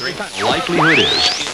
Likelihood 0.00 0.98
is. 0.98 1.44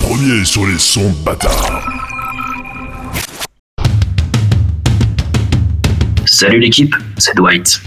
Premier 0.00 0.42
sur 0.46 0.66
les 0.66 0.78
sons 0.78 1.12
bâtards. 1.22 1.86
Salut 6.24 6.60
l'équipe, 6.60 6.96
c'est 7.18 7.36
Dwight. 7.36 7.82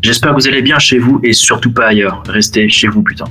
J'espère 0.00 0.30
que 0.30 0.36
vous 0.36 0.46
allez 0.46 0.62
bien 0.62 0.78
chez 0.78 0.98
vous 0.98 1.20
et 1.24 1.32
surtout 1.32 1.72
pas 1.72 1.88
ailleurs. 1.88 2.22
Restez 2.28 2.68
chez 2.68 2.86
vous, 2.86 3.02
putain. 3.02 3.24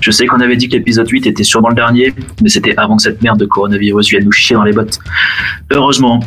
Je 0.00 0.10
sais 0.10 0.26
qu'on 0.26 0.40
avait 0.40 0.56
dit 0.56 0.68
que 0.68 0.74
l'épisode 0.74 1.08
8 1.08 1.28
était 1.28 1.44
sûrement 1.44 1.68
le 1.68 1.76
dernier, 1.76 2.12
mais 2.42 2.48
c'était 2.48 2.76
avant 2.76 2.96
que 2.96 3.02
cette 3.02 3.22
merde 3.22 3.38
de 3.38 3.46
coronavirus 3.46 4.08
vienne 4.08 4.24
nous 4.24 4.32
chier 4.32 4.56
dans 4.56 4.64
les 4.64 4.72
bottes. 4.72 4.98
Heureusement, 5.70 6.18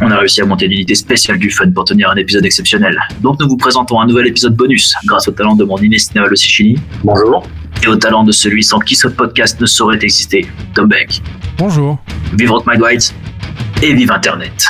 on 0.00 0.10
a 0.10 0.18
réussi 0.18 0.40
à 0.40 0.46
monter 0.46 0.66
une 0.66 0.72
unité 0.72 0.94
spéciale 0.94 1.38
du 1.38 1.50
fun 1.50 1.70
pour 1.70 1.84
tenir 1.84 2.10
un 2.10 2.16
épisode 2.16 2.44
exceptionnel. 2.44 2.98
Donc 3.20 3.38
nous 3.40 3.48
vous 3.48 3.56
présentons 3.56 4.00
un 4.00 4.06
nouvel 4.06 4.26
épisode 4.26 4.54
bonus, 4.54 4.94
grâce 5.06 5.28
au 5.28 5.32
talent 5.32 5.54
de 5.54 5.64
mon 5.64 5.78
inestimable 5.78 6.36
Sichini. 6.36 6.76
Bonjour. 7.04 7.46
Et 7.82 7.88
au 7.88 7.96
talent 7.96 8.24
de 8.24 8.32
celui 8.32 8.62
sans 8.62 8.78
qui 8.78 8.96
ce 8.96 9.08
podcast 9.08 9.60
ne 9.60 9.66
saurait 9.66 9.98
exister, 10.02 10.46
Tom 10.74 10.88
Beck. 10.88 11.22
Bonjour. 11.58 11.98
Vive 12.34 12.50
Rock 12.50 12.66
My 12.66 12.76
Dwight 12.76 13.14
et 13.82 13.94
vive 13.94 14.10
Internet. 14.10 14.68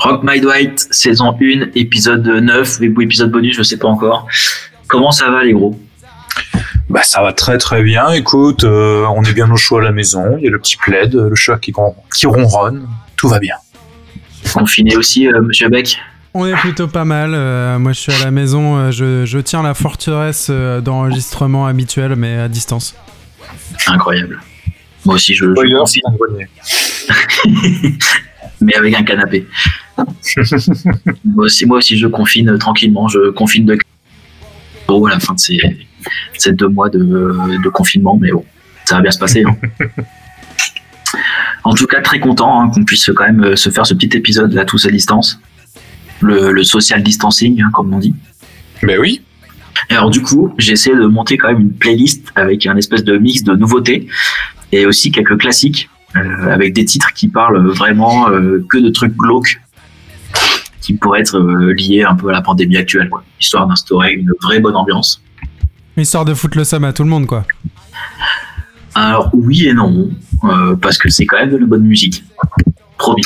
Rock 0.00 0.22
My 0.24 0.40
Dwight, 0.40 0.86
saison 0.90 1.36
1, 1.40 1.70
épisode 1.74 2.26
9, 2.26 2.80
ou 2.96 3.00
épisode 3.02 3.30
bonus, 3.30 3.56
je 3.56 3.62
sais 3.62 3.76
pas 3.76 3.88
encore. 3.88 4.26
Comment 4.88 5.12
ça 5.12 5.30
va 5.30 5.44
les 5.44 5.52
gros? 5.52 5.78
Bah 6.88 7.02
ça 7.02 7.22
va 7.22 7.32
très 7.32 7.58
très 7.58 7.82
bien. 7.82 8.10
Écoute, 8.10 8.64
euh, 8.64 9.04
on 9.14 9.22
est 9.22 9.32
bien 9.32 9.50
au 9.50 9.56
chaud 9.56 9.78
à 9.78 9.82
la 9.82 9.92
maison. 9.92 10.36
Il 10.38 10.44
y 10.44 10.48
a 10.48 10.50
le 10.50 10.58
petit 10.58 10.76
plaid, 10.76 11.14
le 11.14 11.34
chat 11.36 11.58
qui, 11.58 11.72
ron- 11.72 11.94
qui 12.16 12.26
ronronne. 12.26 12.88
Tout 13.16 13.28
va 13.28 13.38
bien. 13.38 13.54
Confiné 14.52 14.96
aussi, 14.96 15.28
euh, 15.28 15.40
monsieur 15.42 15.68
Beck? 15.68 15.98
On 16.34 16.46
est 16.46 16.56
plutôt 16.56 16.88
pas 16.88 17.04
mal. 17.04 17.32
euh, 17.34 17.78
moi, 17.78 17.92
je 17.92 18.00
suis 18.00 18.12
à 18.12 18.24
la 18.24 18.30
maison. 18.30 18.90
je, 18.90 19.24
je 19.26 19.38
tiens 19.38 19.62
la 19.62 19.74
forteresse 19.74 20.50
d'enregistrement 20.50 21.66
habituelle, 21.66 22.14
mais 22.16 22.38
à 22.38 22.48
distance. 22.48 22.94
Incroyable. 23.86 24.40
Moi 25.04 25.14
aussi, 25.16 25.34
je, 25.34 25.44
je 25.44 25.50
Mais 28.60 28.74
avec 28.74 28.94
un 28.94 29.02
canapé. 29.02 29.46
moi, 29.96 31.46
aussi, 31.46 31.66
moi 31.66 31.78
aussi, 31.78 31.96
je 31.98 32.06
confine 32.06 32.56
tranquillement. 32.58 33.08
Je 33.08 33.30
confine 33.30 33.64
de 33.66 33.78
gros 34.86 35.06
à 35.06 35.10
la 35.10 35.20
fin 35.20 35.34
de 35.34 35.40
ces, 35.40 35.58
ces 36.36 36.52
deux 36.52 36.68
mois 36.68 36.88
de, 36.90 36.98
de 36.98 37.68
confinement, 37.68 38.18
mais 38.20 38.30
bon, 38.32 38.44
ça 38.84 38.96
va 38.96 39.02
bien 39.02 39.10
se 39.10 39.18
passer. 39.18 39.44
hein. 39.44 39.56
En 41.64 41.74
tout 41.74 41.86
cas, 41.86 42.00
très 42.00 42.20
content 42.20 42.60
hein, 42.60 42.70
qu'on 42.70 42.84
puisse 42.84 43.10
quand 43.14 43.24
même 43.24 43.44
euh, 43.44 43.56
se 43.56 43.70
faire 43.70 43.84
ce 43.86 43.94
petit 43.94 44.16
épisode 44.16 44.52
là 44.52 44.64
tous 44.64 44.86
à 44.86 44.90
distance. 44.90 45.40
Le, 46.20 46.52
le 46.52 46.64
social 46.64 47.02
distancing, 47.02 47.60
hein, 47.62 47.70
comme 47.72 47.92
on 47.94 47.98
dit. 47.98 48.14
Mais 48.82 48.98
oui. 48.98 49.22
Alors 49.88 50.10
du 50.10 50.20
coup, 50.22 50.54
j'ai 50.58 50.72
essayé 50.72 50.94
de 50.94 51.06
monter 51.06 51.36
quand 51.36 51.48
même 51.48 51.60
une 51.60 51.72
playlist 51.72 52.28
avec 52.34 52.66
un 52.66 52.76
espèce 52.76 53.04
de 53.04 53.16
mix 53.18 53.42
de 53.42 53.54
nouveautés 53.54 54.06
et 54.72 54.86
aussi 54.86 55.10
quelques 55.10 55.38
classiques 55.38 55.88
avec 56.14 56.72
des 56.72 56.84
titres 56.84 57.12
qui 57.12 57.28
parlent 57.28 57.66
vraiment 57.68 58.28
euh, 58.30 58.64
que 58.68 58.78
de 58.78 58.90
trucs 58.90 59.16
glauques 59.16 59.60
qui 60.80 60.94
pourraient 60.94 61.20
être 61.20 61.38
euh, 61.38 61.72
liés 61.74 62.02
un 62.02 62.14
peu 62.14 62.28
à 62.28 62.32
la 62.32 62.42
pandémie 62.42 62.76
actuelle, 62.76 63.08
quoi, 63.08 63.22
histoire 63.40 63.66
d'instaurer 63.66 64.14
une 64.14 64.32
vraie 64.42 64.60
bonne 64.60 64.76
ambiance. 64.76 65.22
Histoire 65.96 66.24
de 66.24 66.34
foutre 66.34 66.56
le 66.56 66.64
somme 66.64 66.84
à 66.84 66.92
tout 66.92 67.02
le 67.02 67.08
monde, 67.08 67.26
quoi. 67.26 67.44
Alors 68.94 69.30
oui 69.32 69.68
et 69.68 69.74
non, 69.74 70.10
euh, 70.44 70.74
parce 70.76 70.98
que 70.98 71.10
c'est 71.10 71.26
quand 71.26 71.36
même 71.36 71.50
de 71.50 71.56
la 71.56 71.66
bonne 71.66 71.84
musique. 71.84 72.24
Promis. 72.98 73.22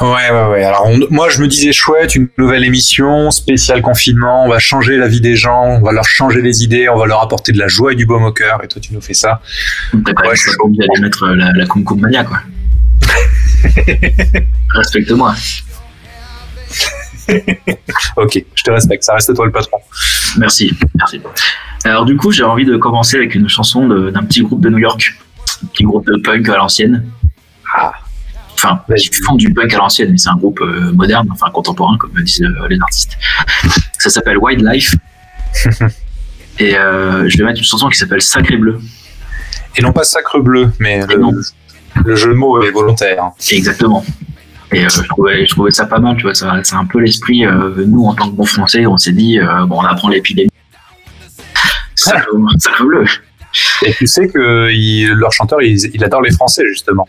Ouais, 0.00 0.30
ouais, 0.30 0.46
ouais. 0.50 0.64
Alors, 0.64 0.86
on- 0.86 0.98
moi, 1.10 1.28
je 1.28 1.40
me 1.42 1.46
disais 1.46 1.72
chouette, 1.72 2.14
une 2.14 2.28
nouvelle 2.38 2.64
émission, 2.64 3.30
spécial 3.30 3.82
confinement. 3.82 4.44
On 4.44 4.48
va 4.48 4.58
changer 4.58 4.96
la 4.96 5.08
vie 5.08 5.20
des 5.20 5.36
gens, 5.36 5.62
on 5.64 5.80
va 5.82 5.92
leur 5.92 6.04
changer 6.04 6.40
les 6.40 6.62
idées, 6.64 6.88
on 6.88 6.96
va 6.98 7.06
leur 7.06 7.22
apporter 7.22 7.52
de 7.52 7.58
la 7.58 7.68
joie 7.68 7.92
et 7.92 7.96
du 7.96 8.06
baume 8.06 8.24
au 8.24 8.32
cœur. 8.32 8.64
Et 8.64 8.68
toi, 8.68 8.80
tu 8.80 8.94
nous 8.94 9.00
fais 9.02 9.12
ça. 9.14 9.42
T'as 9.92 10.12
quand 10.14 10.28
Ouais, 10.28 10.36
je- 10.36 10.46
pas 10.56 10.64
envie 10.64 10.78
d'aller 10.78 11.00
mettre 11.02 11.24
euh, 11.24 11.34
la, 11.36 11.52
la 11.52 11.66
Mania, 11.96 12.24
quoi. 12.24 12.38
Respecte-moi. 14.74 15.34
Ok, 18.16 18.44
je 18.56 18.62
te 18.64 18.70
respecte. 18.72 19.04
Ça 19.04 19.14
reste 19.14 19.32
toi 19.36 19.46
le 19.46 19.52
patron. 19.52 19.78
Merci, 20.38 20.72
merci. 20.96 21.20
Alors 21.84 22.04
du 22.04 22.16
coup, 22.16 22.32
j'ai 22.32 22.42
envie 22.42 22.64
de 22.64 22.76
commencer 22.76 23.16
avec 23.18 23.36
une 23.36 23.48
chanson 23.48 23.86
d'un 23.86 24.22
petit 24.24 24.42
groupe 24.42 24.60
de 24.60 24.68
New 24.68 24.78
York, 24.78 25.14
un 25.62 25.66
petit 25.68 25.84
groupe 25.84 26.06
de 26.06 26.16
punk 26.24 26.48
à 26.48 26.56
l'ancienne. 26.56 27.04
Ah. 27.72 27.92
Enfin, 28.62 28.82
ils 28.94 29.10
font 29.26 29.36
du 29.36 29.52
punk 29.54 29.72
à 29.72 29.78
l'ancienne, 29.78 30.10
mais 30.10 30.18
c'est 30.18 30.28
un 30.28 30.36
groupe 30.36 30.60
euh, 30.60 30.92
moderne, 30.92 31.26
enfin 31.32 31.46
contemporain, 31.50 31.96
comme 31.98 32.12
disent 32.22 32.42
euh, 32.42 32.68
les 32.68 32.78
artistes. 32.80 33.16
Ça 33.98 34.10
s'appelle 34.10 34.36
Wildlife. 34.38 34.94
Et 36.58 36.76
euh, 36.76 37.26
je 37.28 37.38
vais 37.38 37.44
mettre 37.44 37.58
une 37.58 37.64
chanson 37.64 37.88
qui 37.88 37.96
s'appelle 37.98 38.20
Sacré 38.20 38.56
Bleu. 38.58 38.78
Et 39.76 39.82
non 39.82 39.92
pas 39.92 40.02
sacre 40.02 40.40
bleu, 40.40 40.72
mais 40.78 41.00
le, 41.06 41.16
le 42.04 42.16
jeu 42.16 42.28
de 42.30 42.34
mots 42.34 42.60
est 42.62 42.70
volontaire. 42.70 43.30
Exactement. 43.50 44.04
Et 44.72 44.82
je, 44.88 45.02
trouvais, 45.02 45.46
je 45.46 45.50
trouvais 45.50 45.70
ça 45.70 45.86
pas 45.86 46.00
mal, 46.00 46.16
tu 46.16 46.22
vois, 46.24 46.34
c'est 46.34 46.74
un 46.74 46.84
peu 46.86 46.98
l'esprit, 47.00 47.44
nous 47.86 48.04
en 48.04 48.14
tant 48.14 48.28
que 48.30 48.34
bons 48.36 48.44
français, 48.44 48.84
on 48.86 48.96
s'est 48.98 49.12
dit, 49.12 49.38
bon, 49.68 49.76
on 49.78 49.84
apprend 49.84 50.08
l'épidémie. 50.08 50.50
Sacré, 51.94 52.26
sacré 52.58 52.84
bleu. 52.84 53.04
Et 53.86 53.94
tu 53.94 54.06
sais 54.06 54.28
que 54.28 54.68
il- 54.70 55.06
leur 55.12 55.32
chanteur, 55.32 55.62
il, 55.62 55.78
il 55.94 56.04
adore 56.04 56.22
les 56.22 56.32
Français, 56.32 56.64
justement. 56.68 57.08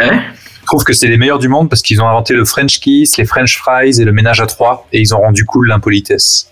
Hein 0.00 0.22
trouve 0.68 0.84
que 0.84 0.92
c'est 0.92 1.08
les 1.08 1.16
meilleurs 1.16 1.38
du 1.40 1.48
monde 1.48 1.68
parce 1.68 1.82
qu'ils 1.82 2.00
ont 2.00 2.08
inventé 2.08 2.34
le 2.34 2.44
French 2.44 2.78
kiss, 2.80 3.16
les 3.16 3.24
French 3.24 3.56
fries 3.58 4.00
et 4.00 4.04
le 4.04 4.12
ménage 4.12 4.40
à 4.40 4.46
trois, 4.46 4.86
et 4.92 5.00
ils 5.00 5.14
ont 5.14 5.18
rendu 5.18 5.44
cool 5.44 5.68
l'impolitesse. 5.68 6.48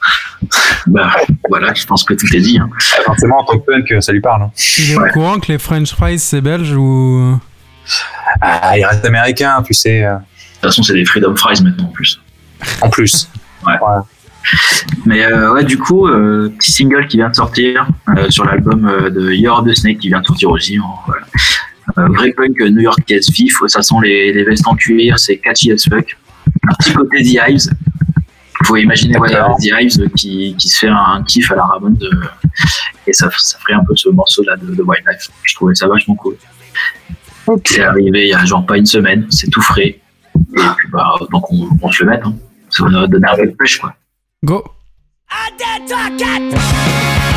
Bah 0.87 1.11
voilà, 1.49 1.73
je 1.75 1.85
pense 1.87 2.03
que 2.05 2.15
tout 2.15 2.27
est 2.35 2.41
dit. 2.41 2.59
hein. 2.59 2.69
Ah, 2.99 3.03
Forcément, 3.05 3.39
en 3.41 3.45
tant 3.45 3.59
que 3.59 3.65
punk, 3.65 4.03
ça 4.03 4.13
lui 4.13 4.21
parle. 4.21 4.43
hein. 4.43 4.51
Il 4.79 4.93
est 4.93 4.97
Ouais. 4.99 5.09
au 5.11 5.13
courant 5.13 5.39
que 5.39 5.53
les 5.53 5.59
French 5.59 5.91
fries, 5.95 6.19
c'est 6.19 6.41
belge 6.41 6.73
ou? 6.77 7.39
Ah, 8.41 8.77
il 8.77 8.85
reste 8.85 9.05
américain, 9.05 9.63
tu 9.65 9.73
sais. 9.75 10.05
euh, 10.05 10.15
De 10.17 10.19
toute 10.55 10.61
façon, 10.63 10.83
c'est 10.83 10.95
des 10.95 11.05
Freedom 11.05 11.35
Fries 11.37 11.63
maintenant 11.63 11.85
en 11.85 11.93
plus. 11.93 12.21
En 12.81 12.89
plus. 12.91 13.29
Mais 15.07 15.25
euh, 15.25 15.53
ouais, 15.53 15.65
du 15.65 15.77
coup, 15.79 16.07
euh, 16.07 16.53
petit 16.59 16.71
single 16.73 17.07
qui 17.09 17.17
vient 17.17 17.29
de 17.31 17.35
sortir 17.35 17.89
euh, 18.17 18.31
sur 18.31 18.45
l'album 18.45 18.87
euh, 18.87 19.11
de 19.11 19.33
Year 19.33 19.59
of 19.59 19.67
the 19.67 19.75
Snake 19.75 19.99
qui 19.99 20.09
vient 20.09 20.21
de 20.21 20.27
sortir 20.27 20.51
aussi. 20.51 20.77
hein, 20.79 20.85
voilà. 21.07 21.27
Euh, 21.99 22.07
vrai 22.09 22.33
punk 22.33 22.59
new-yorkaise 22.61 23.31
vif, 23.31 23.59
ça 23.69 23.83
sent 23.83 23.95
les, 24.03 24.33
les 24.33 24.45
vestes 24.45 24.67
en 24.67 24.75
cuir, 24.75 25.19
c'est 25.19 25.39
catchy 25.39 25.73
as 25.73 25.89
fuck. 25.89 26.17
Un 26.69 26.75
petit 26.75 26.93
côté 26.93 27.23
The 27.23 27.49
Hives. 27.49 27.71
Faut 28.65 28.77
imaginer 28.77 29.17
ouais. 29.19 29.31
The 29.31 29.71
Hives 29.81 30.09
qui, 30.17 30.57
qui 30.59 30.69
se 30.69 30.79
fait 30.79 30.89
un 30.89 31.23
kiff 31.27 31.51
à 31.53 31.57
la 31.57 31.65
Ramon 31.65 31.91
de, 31.91 32.11
et 33.07 33.13
ça, 33.13 33.31
ça 33.37 33.59
ferait 33.59 33.75
un 33.75 33.85
peu 33.85 33.95
ce 33.95 34.09
morceau 34.09 34.43
là 34.43 34.57
de, 34.57 34.75
de 34.75 34.83
Wildlife. 34.83 35.31
Je 35.45 35.55
trouvais 35.55 35.75
ça 35.75 35.87
vachement 35.87 36.17
cool. 36.17 36.37
C'est 37.65 37.83
arrivé 37.83 38.25
il 38.25 38.29
y 38.31 38.35
a 38.35 38.45
genre 38.45 38.67
pas 38.67 38.77
une 38.77 38.87
semaine, 38.87 39.27
c'est 39.31 39.49
tout 39.49 39.63
frais. 39.63 40.01
Et 40.35 40.69
puis 40.77 40.89
bah, 40.91 41.15
donc 41.31 41.53
on, 41.53 41.69
on 41.81 41.93
se 41.93 42.03
le 42.03 42.11
met. 42.11 42.21
Hein. 42.23 42.35
Ça 42.71 42.85
va 42.85 43.07
donner 43.07 43.29
un 43.29 43.37
peu 43.37 43.47
de 43.47 43.53
pêche 43.53 43.79
quoi. 43.79 43.95
Go 44.43 44.65
Took 45.89 46.23
a 46.23 47.36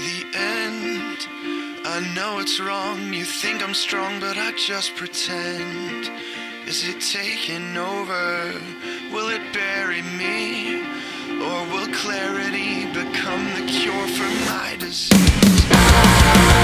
the 0.00 0.26
end? 0.34 1.18
I 1.84 2.00
know 2.16 2.40
it's 2.40 2.58
wrong, 2.58 3.12
you 3.12 3.24
think 3.24 3.62
I'm 3.62 3.74
strong, 3.74 4.18
but 4.18 4.36
I 4.36 4.50
just 4.56 4.96
pretend. 4.96 6.10
Is 6.66 6.82
it 6.88 7.00
taking 7.00 7.76
over? 7.76 8.52
Will 9.12 9.28
it 9.28 9.52
bury 9.52 10.02
me? 10.02 10.82
Or 11.46 11.64
will 11.72 11.86
clarity 11.94 12.86
become 12.86 13.44
the 13.54 13.66
cure 13.70 14.08
for 14.08 14.30
my 14.50 14.76
disease? 14.80 16.59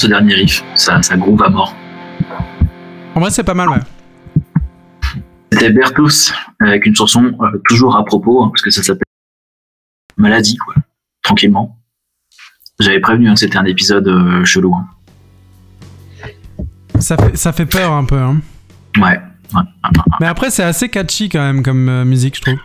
Ce 0.00 0.06
dernier 0.06 0.34
riff, 0.34 0.64
ça, 0.76 1.02
ça 1.02 1.16
groove 1.16 1.42
à 1.42 1.50
mort. 1.50 1.74
En 3.14 3.20
vrai, 3.20 3.30
c'est 3.30 3.44
pas 3.44 3.54
mal, 3.54 3.68
ouais. 3.68 3.80
C'était 5.52 5.70
Bertus 5.70 6.32
avec 6.60 6.86
une 6.86 6.94
chanson 6.94 7.32
euh, 7.42 7.60
toujours 7.68 7.96
à 7.96 8.04
propos, 8.04 8.42
hein, 8.42 8.48
parce 8.52 8.62
que 8.62 8.70
ça 8.70 8.82
s'appelle 8.82 9.02
Maladie, 10.16 10.56
quoi. 10.56 10.74
Tranquillement. 11.22 11.76
J'avais 12.78 13.00
prévenu 13.00 13.28
hein, 13.28 13.34
que 13.34 13.40
c'était 13.40 13.58
un 13.58 13.64
épisode 13.66 14.08
euh, 14.08 14.44
chelou. 14.44 14.74
hein. 14.74 14.86
Ça 16.98 17.16
fait, 17.16 17.36
ça 17.36 17.52
fait 17.52 17.66
peur 17.66 17.92
un 17.92 18.04
peu. 18.04 18.18
Hein. 18.18 18.40
Ouais. 18.98 19.20
Mais 20.20 20.26
après, 20.26 20.50
c'est 20.50 20.62
assez 20.62 20.88
catchy 20.88 21.28
quand 21.28 21.40
même 21.40 21.62
comme 21.62 21.88
euh, 21.88 22.04
musique, 22.04 22.36
je 22.36 22.42
trouve. 22.42 22.58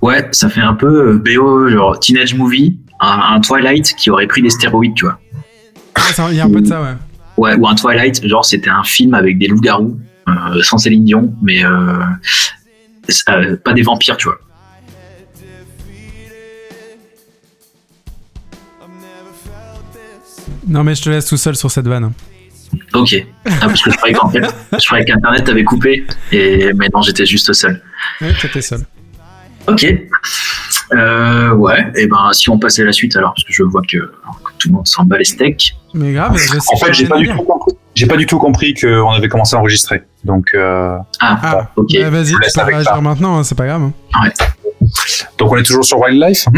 Ouais, 0.00 0.26
ça 0.32 0.48
fait 0.48 0.60
un 0.60 0.74
peu 0.74 1.18
BO, 1.18 1.68
genre 1.68 1.98
Teenage 1.98 2.34
Movie, 2.34 2.78
un, 3.00 3.34
un 3.34 3.40
Twilight 3.40 3.94
qui 3.96 4.10
aurait 4.10 4.26
pris 4.26 4.40
des 4.42 4.50
stéroïdes, 4.50 4.94
tu 4.94 5.04
vois. 5.04 5.18
Il 6.30 6.36
y 6.36 6.40
a 6.40 6.44
un 6.44 6.50
peu 6.50 6.60
de 6.60 6.66
ça, 6.66 6.82
ouais. 6.82 6.94
Ouais, 7.36 7.54
ou 7.56 7.66
un 7.66 7.74
Twilight, 7.74 8.26
genre 8.26 8.44
c'était 8.44 8.70
un 8.70 8.84
film 8.84 9.14
avec 9.14 9.38
des 9.38 9.48
loups-garous, 9.48 9.98
euh, 10.28 10.62
sans 10.62 10.78
Céline 10.78 11.04
Dion, 11.04 11.34
mais 11.42 11.64
euh, 11.64 11.98
euh, 13.28 13.56
pas 13.56 13.72
des 13.72 13.82
vampires, 13.82 14.16
tu 14.16 14.28
vois. 14.28 14.38
Non, 20.66 20.82
mais 20.84 20.94
je 20.94 21.02
te 21.02 21.10
laisse 21.10 21.26
tout 21.26 21.36
seul 21.36 21.56
sur 21.56 21.70
cette 21.70 21.86
vanne. 21.86 22.12
Ok. 22.92 23.26
Ah, 23.44 23.50
parce 23.60 23.82
que 23.82 23.90
je 23.90 23.96
croyais 23.96 24.14
qu'en 24.14 24.30
fait, 24.30 24.54
je 24.72 24.86
croyais 24.86 25.04
qu'Internet 25.04 25.48
avait 25.48 25.64
coupé, 25.64 26.06
et 26.32 26.72
mais 26.72 26.88
non, 26.94 27.02
j'étais 27.02 27.26
juste 27.26 27.52
seul. 27.52 27.82
Ouais, 28.20 28.32
t'étais 28.40 28.62
seul. 28.62 28.80
Ok. 29.66 29.86
Euh, 30.92 31.52
ouais, 31.54 31.90
et 31.96 32.06
ben 32.06 32.32
si 32.32 32.50
on 32.50 32.58
passait 32.58 32.82
à 32.82 32.84
la 32.84 32.92
suite 32.92 33.16
alors, 33.16 33.34
parce 33.34 33.44
que 33.44 33.52
je 33.52 33.62
vois 33.62 33.82
que 33.82 34.12
tout 34.58 34.68
le 34.68 34.74
monde 34.74 34.86
s'en 34.88 35.04
bat 35.04 35.18
les 35.18 35.24
steaks. 35.24 35.76
Mais 35.94 36.12
grave, 36.12 36.36
je 36.36 36.58
sais 36.58 36.58
En 36.72 36.76
fait, 36.78 36.92
j'ai 36.92 37.06
pas 37.06 37.18
du 37.18 37.28
tout 37.28 37.42
compris. 37.42 37.72
J'ai 37.94 38.06
pas 38.06 38.16
du 38.16 38.26
tout 38.26 38.38
compris 38.38 38.74
qu'on 38.74 39.10
avait 39.12 39.28
commencé 39.28 39.54
à 39.54 39.60
enregistrer. 39.60 40.02
Donc, 40.24 40.50
euh, 40.54 40.96
Ah, 41.20 41.38
Ah, 41.42 41.70
ok. 41.76 41.86
bah, 42.00 42.10
vas-y, 42.10 42.32
tu 42.32 42.38
peux 42.54 42.62
réagir 42.64 43.00
maintenant, 43.02 43.38
hein, 43.38 43.44
c'est 43.44 43.54
pas 43.56 43.66
grave. 43.66 43.82
hein. 44.14 44.28
Donc 45.38 45.50
on 45.52 45.56
est 45.56 45.62
toujours 45.62 45.84
sur 45.84 45.98
Wildlife? 45.98 46.46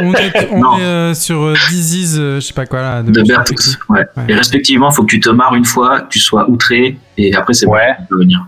On 0.00 0.12
est, 0.14 0.48
on 0.52 0.78
est, 0.78 0.82
euh, 0.82 1.14
sur 1.14 1.42
euh, 1.42 1.54
Disease, 1.68 2.16
euh, 2.18 2.36
je 2.36 2.46
sais 2.46 2.54
pas 2.54 2.64
quoi 2.66 2.80
là. 2.80 3.02
De. 3.02 3.20
Ouais. 3.20 3.98
Ouais. 3.98 4.04
Et 4.28 4.34
respectivement, 4.34 4.90
faut 4.90 5.02
que 5.02 5.08
tu 5.10 5.20
te 5.20 5.28
marres 5.28 5.54
une 5.54 5.64
fois, 5.64 6.00
que 6.00 6.08
tu 6.08 6.18
sois 6.20 6.48
outré, 6.48 6.96
et 7.18 7.34
après 7.34 7.52
c'est 7.54 7.66
bon, 7.66 7.72
Ouais. 7.72 7.94
tu 8.00 8.06
peux 8.08 8.18
venir. 8.18 8.46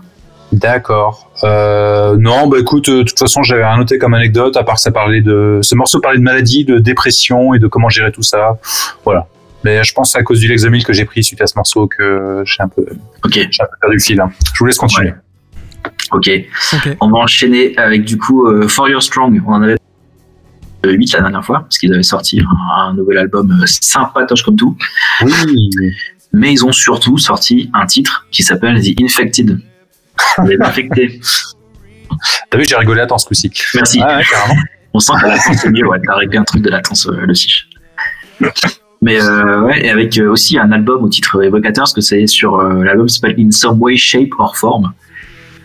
D'accord. 0.53 1.29
Euh, 1.43 2.15
non, 2.17 2.47
bah 2.47 2.57
écoute, 2.59 2.87
euh, 2.89 2.99
de 2.99 3.03
toute 3.03 3.19
façon, 3.19 3.43
j'avais 3.43 3.65
rien 3.65 3.77
noté 3.77 3.97
comme 3.97 4.13
anecdote, 4.13 4.55
à 4.55 4.63
part 4.63 4.75
que 4.75 4.81
ça 4.81 4.91
parlait 4.91 5.21
de. 5.21 5.59
Ce 5.61 5.75
morceau 5.75 5.99
parlait 5.99 6.17
de 6.19 6.23
maladie, 6.23 6.63
de 6.63 6.79
dépression 6.79 7.53
et 7.53 7.59
de 7.59 7.67
comment 7.67 7.89
gérer 7.89 8.11
tout 8.11 8.23
ça. 8.23 8.57
Voilà. 9.03 9.27
Mais 9.63 9.83
je 9.83 9.93
pense 9.93 10.09
que 10.09 10.11
c'est 10.13 10.19
à 10.19 10.23
cause 10.23 10.39
du 10.39 10.47
Lexomil 10.47 10.85
que 10.85 10.93
j'ai 10.93 11.03
pris 11.05 11.23
suite 11.23 11.41
à 11.41 11.47
ce 11.47 11.53
morceau 11.57 11.87
que 11.87 12.43
j'ai 12.45 12.63
un 12.63 12.69
peu, 12.69 12.85
j'ai 13.49 13.63
un 13.63 13.65
peu 13.65 13.77
perdu 13.81 13.95
le 13.97 14.01
fil. 14.01 14.21
hein. 14.21 14.31
Je 14.53 14.59
vous 14.59 14.65
laisse 14.65 14.77
continuer. 14.77 15.13
ok. 16.11 16.29
Ok. 16.73 16.97
On 17.01 17.09
va 17.09 17.17
enchaîner 17.17 17.77
avec 17.77 18.05
du 18.05 18.17
coup 18.17 18.47
euh, 18.47 18.67
For 18.67 18.87
Your 18.87 19.03
Strong. 19.03 19.41
On 19.45 19.51
en 19.53 19.61
avait 19.63 19.75
8 20.85 21.13
la 21.13 21.21
dernière 21.21 21.43
fois, 21.43 21.61
parce 21.61 21.77
qu'ils 21.79 21.93
avaient 21.93 22.03
sorti 22.03 22.39
un, 22.39 22.81
un 22.89 22.93
nouvel 22.93 23.17
album 23.17 23.51
euh, 23.61 23.65
sympatoche 23.65 24.43
comme 24.43 24.55
tout. 24.55 24.77
Oui. 25.23 25.69
Mais 26.31 26.53
ils 26.53 26.63
ont 26.65 26.71
surtout 26.71 27.17
sorti 27.17 27.69
un 27.73 27.85
titre 27.85 28.27
qui 28.31 28.43
s'appelle 28.43 28.79
The 28.81 29.01
Infected. 29.01 29.59
Les 30.45 30.57
infectés. 30.61 31.19
T'as 32.49 32.57
vu, 32.57 32.65
j'ai 32.65 32.75
rigolé 32.75 33.01
à 33.01 33.07
temps 33.07 33.17
ce 33.17 33.25
coup-ci. 33.27 33.51
Merci. 33.75 33.99
Ah 34.03 34.17
ouais, 34.17 34.23
carrément. 34.29 34.59
On 34.93 34.99
sent 34.99 35.13
que 35.21 35.27
la 35.27 35.35
latence 35.35 35.57
c'est 35.61 35.69
mieux, 35.69 35.87
ouais. 35.87 35.99
T'as 36.05 36.15
réglé 36.15 36.37
un 36.37 36.43
truc 36.43 36.61
de 36.61 36.69
latence, 36.69 37.07
euh, 37.07 37.25
le 37.25 37.33
sich. 37.35 37.67
Mais 39.01 39.21
euh, 39.21 39.61
ouais, 39.61 39.85
et 39.85 39.89
avec 39.91 40.17
euh, 40.17 40.29
aussi 40.31 40.57
un 40.57 40.71
album 40.71 41.03
au 41.03 41.09
titre 41.09 41.43
évocateur, 41.43 41.83
parce 41.83 41.93
que 41.93 42.01
c'est 42.01 42.25
sur 42.25 42.55
euh, 42.59 42.83
l'album 42.83 43.07
s'appelle 43.07 43.35
In 43.37 43.51
Some 43.51 43.79
Way, 43.81 43.95
Shape 43.97 44.29
or 44.39 44.57
Form. 44.57 44.93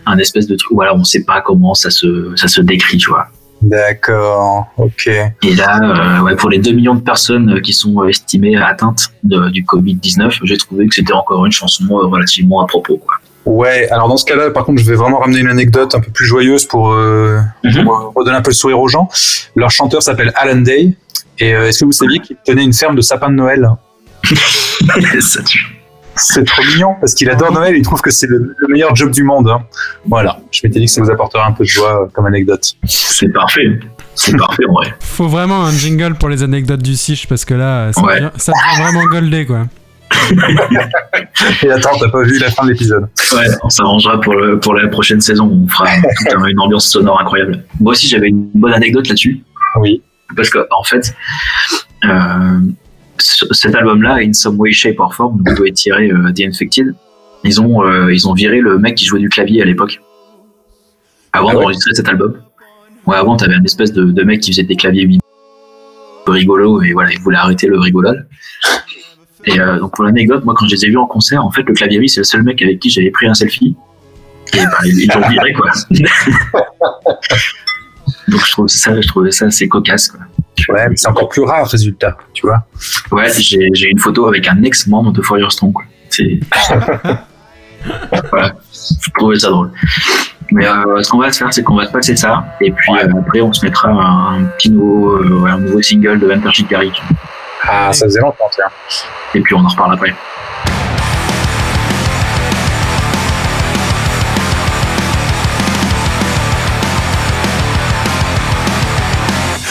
Un 0.05 0.17
espèce 0.17 0.47
de 0.47 0.55
truc, 0.55 0.73
voilà, 0.73 0.93
on 0.93 1.03
sait 1.03 1.23
pas 1.23 1.41
comment 1.41 1.73
ça 1.73 1.89
se, 1.89 2.33
ça 2.35 2.47
se 2.47 2.61
décrit, 2.61 2.97
tu 2.97 3.09
vois. 3.09 3.27
D'accord. 3.61 4.67
Ok. 4.77 5.07
Et 5.07 5.55
là, 5.55 5.79
euh, 5.81 6.21
ouais, 6.21 6.35
pour 6.35 6.49
les 6.49 6.59
2 6.59 6.73
millions 6.73 6.95
de 6.95 7.01
personnes 7.01 7.61
qui 7.61 7.71
sont 7.73 8.03
estimées 8.03 8.57
atteintes 8.57 9.07
de- 9.23 9.49
du 9.49 9.63
Covid-19, 9.63 10.39
j'ai 10.43 10.57
trouvé 10.57 10.85
que 10.87 10.93
c'était 10.93 11.13
encore 11.13 11.45
une 11.45 11.51
chanson 11.53 11.85
relativement 11.89 12.61
à 12.61 12.67
propos. 12.67 12.97
Quoi. 12.97 13.13
Ouais, 13.45 13.89
alors 13.89 14.07
dans 14.07 14.17
ce 14.17 14.25
cas-là, 14.25 14.51
par 14.51 14.63
contre, 14.65 14.81
je 14.81 14.89
vais 14.89 14.95
vraiment 14.95 15.19
ramener 15.19 15.39
une 15.39 15.49
anecdote 15.49 15.93
un 15.95 15.99
peu 15.99 16.11
plus 16.11 16.25
joyeuse 16.25 16.65
pour, 16.65 16.91
euh, 16.93 17.39
Mhm. 17.63 17.83
pour, 17.83 17.93
euh, 17.95 18.09
redonner 18.15 18.37
un 18.37 18.41
peu 18.41 18.51
le 18.51 18.55
sourire 18.55 18.79
aux 18.79 18.87
gens. 18.87 19.09
Leur 19.55 19.69
chanteur 19.69 20.01
s'appelle 20.01 20.31
Alan 20.35 20.61
Day. 20.61 20.95
Et 21.39 21.53
euh, 21.53 21.67
est-ce 21.67 21.79
que 21.79 21.85
vous 21.85 21.91
saviez 21.91 22.19
qu'il 22.19 22.37
tenait 22.45 22.63
une 22.63 22.73
ferme 22.73 22.95
de 22.95 23.01
sapins 23.01 23.29
de 23.29 23.35
Noël? 23.35 23.67
Ça 25.21 25.41
tue. 25.43 25.65
C'est 26.15 26.45
trop 26.45 26.61
mignon 26.63 26.95
parce 27.01 27.15
qu'il 27.15 27.27
adore 27.29 27.51
Noël 27.51 27.73
et 27.75 27.79
il 27.79 27.83
trouve 27.83 27.99
que 28.01 28.11
c'est 28.11 28.27
le, 28.27 28.53
le 28.55 28.67
meilleur 28.67 28.95
job 28.95 29.09
du 29.09 29.23
monde. 29.23 29.49
hein. 29.49 29.63
Voilà, 30.07 30.37
je 30.51 30.61
m'étais 30.63 30.79
dit 30.79 30.85
que 30.85 30.91
ça 30.91 31.01
vous 31.01 31.09
apporterait 31.09 31.41
un 31.43 31.53
peu 31.53 31.63
de 31.63 31.69
joie 31.69 32.07
comme 32.13 32.27
anecdote. 32.27 32.73
C'est 32.85 33.29
parfait. 33.33 33.79
C'est 34.13 34.37
parfait 34.37 34.63
en 34.69 34.73
vrai. 34.73 34.93
Faut 34.99 35.27
vraiment 35.27 35.65
un 35.65 35.71
jingle 35.71 36.13
pour 36.13 36.29
les 36.29 36.43
anecdotes 36.43 36.83
du 36.83 36.95
Sich 36.95 37.27
parce 37.27 37.45
que 37.45 37.55
là, 37.55 37.91
ça, 37.93 38.01
Ouais. 38.03 38.15
devient, 38.17 38.29
ça 38.37 38.51
devient 38.51 38.83
vraiment 38.83 39.05
goldé 39.07 39.45
quoi. 39.47 39.65
Et 41.63 41.69
attends, 41.71 41.97
t'as 41.99 42.09
pas 42.09 42.23
vu 42.23 42.39
la 42.39 42.49
fin 42.49 42.65
de 42.65 42.71
l'épisode 42.71 43.07
Ouais, 43.35 43.45
on 43.63 43.69
s'arrangera 43.69 44.19
pour, 44.21 44.33
le, 44.35 44.59
pour 44.59 44.73
la 44.73 44.87
prochaine 44.87 45.21
saison. 45.21 45.45
On 45.47 45.67
fera 45.67 45.85
un- 45.89 46.45
une 46.45 46.59
ambiance 46.59 46.87
sonore 46.87 47.19
incroyable. 47.21 47.63
Moi 47.79 47.91
aussi, 47.91 48.07
j'avais 48.07 48.27
une 48.29 48.49
bonne 48.53 48.73
anecdote 48.73 49.07
là-dessus. 49.07 49.43
Oui. 49.79 50.01
Parce 50.35 50.49
que, 50.49 50.59
en 50.71 50.83
fait, 50.83 51.13
euh, 52.05 52.59
ce- 53.17 53.45
cet 53.51 53.75
album-là, 53.75 54.15
In 54.23 54.33
Some 54.33 54.57
Way, 54.59 54.71
Shape 54.71 54.99
or 54.99 55.13
Form, 55.13 55.37
d'où 55.43 55.53
doit 55.55 55.67
être 55.67 55.75
tiré 55.75 56.09
euh, 56.11 56.31
The 56.31 56.41
Infected, 56.41 56.93
ils 57.43 57.59
ont, 57.61 57.83
euh, 57.85 58.11
ils 58.13 58.27
ont 58.27 58.33
viré 58.33 58.59
le 58.59 58.77
mec 58.79 58.95
qui 58.95 59.05
jouait 59.05 59.19
du 59.19 59.29
clavier 59.29 59.61
à 59.61 59.65
l'époque. 59.65 60.01
Avant 61.33 61.49
Ah 61.49 61.55
ouais 61.55 61.61
d'enregistrer 61.61 61.93
cet 61.93 62.07
album. 62.07 62.35
Ouais, 63.05 63.17
avant, 63.17 63.35
t'avais 63.35 63.55
un 63.55 63.63
espèce 63.63 63.91
de, 63.91 64.05
de 64.05 64.23
mec 64.23 64.39
qui 64.41 64.51
faisait 64.51 64.63
des 64.63 64.75
claviers 64.75 65.07
rigolo 66.25 66.81
et 66.81 66.93
voilà, 66.93 67.11
il 67.11 67.19
voulait 67.19 67.37
arrêter 67.37 67.67
le 67.67 67.77
rigolade. 67.79 68.25
Et 69.45 69.59
euh, 69.59 69.79
donc 69.79 69.93
pour 69.93 70.03
l'anecdote, 70.03 70.45
moi 70.45 70.53
quand 70.57 70.67
je 70.67 70.75
les 70.75 70.85
ai 70.85 70.89
vus 70.89 70.97
en 70.97 71.07
concert, 71.07 71.43
en 71.45 71.51
fait 71.51 71.63
le 71.63 71.73
claviériste 71.73 72.15
c'est 72.15 72.21
le 72.21 72.25
seul 72.25 72.43
mec 72.43 72.61
avec 72.61 72.79
qui 72.79 72.89
j'avais 72.89 73.11
pris 73.11 73.27
un 73.27 73.33
selfie. 73.33 73.75
Et 74.53 74.57
bah, 74.57 74.77
ils 74.85 75.09
l'ont 75.13 75.27
viré 75.29 75.53
quoi. 75.53 75.71
donc 78.27 78.45
je 78.45 78.51
trouve 78.51 78.67
ça, 78.67 78.99
je 78.99 79.07
trouvais 79.07 79.31
ça 79.31 79.45
assez 79.47 79.67
cocasse 79.67 80.09
quoi. 80.09 80.19
Ouais, 80.69 80.87
mais 80.89 80.95
c'est 80.95 81.07
encore 81.07 81.29
plus 81.29 81.41
rare, 81.43 81.67
résultat, 81.67 82.17
tu 82.33 82.45
vois. 82.45 82.65
Ouais, 83.11 83.31
j'ai 83.37 83.69
j'ai 83.73 83.89
une 83.89 83.99
photo 83.99 84.27
avec 84.27 84.47
un 84.47 84.61
ex-membre 84.63 85.11
de 85.11 85.21
Strong. 85.49 85.73
Quoi. 85.73 85.83
C'est. 86.09 86.39
voilà, 88.29 88.55
je 88.71 89.09
trouvais 89.15 89.39
ça 89.39 89.49
drôle. 89.49 89.71
Mais 90.51 90.67
euh, 90.67 91.01
ce 91.01 91.09
qu'on 91.09 91.17
va 91.19 91.31
se 91.31 91.39
faire, 91.39 91.51
c'est 91.53 91.63
qu'on 91.63 91.75
va 91.75 91.87
se 91.87 91.91
passer 91.91 92.15
ça, 92.15 92.45
et 92.61 92.71
puis 92.71 92.93
euh, 92.93 93.19
après, 93.19 93.41
on 93.41 93.51
se 93.51 93.65
mettra 93.65 93.89
un, 93.89 94.43
petit 94.57 94.69
nouveau, 94.69 95.45
un 95.45 95.57
nouveau 95.57 95.81
single 95.81 96.19
de 96.19 96.31
Enter 96.31 96.51
Shikari, 96.51 96.91
Ah, 97.67 97.93
ça 97.93 98.05
faisait 98.05 98.19
longtemps, 98.19 98.49
tiens. 98.51 98.69
et 99.35 99.41
puis 99.41 99.55
on 99.55 99.59
en 99.63 99.67
reparle 99.67 99.93
après. 99.93 100.13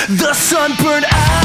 The 0.08 0.34
sun 0.34 0.72
burned 0.82 1.04
out 1.04 1.41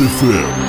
FM. 0.00 0.59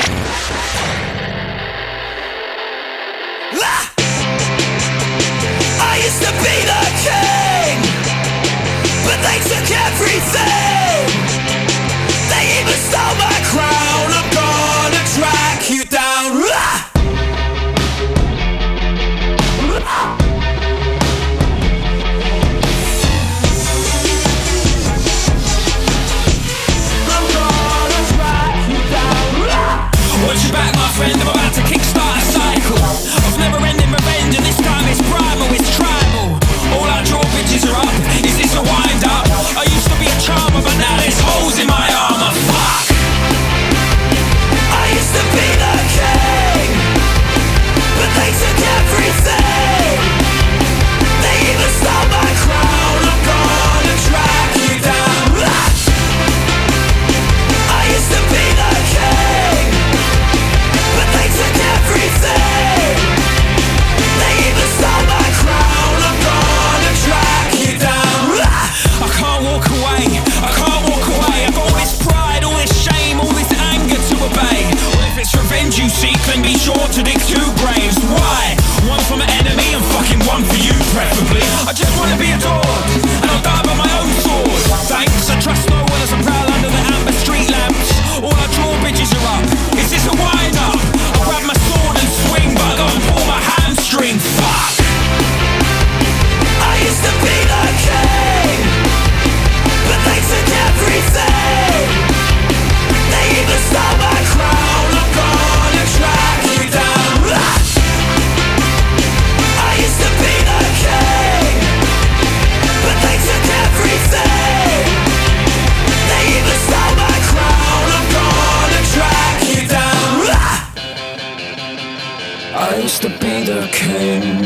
Used 122.83 123.01
to 123.03 123.09
be 123.09 123.43
the 123.45 123.67
king, 123.71 124.41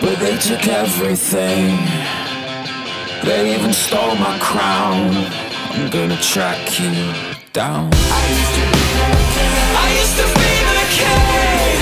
but 0.00 0.18
they 0.20 0.36
took 0.36 0.68
everything. 0.68 1.76
They 3.24 3.54
even 3.54 3.72
stole 3.72 4.14
my 4.16 4.38
crown. 4.38 5.10
I'm 5.72 5.90
gonna 5.90 6.16
track 6.18 6.78
you 6.78 6.92
down. 7.52 7.90
I 7.92 8.22
used 8.38 8.54
to 8.58 8.64
be 8.72 8.86
the 9.00 9.16
king. 9.34 9.62
I 9.82 9.88
used 10.02 10.16
to 10.20 10.26
be 10.42 10.52
the 10.78 10.86
king, 10.98 11.80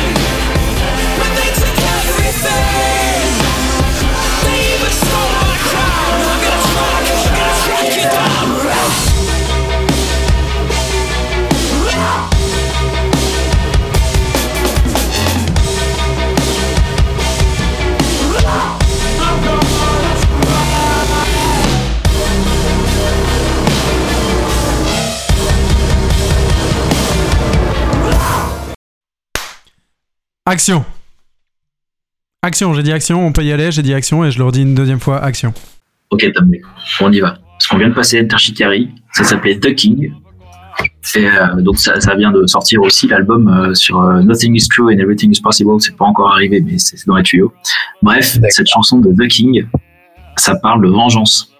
but 1.21 1.31
they 1.39 1.51
took 1.61 1.79
everything. 1.99 3.29
They 4.45 4.59
even 4.73 4.93
stole 5.03 5.33
my 5.43 5.55
crown. 5.69 6.17
I'm 6.31 6.41
gonna 6.45 6.65
track, 6.73 7.03
I'm 7.13 7.33
gonna 7.37 7.57
track 7.67 7.89
you 7.97 8.07
down. 8.09 9.10
Action. 30.51 30.85
Action, 32.43 32.75
j'ai 32.75 32.83
dit 32.83 32.91
action, 32.91 33.25
on 33.25 33.31
peut 33.31 33.45
y 33.45 33.53
aller, 33.53 33.71
j'ai 33.71 33.83
dit 33.83 33.95
action 33.95 34.25
et 34.25 34.33
je 34.33 34.39
le 34.39 34.45
redis 34.45 34.63
une 34.63 34.75
deuxième 34.75 34.99
fois, 34.99 35.23
action. 35.23 35.55
Ok, 36.11 36.27
Tom, 36.35 36.51
on 37.03 37.13
y 37.13 37.21
va. 37.21 37.39
Parce 37.53 37.69
qu'on 37.69 37.79
vient 37.79 37.89
de 37.89 37.95
passer 37.95 38.19
Intershikari, 38.19 38.89
ça 39.13 39.23
s'appelait 39.23 39.61
The 39.61 39.77
King. 39.77 40.13
Et 41.15 41.25
euh, 41.25 41.61
donc 41.61 41.79
ça, 41.79 42.01
ça 42.01 42.17
vient 42.17 42.33
de 42.33 42.49
sortir 42.49 42.83
aussi 42.83 43.07
l'album 43.07 43.47
euh, 43.47 43.75
sur 43.75 44.01
euh, 44.01 44.23
Nothing 44.23 44.57
is 44.57 44.67
True 44.67 44.93
and 44.93 44.99
Everything 44.99 45.31
is 45.33 45.41
Possible. 45.41 45.81
C'est 45.81 45.97
pas 45.97 46.07
encore 46.07 46.33
arrivé, 46.33 46.61
mais 46.61 46.79
c'est 46.79 47.07
dans 47.07 47.15
les 47.15 47.23
tuyaux. 47.23 47.53
Bref, 48.03 48.37
cette 48.49 48.67
chanson 48.67 48.99
de 48.99 49.13
The 49.13 49.29
King, 49.29 49.69
ça 50.37 50.57
parle 50.57 50.83
de 50.83 50.89
vengeance. 50.89 51.53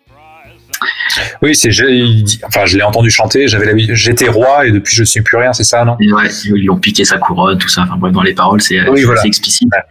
Oui, 1.43 1.55
c'est 1.55 1.71
enfin 2.45 2.67
je 2.67 2.77
l'ai 2.77 2.83
entendu 2.83 3.11
chanter. 3.11 3.49
J'avais 3.49 3.75
j'étais 3.95 4.29
roi 4.29 4.67
et 4.67 4.71
depuis 4.73 4.95
je 4.95 5.05
suis 5.05 5.21
plus 5.23 5.37
rien, 5.37 5.53
c'est 5.53 5.65
ça, 5.65 5.85
non? 5.85 5.97
Et 6.01 6.13
ouais, 6.13 6.29
ils 6.45 6.53
lui 6.53 6.71
ont 6.71 6.79
piqué 6.79 7.05
sa 7.05 7.19
couronne, 7.19 7.59
tout 7.59 7.69
ça. 7.69 7.83
Enfin 7.83 7.97
bref, 7.97 8.13
dans 8.13 8.23
les 8.23 8.35
paroles, 8.35 8.61
c'est 8.63 8.89
Oui, 8.89 9.03
voilà. 9.03 9.23
explicite. 9.25 9.69
Ouais. 9.73 9.83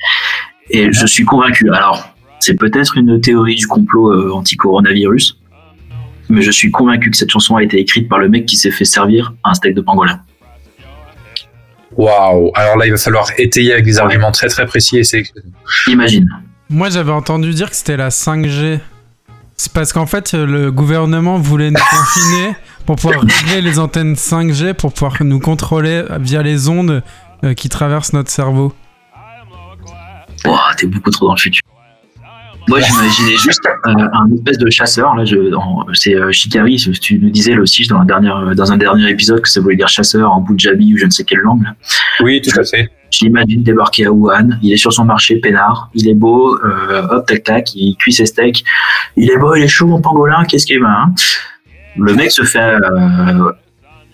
Et 0.71 0.93
je 0.93 1.06
suis 1.06 1.25
convaincu. 1.25 1.69
Alors, 1.73 2.13
c'est 2.39 2.54
peut-être 2.56 2.97
une 2.97 3.19
théorie 3.21 3.56
du 3.56 3.67
complot 3.67 4.12
euh, 4.12 4.32
anti-coronavirus, 4.34 5.38
mais 6.30 6.41
je 6.41 6.52
suis 6.52 6.71
convaincu 6.71 7.12
que 7.12 7.17
cette 7.17 7.32
chanson 7.32 7.56
a 7.56 7.63
été 7.63 7.80
écrite 7.80 8.08
par 8.08 8.19
le 8.19 8.30
mec 8.30 8.45
qui 8.45 8.56
s'est 8.56 8.71
fait 8.71 8.86
servir 8.86 9.34
un 9.43 9.54
steak 9.54 9.75
de 9.75 9.82
pangolin. 9.82 10.21
Waouh 11.97 12.52
Alors 12.56 12.78
là, 12.78 12.86
il 12.86 12.91
va 12.91 12.97
falloir 12.97 13.28
étayer 13.38 13.73
avec 13.73 13.84
des 13.86 13.99
arguments 13.99 14.32
très 14.32 14.47
très 14.47 14.65
précis 14.65 14.97
et 14.99 15.04
c'est 15.04 15.23
Imagine. 15.88 16.30
Moi, 16.69 16.89
j'avais 16.89 17.12
entendu 17.12 17.52
dire 17.52 17.69
que 17.69 17.75
c'était 17.75 17.97
la 17.97 18.10
5G. 18.10 18.80
C'est 19.60 19.74
parce 19.74 19.91
qu'en 19.91 20.06
fait, 20.06 20.32
le 20.32 20.72
gouvernement 20.72 21.38
voulait 21.38 21.69
nous 21.69 21.82
confiner 21.91 22.56
pour 22.86 22.95
pouvoir 22.95 23.19
régler 23.19 23.62
les 23.62 23.78
antennes 23.78 24.13
5G 24.13 24.74
pour 24.74 24.93
pouvoir 24.93 25.17
nous 25.19 25.41
contrôler 25.41 26.06
via 26.22 26.41
les 26.41 26.69
ondes 26.69 27.04
euh, 27.43 27.54
qui 27.54 27.67
traversent 27.67 28.13
notre 28.13 28.32
cerveau. 28.32 28.72
Ouah, 30.45 30.72
t'es 30.78 30.88
beaucoup 30.88 31.10
trop 31.10 31.28
dans 31.28 31.34
le 31.34 31.39
futur. 31.39 31.62
Moi, 32.69 32.80
j'imaginais 32.80 33.36
juste 33.36 33.60
euh, 33.65 33.91
un 34.13 34.34
espèce 34.34 34.60
de 34.60 34.69
chasseur. 34.69 35.13
Là, 35.15 35.26
c'est 35.91 36.15
euh, 36.15 36.32
Shikari. 36.32 36.78
Tu 37.02 37.19
nous 37.19 37.30
disais 37.30 37.54
là 37.54 37.60
aussi 37.60 37.86
dans, 37.86 38.00
la 38.00 38.06
dernière, 38.06 38.56
dans 38.56 38.72
un 38.72 38.78
dernier 38.78 39.10
épisode 39.10 39.41
que 39.41 39.50
ça 39.50 39.60
voulait 39.60 39.76
dire 39.76 39.89
chasseur 39.89 40.32
en 40.32 40.41
Punjabi 40.41 40.93
ou 40.93 40.98
je 40.98 41.04
ne 41.04 41.12
sais 41.12 41.26
quelle 41.26 41.39
langue. 41.39 41.63
là. 41.63 41.76
Oui, 42.22 42.41
tout 42.41 42.58
à 42.58 42.63
fait. 42.63 42.89
Je 43.12 43.26
l'imagine 43.26 43.63
débarquer 43.63 44.06
à 44.06 44.12
Wuhan. 44.12 44.50
Il 44.62 44.72
est 44.74 44.78
sur 44.78 44.93
son 44.93 45.06
marché, 45.06 45.38
peinard. 45.38 45.89
Il 45.93 46.08
est 46.08 46.13
beau. 46.13 46.58
euh, 46.63 47.08
hop, 47.10 47.26
tac, 47.26 47.43
tac. 47.43 47.76
Il 47.76 47.95
cuit 47.98 48.13
ses 48.13 48.26
steaks. 48.26 48.63
Il 49.17 49.30
est 49.32 49.38
beau, 49.38 49.56
il 49.56 49.63
est 49.63 49.67
chaud, 49.67 49.88
mon 49.88 50.02
pangolin. 50.02 50.45
Qu'est-ce 50.45 50.65
qu'il 50.65 50.78
est 50.78 50.86
hein? 50.86 51.13
Le 51.98 52.13
mec 52.13 52.32
se 52.32 52.43
fait. 52.43 52.60
euh, 52.60 53.52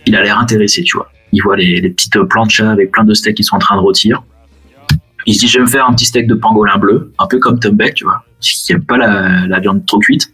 il 0.06 0.16
a 0.16 0.24
l'air 0.24 0.40
intéressé, 0.40 0.84
tu 0.84 0.98
vois. 0.98 1.10
Il 1.34 1.42
voit 1.42 1.58
les, 1.58 1.82
les 1.82 1.90
petites 1.90 2.18
planchas 2.30 2.72
avec 2.72 2.92
plein 2.92 3.04
de 3.04 3.14
steaks 3.14 3.36
qui 3.36 3.44
sont 3.44 3.56
en 3.56 3.60
train 3.60 3.76
de 3.76 3.82
rôtir. 3.82 4.24
Il 5.26 5.34
se 5.34 5.40
dit, 5.40 5.48
je 5.48 5.58
vais 5.58 5.64
me 5.64 5.68
faire 5.70 5.88
un 5.88 5.94
petit 5.94 6.06
steak 6.06 6.28
de 6.28 6.36
pangolin 6.36 6.78
bleu, 6.78 7.12
un 7.18 7.26
peu 7.28 7.40
comme 7.40 7.60
Tom 7.60 7.76
Beck, 7.76 7.96
tu 7.96 8.04
vois, 8.04 8.24
qui 8.40 8.72
aime 8.72 8.86
pas 8.86 8.98
la 8.98 9.60
viande 9.60 9.84
trop 9.86 9.98
cuite. 9.98 10.32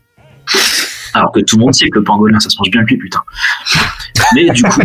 Alors 1.14 1.32
que 1.32 1.40
tout 1.40 1.56
le 1.58 1.62
monde 1.62 1.74
sait 1.74 1.90
que 1.90 2.00
le 2.00 2.04
pangolin, 2.04 2.40
ça 2.40 2.50
se 2.50 2.58
mange 2.60 2.70
bien 2.70 2.84
cuit, 2.84 2.98
putain. 2.98 3.22
Mais 4.36 4.50
du 4.50 4.62
coup, 4.64 4.82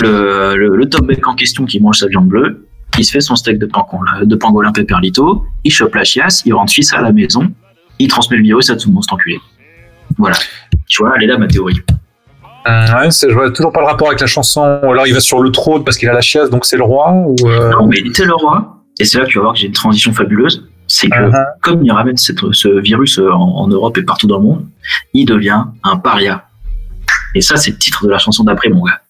le, 0.00 0.54
le, 0.56 0.76
le 0.76 0.88
Tom 0.88 1.06
Beck 1.06 1.26
en 1.26 1.34
question 1.34 1.64
qui 1.64 1.80
mange 1.80 1.98
sa 1.98 2.06
viande 2.06 2.26
bleue, 2.28 2.66
il 2.98 3.04
se 3.04 3.12
fait 3.12 3.20
son 3.20 3.36
steak 3.36 3.58
de 3.58 3.66
pangolin, 3.66 4.24
de 4.24 4.36
pangolin 4.36 4.72
pepperlito, 4.72 5.44
il 5.64 5.70
chope 5.70 5.94
la 5.94 6.04
chiasse, 6.04 6.42
il 6.44 6.54
rentre 6.54 6.72
fils 6.72 6.92
à 6.92 7.00
la 7.00 7.12
maison, 7.12 7.48
il 7.98 8.08
transmet 8.08 8.36
le 8.36 8.42
virus 8.42 8.68
à 8.70 8.76
tout 8.76 8.88
le 8.88 8.94
monde, 8.94 9.04
cet 9.04 9.12
enculé. 9.12 9.38
Voilà. 10.18 10.36
Tu 10.88 11.02
vois, 11.02 11.12
elle 11.16 11.22
est 11.24 11.26
là 11.26 11.38
ma 11.38 11.46
théorie. 11.46 11.80
Hum, 12.66 12.84
ouais, 13.00 13.10
c'est- 13.10 13.28
je 13.30 13.34
vois 13.34 13.50
toujours 13.52 13.72
pas 13.72 13.80
le 13.80 13.86
rapport 13.86 14.08
avec 14.08 14.20
la 14.20 14.26
chanson. 14.26 14.62
Alors 14.62 15.06
il 15.06 15.14
va 15.14 15.20
sur 15.20 15.40
le 15.40 15.50
trône 15.50 15.82
parce 15.84 15.96
qu'il 15.96 16.08
a 16.08 16.12
la 16.12 16.20
chiasse, 16.20 16.50
donc 16.50 16.66
c'est 16.66 16.76
le 16.76 16.82
roi. 16.82 17.10
Ou 17.12 17.36
euh, 17.46 17.70
Non, 17.70 17.86
mais 17.86 17.98
il 18.00 18.08
était 18.08 18.24
le 18.24 18.34
roi, 18.34 18.82
et 18.98 19.04
c'est 19.04 19.18
là 19.18 19.24
que 19.24 19.30
tu 19.30 19.38
vas 19.38 19.42
voir 19.44 19.54
que 19.54 19.60
j'ai 19.60 19.66
une 19.68 19.72
transition 19.72 20.12
fabuleuse, 20.12 20.68
c'est 20.86 21.08
que 21.08 21.16
uh-huh. 21.16 21.44
comme 21.62 21.84
il 21.86 21.92
ramène 21.92 22.16
cette- 22.16 22.52
ce 22.52 22.68
virus 22.80 23.18
euh, 23.18 23.30
en, 23.32 23.38
en 23.62 23.68
Europe 23.68 23.96
et 23.96 24.02
partout 24.02 24.26
dans 24.26 24.38
le 24.38 24.44
monde, 24.44 24.66
il 25.14 25.24
devient 25.24 25.62
un 25.84 25.96
paria. 25.96 26.44
Et 27.34 27.40
ça, 27.40 27.56
c'est 27.56 27.70
le 27.70 27.76
titre 27.78 28.04
de 28.06 28.10
la 28.10 28.18
chanson 28.18 28.42
d'après, 28.44 28.68
mon 28.68 28.82
gars. 28.84 29.00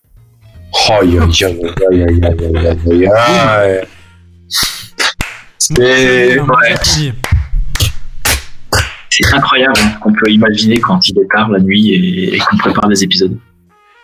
C'est 9.11 9.35
incroyable 9.35 9.79
qu'on 10.01 10.13
peut 10.13 10.31
imaginer 10.31 10.81
quand 10.81 11.09
il 11.09 11.15
départ 11.15 11.49
la 11.51 11.59
nuit 11.61 12.35
et, 12.35 12.39
qu'on 12.39 12.57
prépare 12.57 12.89
les 12.89 13.05
épisodes. 13.05 13.37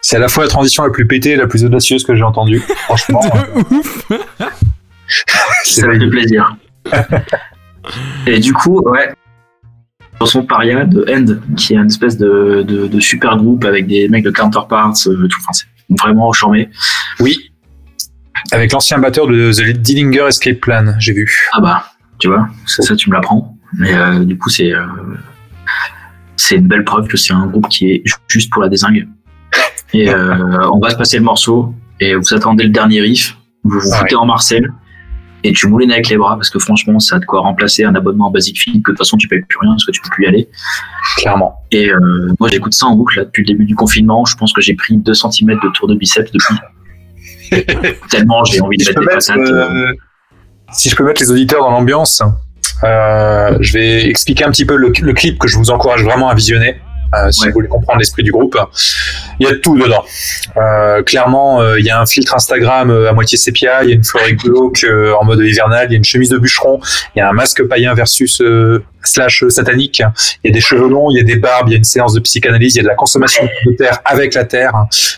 C'est 0.02 0.16
à 0.16 0.18
la 0.18 0.29
fois 0.29 0.44
la 0.44 0.50
transition 0.50 0.85
la 0.85 0.90
plus 0.90 1.07
pétée 1.07 1.31
et 1.31 1.37
la 1.37 1.46
plus 1.46 1.64
audacieuse 1.64 2.05
que 2.05 2.14
j'ai 2.14 2.22
entendue. 2.22 2.61
Franchement. 2.85 3.20
Ça 5.64 5.90
fait 5.90 5.98
du 5.98 6.11
plaisir. 6.11 6.57
et 8.26 8.38
du 8.38 8.52
coup, 8.52 8.81
ouais, 8.83 9.12
chanson 10.20 10.44
Paria 10.44 10.85
de 10.85 11.05
End, 11.09 11.55
qui 11.57 11.74
est 11.74 11.76
une 11.76 11.87
espèce 11.87 12.16
de, 12.16 12.62
de, 12.62 13.00
super 13.00 13.37
groupe 13.37 13.64
avec 13.64 13.87
des 13.87 14.09
mecs 14.09 14.24
de 14.24 14.31
Counterparts, 14.31 14.94
euh, 15.07 15.29
tout 15.29 15.40
français 15.40 15.66
vraiment 15.90 16.33
charmé. 16.33 16.68
Oui. 17.20 17.51
Avec 18.53 18.72
l'ancien 18.72 18.99
batteur 18.99 19.27
de 19.27 19.53
The 19.53 19.77
Dillinger 19.77 20.27
Escape 20.29 20.61
Plan, 20.61 20.94
j'ai 20.99 21.12
vu. 21.12 21.49
Ah 21.53 21.61
bah, 21.61 21.85
tu 22.18 22.29
vois, 22.29 22.49
c'est 22.66 22.83
ça, 22.83 22.94
tu 22.96 23.11
me 23.11 23.14
l'apprends. 23.14 23.57
Mais 23.79 23.94
euh, 23.94 24.25
du 24.25 24.38
coup, 24.38 24.49
c'est 24.51 24.72
euh, 24.72 24.87
c'est 26.37 26.57
une 26.57 26.68
belle 26.68 26.85
preuve 26.85 27.09
que 27.09 27.16
c'est 27.16 27.33
un 27.33 27.46
groupe 27.46 27.68
qui 27.68 27.90
est 27.90 28.03
ju- 28.05 28.14
juste 28.29 28.53
pour 28.53 28.62
la 28.62 28.68
désingue. 28.68 29.09
Et 29.92 30.09
euh, 30.11 30.68
on 30.70 30.79
va 30.79 30.90
se 30.90 30.96
passer 30.96 31.16
le 31.18 31.25
morceau 31.25 31.75
et 32.01 32.14
vous 32.14 32.35
attendez 32.35 32.64
le 32.64 32.70
dernier 32.70 33.01
riff, 33.01 33.37
vous 33.64 33.81
vous 33.81 33.88
Ouais. 33.90 33.99
foutez 33.99 34.16
en 34.16 34.27
Marcel 34.27 34.72
et 35.44 35.53
tu 35.53 35.68
moulines 35.68 35.92
avec 35.92 36.09
les 36.09 36.16
bras 36.16 36.35
parce 36.37 36.51
que 36.51 36.59
franchement, 36.59 36.99
ça 36.99 37.16
a 37.16 37.18
de 37.18 37.25
quoi 37.25 37.40
remplacer 37.40 37.85
un 37.85 37.94
abonnement 37.94 38.31
Basic 38.31 38.59
Fit 38.59 38.72
que 38.72 38.77
de 38.77 38.83
toute 38.96 38.99
façon 38.99 39.16
tu 39.16 39.29
payes 39.29 39.42
plus 39.49 39.59
rien 39.61 39.70
parce 39.72 39.85
que 39.85 39.92
tu 39.92 40.01
peux 40.01 40.09
plus 40.11 40.25
y 40.25 40.27
aller. 40.29 40.49
Clairement. 41.18 41.61
Et 41.70 41.90
euh, 41.90 41.99
moi, 42.40 42.49
j'écoute 42.51 42.75
ça 42.75 42.87
en 42.87 42.96
boucle 42.96 43.18
là, 43.18 43.25
depuis 43.25 43.42
le 43.42 43.46
début 43.46 43.64
du 43.64 43.75
confinement. 43.75 44.25
Je 44.25 44.37
pense 44.37 44.53
que 44.53 44.61
j'ai 44.61 44.75
pris 44.75 44.96
2 44.96 45.14
cm 45.14 45.59
de 45.62 45.72
tour 45.72 45.88
de 45.88 45.94
biceps 45.94 46.31
depuis. 46.33 46.57
Tellement 48.11 48.44
j'ai 48.44 48.61
envie 48.61 48.77
de 48.77 48.83
Si 48.83 48.88
mettre 48.90 49.01
des 49.01 49.07
mettre, 49.07 49.27
patates. 49.27 49.38
euh, 49.38 49.70
euh, 49.70 49.92
si 50.72 50.88
je 50.88 50.96
peux 50.96 51.05
mettre 51.05 51.20
les 51.20 51.31
auditeurs 51.31 51.61
dans 51.62 51.70
l'ambiance, 51.70 52.22
euh, 52.85 53.57
je 53.61 53.72
vais 53.72 54.09
expliquer 54.09 54.44
un 54.44 54.51
petit 54.51 54.64
peu 54.64 54.77
le, 54.77 54.92
le 55.01 55.12
clip 55.12 55.38
que 55.38 55.46
je 55.49 55.57
vous 55.57 55.70
encourage 55.70 56.03
vraiment 56.03 56.29
à 56.29 56.35
visionner. 56.35 56.77
Euh, 57.14 57.31
si 57.31 57.42
Ouais. 57.42 57.49
vous 57.49 57.55
voulez 57.55 57.69
comprendre 57.69 57.99
l'esprit 57.99 58.23
du 58.23 58.33
groupe, 58.33 58.57
il 59.38 59.47
y 59.47 59.51
a 59.51 59.55
tout 59.57 59.77
dedans. 59.79 60.05
Euh, 60.57 61.03
clairement, 61.03 61.61
euh, 61.61 61.79
il 61.79 61.85
y 61.85 61.90
a 61.90 62.01
un 62.01 62.07
filtre 62.07 62.35
Instagram 62.35 62.90
euh, 62.90 63.09
à 63.11 63.12
moitié 63.12 63.37
sépia, 63.38 63.83
il 63.85 63.88
y 63.90 63.92
a 63.92 63.95
une 63.95 64.05
forêt 64.05 64.33
glauque 64.35 64.85
euh, 64.85 65.12
en 65.21 65.25
mode 65.25 65.40
hivernal, 65.40 65.87
il 65.88 65.92
y 65.92 65.95
a 65.95 65.99
une 65.99 66.05
chemise 66.05 66.31
de 66.31 66.38
bûcheron, 66.38 66.81
il 67.14 67.19
y 67.19 67.23
a 67.23 67.29
un 67.29 67.33
masque 67.33 67.62
païen 67.64 67.95
versus 67.95 68.40
euh, 68.40 68.83
slash 69.05 69.45
euh, 69.45 69.51
satanique, 69.51 70.03
il 70.42 70.49
y 70.49 70.51
a 70.51 70.55
des 70.55 70.61
cheveux 70.61 70.88
longs, 70.88 71.11
il 71.11 71.19
y 71.19 71.21
a 71.21 71.25
des 71.25 71.37
barbes, 71.37 71.69
il 71.69 71.73
y 71.73 71.75
a 71.75 71.79
une 71.79 71.85
séance 71.85 72.14
de 72.14 72.21
psychanalyse, 72.21 72.75
il 72.75 72.79
y 72.79 72.81
a 72.81 72.83
de 72.85 72.88
la 72.88 72.95
consommation 72.95 73.49
de 73.66 73.73
terre 73.73 74.01
avec 74.05 74.35
la 74.35 74.45
terre, 74.45 74.73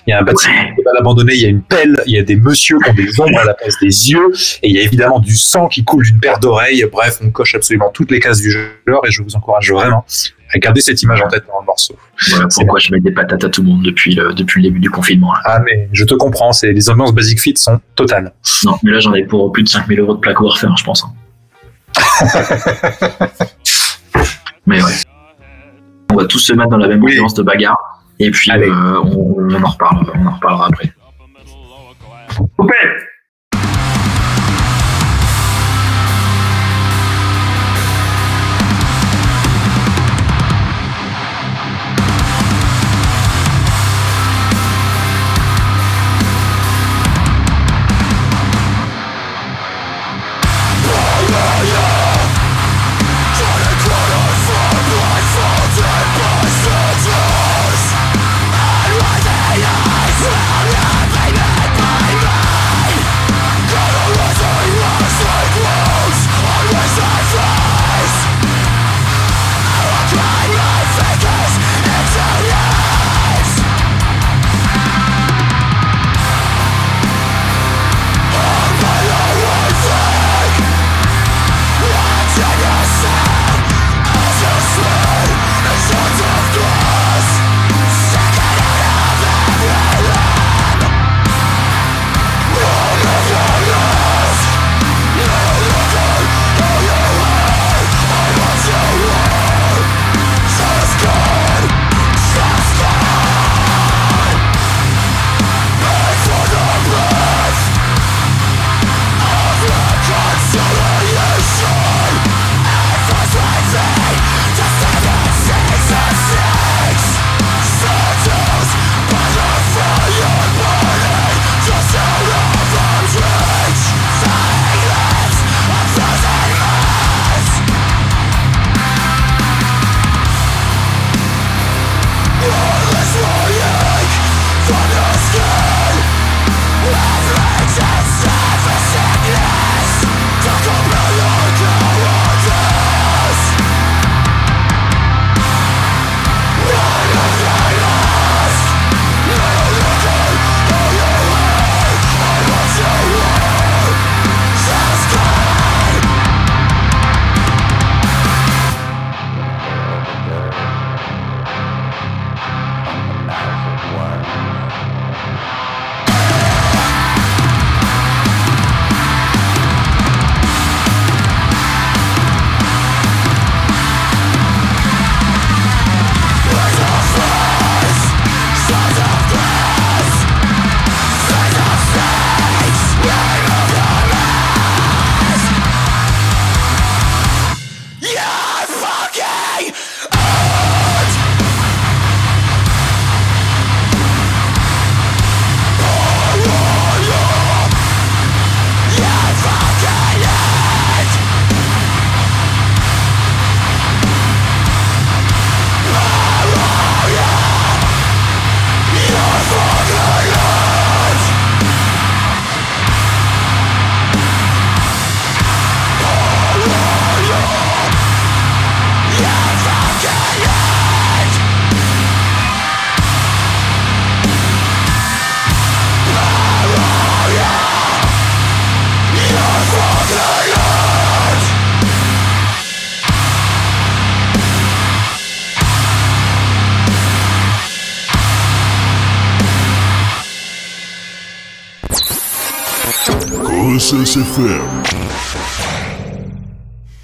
il 0.07 0.11
y 0.11 0.13
a 0.13 0.19
un 0.19 0.23
bâtiment 0.23 0.55
Ouais. 0.55 0.99
abandonné, 0.99 1.35
il 1.35 1.41
y 1.43 1.47
a 1.47 1.49
une 1.49 1.63
pelle, 1.63 2.03
il 2.07 2.15
y 2.15 2.19
a 2.19 2.23
des 2.23 2.37
messieurs 2.37 2.79
qui 2.85 2.91
ont 2.91 2.95
des 2.95 3.21
ombres 3.21 3.39
à 3.39 3.45
la 3.45 3.55
place 3.55 3.75
des 3.81 3.87
yeux, 4.11 4.31
et 4.63 4.69
il 4.69 4.75
y 4.75 4.79
a 4.81 4.83
évidemment 4.83 5.21
du 5.21 5.37
sang 5.37 5.69
qui 5.69 5.85
coule 5.85 6.05
d'une 6.05 6.19
paire 6.21 6.39
d'oreilles. 6.41 6.85
Bref, 6.91 7.19
on 7.25 7.31
coche 7.31 7.55
absolument 7.55 7.91
toutes 7.93 8.11
les 8.11 8.19
cases 8.21 8.41
du 8.41 8.51
genre 8.51 9.05
et 9.07 9.11
je 9.11 9.23
vous 9.23 9.37
encourage 9.37 9.71
vraiment 9.71 10.05
à 10.55 10.59
garder 10.59 10.81
cette 10.81 11.03
image 11.03 11.21
en 11.23 11.29
tête 11.29 11.45
dans 11.47 11.61
le 11.61 11.67
morceau. 11.67 11.95
Voilà 12.31 12.47
pourquoi 12.55 12.79
je 12.79 12.93
mets 12.93 13.01
des 13.01 13.11
patates 13.13 13.45
à 13.45 13.49
tout 13.49 13.63
le 13.63 13.69
monde 13.69 13.83
depuis 13.83 14.15
le, 14.15 14.33
depuis 14.33 14.63
le 14.63 14.69
début 14.69 14.81
du 14.81 14.91
confinement. 14.91 15.33
là. 15.33 15.41
Ah, 15.45 15.61
mais 15.65 15.89
je 15.93 16.05
te 16.05 16.15
comprends, 16.15 16.53
c'est 16.53 16.73
les 16.73 16.89
ambiances 16.91 17.13
Basic 17.15 17.41
Fit 17.41 17.55
sont 17.57 17.81
totales. 17.95 18.33
Non, 18.65 18.77
mais 18.83 18.93
là 18.93 19.01
j'en 19.01 19.13
ai 19.15 19.25
pour 19.25 19.53
plus 19.53 19.63
de 19.63 19.69
5000 19.69 20.01
euros 20.01 20.15
de 20.15 20.21
plaque 20.21 20.37
à 20.37 20.41
refaire, 20.41 20.77
je 20.77 20.85
pense. 20.85 21.05
hein. 21.05 21.13
mais 24.67 24.83
ouais. 24.83 24.93
On 26.11 26.17
va 26.17 26.25
tous 26.27 26.39
se 26.39 26.53
mettre 26.53 26.71
dans 26.71 26.77
la 26.79 26.89
même 26.89 27.03
Oui. 27.03 27.13
ambiance 27.13 27.35
de 27.35 27.43
bagarre. 27.43 27.77
Et 28.19 28.31
puis 28.31 28.51
euh, 28.51 29.01
on, 29.05 29.37
on 29.51 29.63
en 29.63 29.69
reparle, 29.69 30.11
on 30.15 30.27
en 30.27 30.31
reparlera 30.35 30.67
après. 30.69 30.93
Coupé 32.57 32.75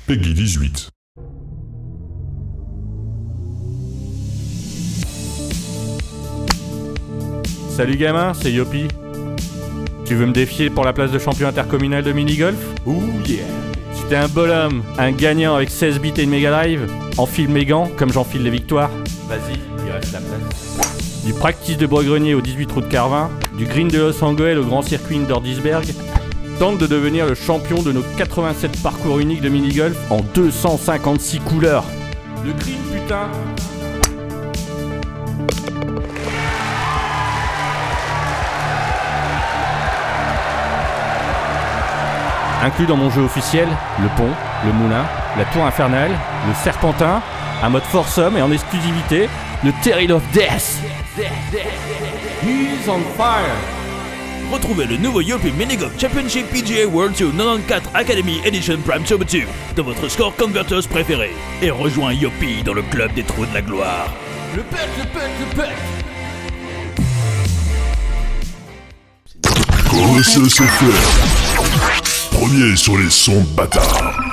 Peggy 0.07 0.33
18. 0.33 0.89
Salut 7.69 7.97
gamin, 7.97 8.33
c'est 8.33 8.51
Yopi. 8.51 8.89
Tu 10.07 10.15
veux 10.15 10.25
me 10.25 10.33
défier 10.33 10.71
pour 10.71 10.85
la 10.85 10.95
place 10.95 11.11
de 11.11 11.19
champion 11.19 11.49
intercommunal 11.49 12.03
de 12.03 12.13
mini-golf? 12.13 12.57
Ouh 12.87 13.03
yeah 13.27 13.45
Si 13.93 14.05
t'es 14.05 14.17
un 14.17 14.29
bonhomme, 14.29 14.83
un 14.99 15.13
gagnant 15.13 15.57
avec 15.57 15.69
16 15.69 16.01
bits 16.01 16.15
et 16.17 16.23
une 16.23 16.31
Mega 16.31 16.51
Drive, 16.51 16.91
enfile 17.19 17.51
mes 17.51 17.67
gants 17.67 17.91
comme 17.99 18.11
j'enfile 18.11 18.43
les 18.43 18.51
victoires. 18.51 18.91
Vas-y, 19.29 19.59
il 19.85 19.93
reste 19.93 20.13
la 20.13 20.21
place. 20.21 20.94
Du 21.25 21.33
practice 21.33 21.79
de 21.79 21.87
Bois-Grenier 21.87 22.35
au 22.35 22.43
18 22.43 22.73
route 22.73 22.89
Carvin, 22.91 23.31
du 23.57 23.65
green 23.65 23.89
de 23.89 23.99
Los 23.99 24.23
Angeles 24.23 24.59
au 24.59 24.65
grand 24.65 24.83
circuit 24.83 25.19
d'Ordisberg, 25.19 25.87
tente 26.59 26.77
de 26.77 26.87
devenir 26.87 27.25
le 27.25 27.35
champion 27.35 27.83
de 27.83 27.93
nos 27.93 28.03
87 28.19 28.83
parcours 28.83 29.19
uniques 29.21 29.41
de 29.41 29.49
mini-golf 29.49 29.97
en 30.11 30.21
256 30.35 31.41
couleurs. 31.41 31.85
Le 32.45 32.53
green 32.53 32.77
putain 32.93 33.31
Inclus 42.63 42.87
dans 42.87 42.97
mon 42.97 43.11
jeu 43.11 43.23
officiel, 43.23 43.69
le 44.01 44.09
pont, 44.17 44.31
le 44.67 44.73
moulin, 44.73 45.05
la 45.39 45.45
tour 45.47 45.65
infernale, 45.65 46.11
le 46.49 46.55
serpentin, 46.63 47.23
un 47.63 47.69
mode 47.71 47.83
foursome 47.83 48.37
et 48.37 48.43
en 48.43 48.53
exclusivité, 48.53 49.29
le 49.65 49.73
Terril 49.83 50.13
of 50.13 50.23
Death. 50.33 50.83
He's 51.17 52.89
on 52.89 53.01
fire. 53.17 53.57
Retrouvez 54.51 54.85
le 54.87 54.97
nouveau 54.97 55.21
Yopi 55.21 55.53
Minigolf 55.53 55.93
Championship 55.97 56.49
PGA 56.51 56.87
World 56.89 57.15
Tour 57.17 57.31
94 57.33 57.83
Academy 57.95 58.41
Edition 58.45 58.79
Prime 58.85 59.05
Turbo 59.05 59.23
2 59.23 59.43
dans 59.77 59.85
votre 59.85 60.09
score 60.09 60.35
converters 60.35 60.89
préféré 60.89 61.31
et 61.63 61.71
rejoins 61.71 62.13
Yopi 62.13 62.65
dans 62.65 62.75
le 62.75 62.83
club 62.83 63.15
des 63.15 63.23
trous 63.23 63.47
de 63.47 63.55
la 63.55 63.63
gloire. 63.63 64.13
Le 64.57 64.63
pet, 64.65 64.89
le 64.99 65.05
pet, 65.05 65.31
le. 65.39 65.63
Premier 72.33 72.77
sur 72.77 72.99
les 72.99 73.11
sons 73.11 73.45
bâtards. 73.57 74.24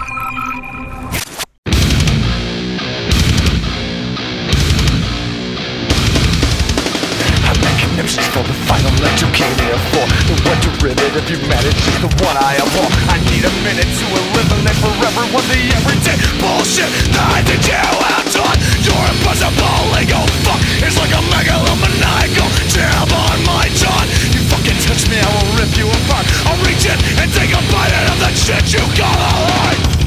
Derivative 11.02 11.42
of 11.42 11.42
humanity 11.42 11.82
is 11.90 11.98
the 12.02 12.12
one 12.22 12.38
I 12.38 12.62
abhor 12.62 12.86
I 13.10 13.18
need 13.34 13.42
a 13.42 13.54
minute 13.66 13.90
to 13.90 14.06
eliminate 14.06 14.78
forever 14.78 15.24
What 15.34 15.46
the 15.50 15.58
everyday 15.74 16.18
bullshit 16.38 16.90
that 17.18 17.42
you 17.50 17.74
have 17.74 18.28
done. 18.30 18.58
Your 18.86 19.02
impossible 19.10 19.98
ego 19.98 20.22
fuck. 20.46 20.62
Is 20.86 20.98
like 21.02 21.14
a 21.14 21.22
megalomaniacal 21.34 22.50
jam 22.70 23.10
on 23.10 23.40
my 23.50 23.66
tongue 23.82 24.10
You 24.30 24.42
fucking 24.46 24.78
touch 24.86 25.10
me, 25.10 25.18
I 25.18 25.26
will 25.26 25.50
rip 25.58 25.74
you 25.74 25.90
apart. 25.90 26.26
I'll 26.46 26.62
reach 26.70 26.86
in 26.86 26.98
and 27.18 27.30
take 27.34 27.50
a 27.50 27.62
bite 27.74 27.94
out 27.98 28.14
of 28.14 28.18
that 28.22 28.36
shit 28.38 28.62
you 28.70 28.84
call 28.94 29.18
a 29.18 29.32
life 29.42 30.02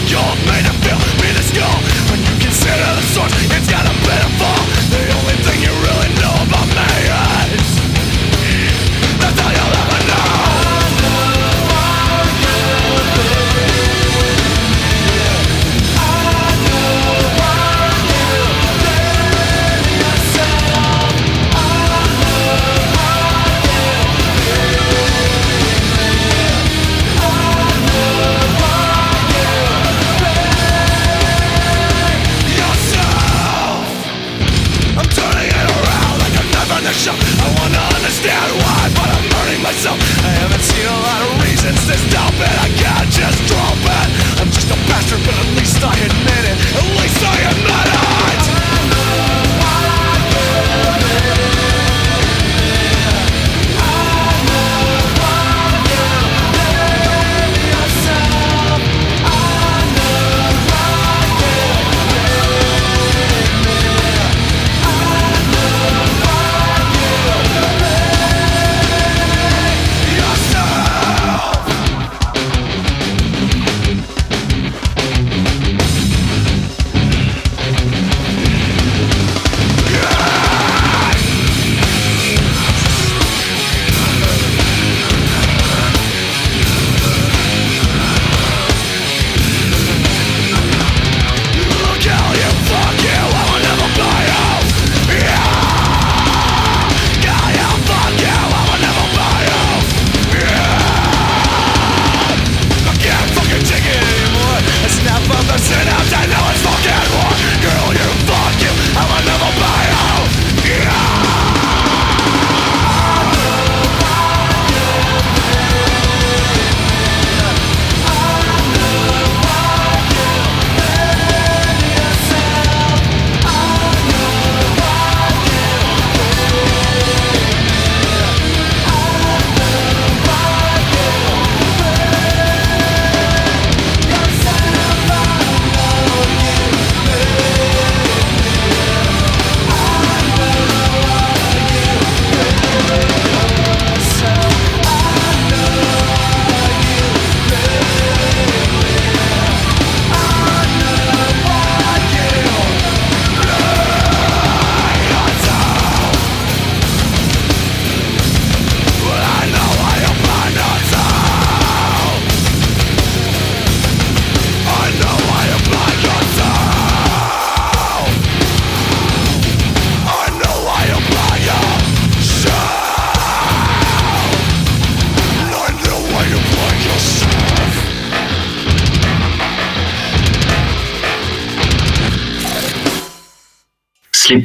ridiculed, 0.00 0.38
made 0.46 0.64
to 0.64 0.72
feel 0.82 0.98
minuscule 1.20 1.78
When 2.10 2.20
you 2.20 2.34
consider 2.40 2.88
the 2.96 3.04
source, 3.12 3.32
sentence 41.70 42.02
is 42.02 42.12
dumb 42.12 42.34
it. 42.34 42.56
I 42.58 42.68
can't 42.74 43.10
just 43.10 43.38
drop 43.46 43.78
it 43.78 44.40
I'm 44.40 44.50
just 44.50 44.70
a 44.70 44.78
bastard 44.88 45.20
but 45.24 45.34
at 45.34 45.56
least 45.56 45.82
I 45.82 45.94
admit 45.94 46.42
it 46.50 46.58
At 46.74 46.86
least 46.98 47.22
I 47.22 47.36
admit 47.50 47.86
it 47.94 48.39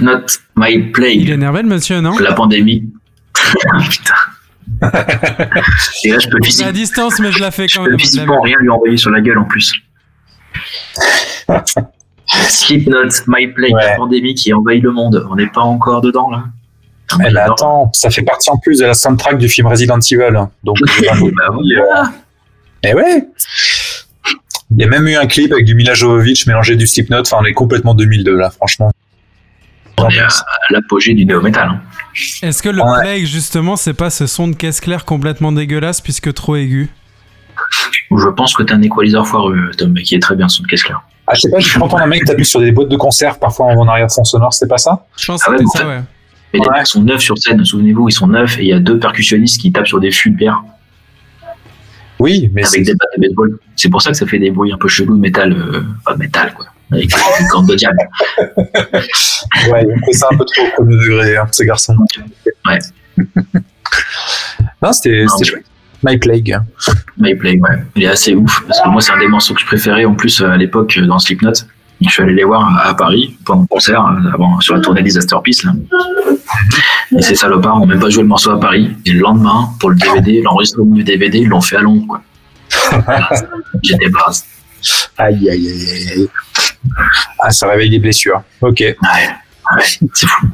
Slipknot, 0.05 0.25
My 0.55 0.71
Il 0.73 0.79
est 0.79 0.91
Plague, 0.91 1.29
énervé 1.29 1.61
le 1.61 1.67
monsieur, 1.69 2.01
non 2.01 2.17
la 2.19 2.33
pandémie. 2.33 2.83
Putain. 3.89 4.13
Et 6.03 6.09
là, 6.09 6.19
je 6.19 6.27
peux, 6.27 6.37
On 6.37 6.43
est 6.43 6.45
physique- 6.45 6.65
à 6.65 6.71
distance, 6.71 7.19
mais 7.19 7.31
je 7.31 7.39
la 7.39 7.51
fais 7.51 7.67
je 7.67 7.77
quand 7.77 7.83
peux 7.83 7.91
même. 7.91 7.99
physiquement 7.99 8.41
rien 8.41 8.55
lui 8.59 8.69
envoyer 8.69 8.97
sur 8.97 9.11
la 9.11 9.21
gueule 9.21 9.37
en 9.37 9.45
plus. 9.45 9.73
Slipknot, 12.49 13.09
My 13.27 13.47
Plague, 13.47 13.73
la 13.73 13.95
pandémie 13.95 14.33
qui 14.35 14.53
envahit 14.53 14.81
le 14.83 14.91
monde. 14.91 15.25
On 15.29 15.35
n'est 15.35 15.47
pas 15.47 15.61
encore 15.61 16.01
dedans 16.01 16.29
là. 16.31 16.45
Mais 17.19 17.29
j'adore. 17.29 17.53
attends, 17.53 17.91
ça 17.93 18.09
fait 18.09 18.23
partie 18.23 18.49
en 18.49 18.57
plus 18.57 18.79
de 18.79 18.85
la 18.85 18.95
soundtrack 18.95 19.37
du 19.37 19.47
film 19.47 19.67
Resident 19.67 19.99
Evil. 19.99 20.35
hein. 20.35 20.49
Donc, 20.63 20.77
Bah 21.01 21.13
voilà. 21.51 22.11
Eh 22.83 22.93
ouais 22.95 23.27
Il 24.71 24.81
y 24.81 24.83
a 24.83 24.87
même 24.87 25.07
eu 25.07 25.15
un 25.15 25.27
clip 25.27 25.51
avec 25.53 25.65
du 25.65 25.75
Mila 25.75 25.93
Jovovich 25.93 26.47
mélangé 26.47 26.75
du 26.75 26.87
Slipknot. 26.87 27.19
Enfin, 27.21 27.37
on 27.41 27.45
est 27.45 27.53
complètement 27.53 27.93
2002 27.93 28.35
là, 28.35 28.49
franchement. 28.49 28.91
On 29.97 30.09
est 30.09 30.19
à, 30.19 30.27
à 30.27 30.73
l'apogée 30.73 31.13
du 31.13 31.25
néo-metal. 31.25 31.69
hein. 31.69 31.81
Est-ce 32.41 32.61
que 32.61 32.69
le 32.69 32.81
Ouais. 32.81 33.01
Plague, 33.01 33.25
justement, 33.25 33.75
c'est 33.75 33.93
pas 33.93 34.09
ce 34.09 34.27
son 34.27 34.47
de 34.47 34.55
caisse 34.55 34.79
claire 34.81 35.05
complètement 35.05 35.51
dégueulasse 35.51 36.01
puisque 36.01 36.33
trop 36.33 36.55
aigu? 36.55 36.89
Je 38.11 38.27
pense 38.29 38.53
que 38.55 38.63
t'as 38.63 38.75
un 38.75 38.81
équaliseur 38.81 39.27
foireux, 39.27 39.71
Tom, 39.77 39.91
mais 39.93 40.03
qui 40.03 40.15
est 40.15 40.19
très 40.19 40.35
bien 40.35 40.47
son 40.49 40.63
caisse 40.63 40.83
claire. 40.83 41.01
Ah, 41.27 41.33
je 41.35 41.41
sais 41.41 41.49
pas, 41.49 41.59
j'ai 41.59 41.69
cru 41.69 41.81
entendre 41.81 42.03
un 42.03 42.07
mec 42.07 42.23
taper 42.25 42.43
sur 42.43 42.59
des 42.59 42.71
boîtes 42.71 42.89
de 42.89 42.97
conserve 42.97 43.39
parfois 43.39 43.67
en 43.67 43.87
arrière-fond 43.87 44.23
sonore, 44.23 44.53
c'était 44.53 44.69
pas 44.69 44.77
ça? 44.77 45.05
Je 45.17 45.25
pense 45.25 45.41
Ah 45.43 45.47
que 45.47 45.51
ouais, 45.53 45.57
c'était 45.65 45.77
ça, 45.79 45.87
ouais. 45.87 46.01
Mais 46.53 46.59
les 46.59 46.67
Ouais. 46.67 46.77
mecs 46.77 46.87
sont 46.87 47.01
neufs 47.01 47.21
sur 47.21 47.37
scène, 47.37 47.63
souvenez-vous, 47.65 48.09
ils 48.09 48.11
sont 48.11 48.27
neufs 48.27 48.59
et 48.59 48.63
il 48.63 48.67
y 48.67 48.73
a 48.73 48.79
deux 48.79 48.99
percussionnistes 48.99 49.59
qui 49.59 49.71
tapent 49.71 49.87
sur 49.87 49.99
des 49.99 50.11
fûts 50.11 50.29
de 50.31 50.35
bière 50.37 50.61
Oui, 52.19 52.49
mais 52.53 52.61
avec 52.61 52.71
c'est- 52.71 52.81
des 52.81 52.93
battes 52.93 53.09
de 53.17 53.21
baseball. 53.21 53.59
C'est 53.75 53.89
pour 53.89 54.01
ça 54.01 54.11
que 54.11 54.17
ça 54.17 54.25
fait 54.27 54.39
des 54.39 54.51
bruits 54.51 54.71
un 54.71 54.77
peu 54.77 54.87
chelous 54.87 55.15
de 55.15 55.19
métal, 55.21 55.51
euh, 55.53 55.83
pas 56.05 56.15
métal 56.15 56.53
quoi, 56.53 56.67
avec 56.91 57.09
des 57.09 57.47
cordes 57.49 57.67
de 57.67 57.75
diable. 57.75 57.97
ouais, 58.37 59.87
on 59.89 60.05
fait 60.05 60.13
ça 60.13 60.27
un 60.31 60.37
peu 60.37 60.45
trop 60.45 60.65
au 60.65 60.71
premier 60.77 60.97
degré, 60.97 61.37
hein, 61.37 61.47
ces 61.51 61.65
garçons. 61.65 61.95
Ouais. 62.65 62.79
non, 64.81 64.93
c'était 64.93 65.25
chouette. 65.43 65.65
My 66.05 66.17
Plague. 66.17 66.59
My 67.17 67.33
Play, 67.35 67.57
ouais, 67.59 67.83
il 67.95 68.03
est 68.03 68.07
assez 68.07 68.35
ouf 68.35 68.63
parce 68.67 68.79
que 68.81 68.89
moi 68.89 69.01
c'est 69.01 69.11
un 69.11 69.17
des 69.17 69.27
morceaux 69.27 69.55
que 69.55 69.61
je 69.61 69.65
préférais 69.65 70.05
en 70.05 70.13
plus 70.13 70.41
euh, 70.41 70.51
à 70.51 70.57
l'époque 70.57 70.97
euh, 70.97 71.07
dans 71.07 71.17
Slipknot. 71.17 71.53
Je 72.01 72.09
suis 72.09 72.21
allé 72.21 72.33
les 72.33 72.43
voir 72.43 72.85
à 72.85 72.93
Paris 72.93 73.37
pendant 73.45 73.61
le 73.61 73.67
concert, 73.67 74.05
euh, 74.05 74.33
avant, 74.33 74.59
sur 74.59 74.75
la 74.75 74.81
tournée 74.81 75.01
Disaster 75.01 75.37
Peace. 75.43 75.63
Là. 75.63 75.71
Et 77.17 77.21
ces 77.21 77.35
salopards 77.35 77.81
ont 77.81 77.85
même 77.85 77.99
pas 77.99 78.09
joué 78.09 78.21
le 78.21 78.27
morceau 78.27 78.51
à 78.51 78.59
Paris. 78.59 78.91
Et 79.05 79.13
le 79.13 79.21
lendemain, 79.21 79.69
pour 79.79 79.89
le 79.89 79.95
DVD, 79.95 80.41
l'enregistrement 80.41 80.93
du 80.93 81.03
DVD, 81.03 81.39
ils 81.39 81.47
l'ont 81.47 81.61
fait 81.61 81.77
à 81.77 81.81
Londres. 81.81 82.19
J'étais 83.83 84.09
blase. 84.09 84.45
Aïe, 85.17 85.49
aïe, 85.49 85.67
aïe, 85.67 85.89
aïe, 85.91 86.09
aïe. 86.11 86.29
Ah, 87.39 87.49
ça 87.51 87.67
réveille 87.67 87.89
des 87.89 87.99
blessures. 87.99 88.41
Ok. 88.61 88.79
Ouais, 88.79 88.95
ouais, 89.75 89.83
c'est 90.13 90.27
fou. 90.27 90.47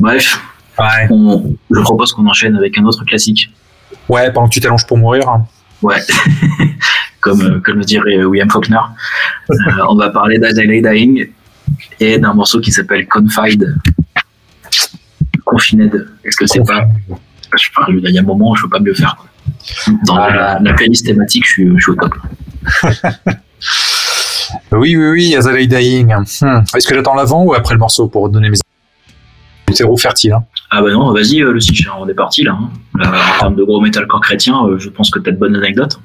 Bref, 0.00 0.40
Ouais. 0.78 1.06
on- 1.10 1.56
je 1.70 1.80
propose 1.80 2.12
qu'on 2.12 2.26
enchaîne 2.26 2.56
avec 2.56 2.76
un 2.78 2.84
autre 2.84 3.04
classique. 3.04 3.50
Ouais, 4.08 4.30
pendant 4.32 4.48
que 4.48 4.54
tu 4.54 4.60
t'allonges 4.60 4.86
pour 4.86 4.98
mourir. 4.98 5.28
hein. 5.28 5.46
Ouais, 5.82 6.00
comme, 7.20 7.40
euh, 7.42 7.60
comme 7.60 7.78
le 7.78 7.84
dirait 7.84 8.16
euh, 8.18 8.24
William 8.24 8.50
Faulkner. 8.50 8.76
Euh, 9.50 9.54
on 9.88 9.96
va 9.96 10.10
parler 10.10 10.38
d'As 10.38 10.50
I 10.52 10.66
Lay 10.66 10.82
Dying 10.82 11.28
et 12.00 12.18
d'un 12.18 12.34
morceau 12.34 12.60
qui 12.60 12.70
s'appelle 12.72 13.06
Confide. 13.08 13.76
Confined. 15.44 16.08
Est-ce 16.24 16.36
que 16.36 16.46
c'est 16.46 16.64
pas. 16.64 16.86
Je 17.56 17.68
parle, 17.74 18.00
il 18.04 18.10
y 18.10 18.18
a 18.18 18.20
un 18.20 18.24
moment, 18.24 18.54
je 18.54 18.62
peux 18.62 18.68
pas 18.68 18.80
mieux 18.80 18.94
faire. 18.94 19.16
quoi. 19.16 19.28
Dans 20.06 20.16
Ah. 20.16 20.30
la, 20.30 20.58
la 20.60 20.74
playlist 20.74 21.06
thématique, 21.06 21.44
je 21.46 21.50
suis, 21.52 21.68
je 21.76 21.82
suis 21.82 21.92
au 21.92 21.96
top. 21.96 22.14
Oui, 24.72 24.96
oui, 24.96 25.08
oui, 25.10 25.36
As 25.36 25.46
I 25.46 25.66
Dying. 25.68 26.14
Hmm. 26.40 26.62
Est-ce 26.74 26.86
que 26.86 26.94
j'attends 26.94 27.14
l'avant 27.14 27.42
ou 27.44 27.54
après 27.54 27.74
le 27.74 27.80
morceau 27.80 28.08
pour 28.08 28.28
donner 28.30 28.48
mes 28.50 28.56
terreau 29.74 29.96
fertile 29.98 30.32
hein 30.32 30.44
Ah 30.70 30.80
bah 30.80 30.90
non, 30.90 31.12
vas-y, 31.12 31.42
euh, 31.42 31.48
le 31.48 31.54
Lucie, 31.54 31.86
on 31.98 32.08
est 32.08 32.14
parti 32.14 32.42
là. 32.44 32.52
hein. 32.58 32.70
Euh, 33.00 33.04
en 33.04 33.38
termes 33.38 33.56
de 33.56 33.62
gros 33.64 33.80
metalcore 33.80 34.20
chrétien, 34.22 34.64
euh, 34.66 34.78
je 34.78 34.88
pense 34.88 35.10
que 35.10 35.18
t'as 35.18 35.30
de 35.32 35.36
bonnes 35.36 35.54
anecdotes. 35.56 36.00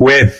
Ouais. 0.00 0.32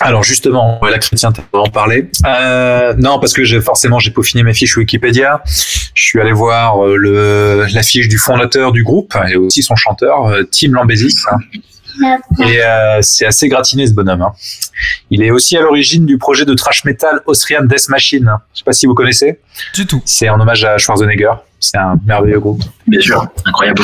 Alors 0.00 0.22
justement, 0.22 0.82
ouais, 0.82 0.90
la 0.90 0.98
chrétienne, 0.98 1.32
t'as 1.34 1.58
en 1.58 1.68
parler. 1.68 2.10
Euh, 2.26 2.94
non, 2.96 3.18
parce 3.20 3.32
que 3.34 3.44
j'ai 3.44 3.60
forcément 3.60 3.98
j'ai 3.98 4.10
peaufiné 4.10 4.42
mes 4.42 4.54
fiches 4.54 4.76
Wikipédia. 4.76 5.42
Je 5.94 6.02
suis 6.02 6.20
allé 6.20 6.32
voir 6.32 6.82
euh, 6.84 6.96
le 6.96 7.66
la 7.72 7.82
fiche 7.82 8.08
du 8.08 8.16
fondateur 8.16 8.72
du 8.72 8.82
groupe 8.82 9.14
et 9.28 9.36
aussi 9.36 9.62
son 9.62 9.76
chanteur 9.76 10.26
euh, 10.26 10.42
Tim 10.50 10.72
Lambesis. 10.72 11.16
hein. 11.30 11.36
Et 12.46 12.62
euh, 12.64 13.00
c'est 13.02 13.26
assez 13.26 13.48
gratiné 13.48 13.86
ce 13.86 13.92
bonhomme. 13.92 14.22
hein. 14.22 14.32
Il 15.10 15.22
est 15.22 15.30
aussi 15.30 15.56
à 15.58 15.60
l'origine 15.60 16.06
du 16.06 16.16
projet 16.16 16.46
de 16.46 16.54
thrash 16.54 16.84
metal 16.84 17.20
Austrian 17.26 17.64
Death 17.64 17.88
Machine. 17.90 18.26
hein. 18.28 18.38
Je 18.54 18.60
sais 18.60 18.64
pas 18.64 18.72
si 18.72 18.86
vous 18.86 18.94
connaissez. 18.94 19.40
Du 19.74 19.86
tout. 19.86 20.00
C'est 20.06 20.30
en 20.30 20.40
hommage 20.40 20.64
à 20.64 20.78
Schwarzenegger. 20.78 21.32
C'est 21.58 21.76
un 21.76 21.96
merveilleux 22.06 22.40
groupe. 22.40 22.62
Bien 22.86 23.00
sûr, 23.02 23.26
incroyable. 23.44 23.82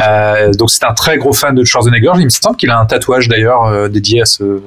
Euh, 0.00 0.52
donc 0.52 0.70
c'est 0.70 0.84
un 0.84 0.94
très 0.94 1.18
gros 1.18 1.32
fan 1.32 1.54
de 1.54 1.64
Schwarzenegger. 1.64 2.12
Il 2.18 2.24
me 2.24 2.30
semble 2.30 2.56
qu'il 2.56 2.70
a 2.70 2.78
un 2.78 2.86
tatouage 2.86 3.28
d'ailleurs 3.28 3.64
euh, 3.64 3.88
dédié 3.88 4.22
à 4.22 4.24
ce 4.24 4.60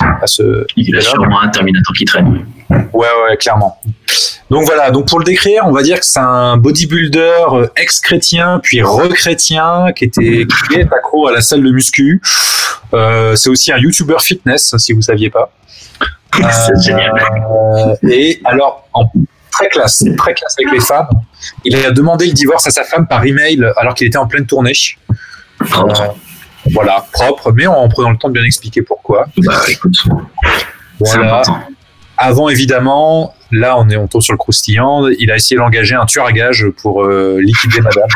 à 0.00 0.26
ce 0.26 0.66
Il 0.76 0.96
a 0.96 1.00
sûrement 1.00 1.40
un 1.40 1.48
Terminator 1.48 1.94
qui 1.94 2.04
traîne. 2.04 2.46
Ouais, 2.70 2.78
ouais, 2.92 3.36
clairement. 3.36 3.78
Donc 4.50 4.64
voilà, 4.64 4.90
donc 4.90 5.08
pour 5.08 5.18
le 5.20 5.24
décrire, 5.24 5.62
on 5.66 5.72
va 5.72 5.82
dire 5.82 6.00
que 6.00 6.06
c'est 6.06 6.18
un 6.18 6.56
bodybuilder 6.56 7.44
euh, 7.52 7.66
ex-chrétien, 7.76 8.60
puis 8.62 8.82
re-chrétien, 8.82 9.92
qui 9.94 10.04
était 10.04 10.46
qui 10.68 10.80
est 10.80 10.92
accro 10.92 11.28
à 11.28 11.32
la 11.32 11.40
salle 11.40 11.62
de 11.62 11.70
muscu. 11.70 12.20
Euh, 12.92 13.36
c'est 13.36 13.48
aussi 13.48 13.70
un 13.72 13.78
YouTuber 13.78 14.16
fitness, 14.20 14.74
si 14.78 14.92
vous 14.92 15.02
saviez 15.02 15.30
pas. 15.30 15.52
C'est 16.50 16.82
génial. 16.82 17.12
Et 18.02 18.40
alors, 18.44 18.88
en 18.92 19.04
très 19.50 19.68
classe, 19.68 20.04
très 20.16 20.34
classe 20.34 20.56
avec 20.58 20.72
les 20.72 20.80
femmes, 20.80 21.08
il 21.64 21.76
a 21.76 21.90
demandé 21.90 22.26
le 22.26 22.32
divorce 22.32 22.66
à 22.66 22.70
sa 22.70 22.84
femme 22.84 23.06
par 23.06 23.24
email 23.24 23.64
alors 23.76 23.94
qu'il 23.94 24.06
était 24.06 24.18
en 24.18 24.26
pleine 24.26 24.46
tournée. 24.46 24.72
Propre. 25.58 26.00
Euh, 26.00 26.06
voilà, 26.72 27.04
propre, 27.12 27.52
mais 27.52 27.66
en 27.66 27.88
prenant 27.88 28.10
le 28.10 28.16
temps 28.16 28.28
de 28.28 28.34
bien 28.34 28.44
expliquer 28.44 28.82
pourquoi. 28.82 29.26
Bah 29.38 29.62
écoute, 29.68 29.96
c'est 31.04 31.16
important. 31.16 31.60
Avant, 32.22 32.50
évidemment, 32.50 33.34
là, 33.50 33.78
on 33.78 33.88
est 33.88 33.96
on 33.96 34.06
tombe 34.06 34.20
sur 34.20 34.34
le 34.34 34.36
croustillant. 34.36 35.08
Il 35.18 35.30
a 35.30 35.36
essayé 35.36 35.56
d'engager 35.56 35.94
un 35.94 36.04
tueur 36.04 36.26
à 36.26 36.32
gage 36.32 36.66
pour 36.82 37.02
euh, 37.02 37.40
liquider 37.40 37.80
madame. 37.80 38.10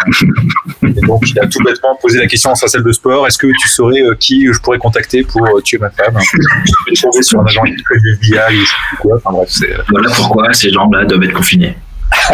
Et 0.82 1.00
donc, 1.06 1.22
il 1.30 1.40
a 1.40 1.46
tout 1.46 1.64
bêtement 1.64 1.96
posé 2.02 2.18
la 2.18 2.26
question 2.26 2.50
dans 2.50 2.54
sa 2.54 2.68
salle 2.68 2.82
de 2.82 2.92
sport 2.92 3.26
est-ce 3.26 3.38
que 3.38 3.46
tu 3.46 3.66
saurais 3.66 4.02
euh, 4.02 4.14
qui 4.14 4.46
je 4.52 4.60
pourrais 4.60 4.76
contacter 4.76 5.22
pour 5.22 5.46
euh, 5.46 5.62
tuer 5.62 5.78
ma 5.78 5.88
femme? 5.88 6.18
Je 6.20 6.90
vais 6.90 6.96
tomber 7.00 7.22
sur 7.22 7.40
un 7.40 7.46
agent 7.46 7.62
du 7.64 7.82
FBI 8.12 8.58
ou 8.58 8.60
je 8.60 8.66
sais 8.66 8.74
plus 8.88 8.98
quoi. 8.98 9.16
Enfin, 9.16 9.30
bref, 9.32 9.48
c'est. 9.48 9.74
Voilà 9.88 10.10
pourquoi 10.14 10.52
ces 10.52 10.70
gens-là 10.70 11.06
doivent 11.06 11.22
être 11.22 11.32
confinés. 11.32 11.78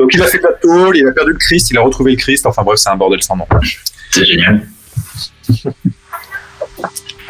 Donc, 0.00 0.12
il 0.12 0.20
a 0.20 0.26
fait 0.26 0.38
de 0.38 0.42
la 0.42 0.52
tôle, 0.54 0.96
il 0.96 1.06
a 1.06 1.12
perdu 1.12 1.30
le 1.30 1.38
Christ, 1.38 1.70
il 1.70 1.78
a 1.78 1.82
retrouvé 1.82 2.10
le 2.10 2.16
Christ. 2.16 2.44
Enfin, 2.44 2.64
bref, 2.64 2.80
c'est 2.80 2.90
un 2.90 2.96
bordel 2.96 3.22
sans 3.22 3.36
nom. 3.36 3.46
C'est 4.10 4.24
génial. 4.24 4.66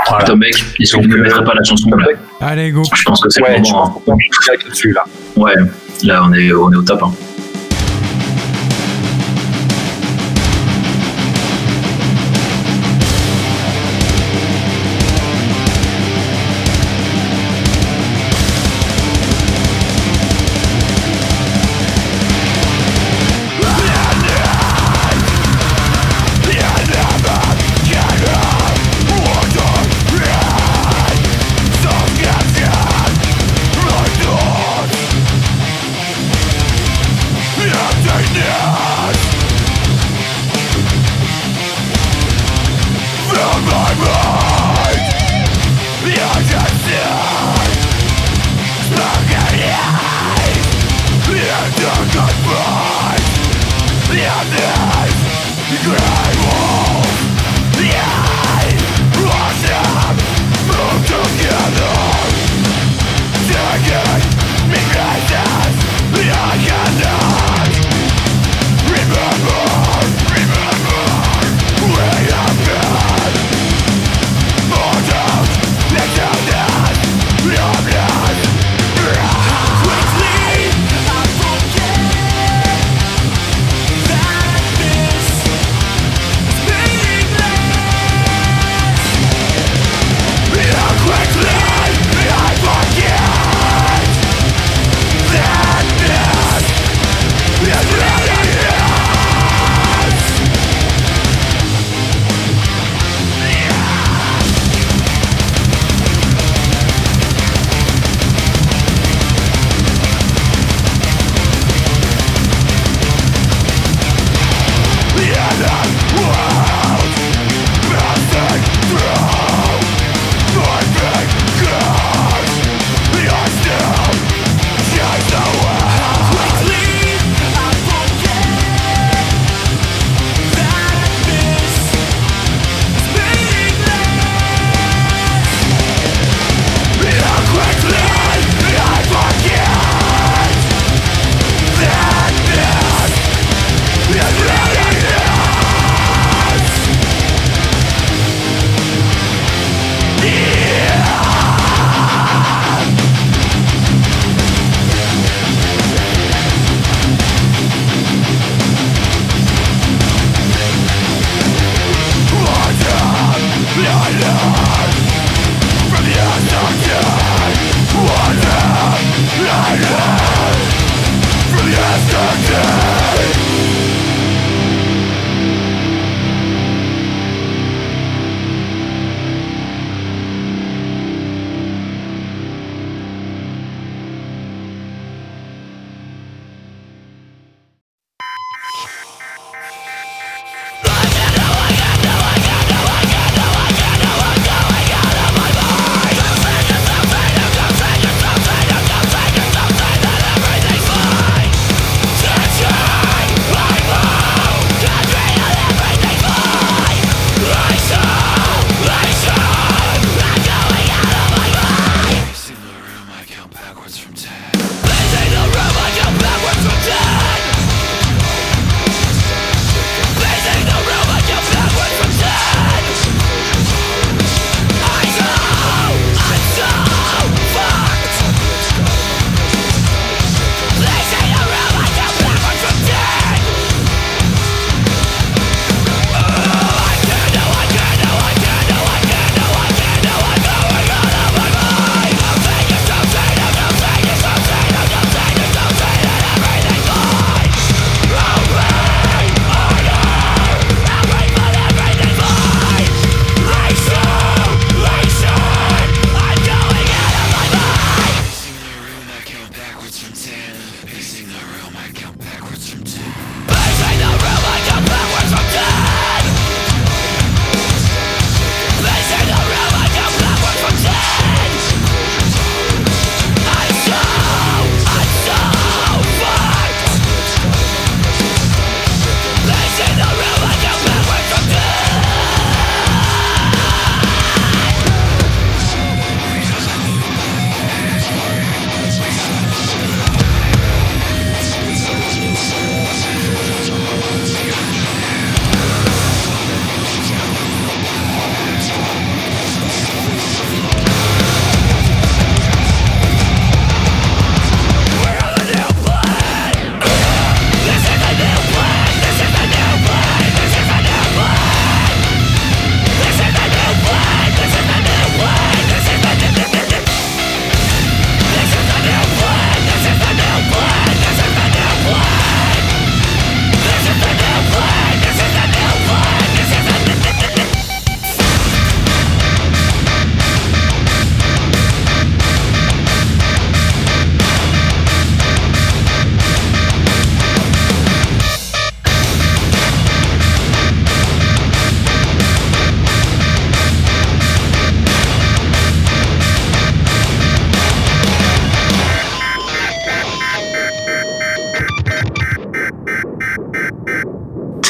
Voilà. 0.09 0.25
Tom 0.25 0.39
Beck, 0.41 0.55
est-ce 0.81 0.97
que 0.97 1.07
ne 1.07 1.17
mettrais 1.17 1.45
pas 1.45 1.55
la 1.55 1.63
chanson 1.65 1.91
là 1.91 2.07
Allez, 2.41 2.71
go. 2.71 2.83
Je 2.95 3.03
pense 3.05 3.21
que 3.21 3.29
c'est 3.31 3.43
Ouais, 3.43 3.57
le 3.57 3.63
moment. 3.63 4.03
là-dessus, 4.07 4.93
là. 4.93 5.05
hein. 5.07 5.11
Ouais, 5.37 5.55
là 6.03 6.23
on 6.25 6.33
est, 6.35 6.53
on 6.53 6.71
est 6.73 6.77
au 6.77 6.83
top. 6.83 7.03
hein. 7.03 7.13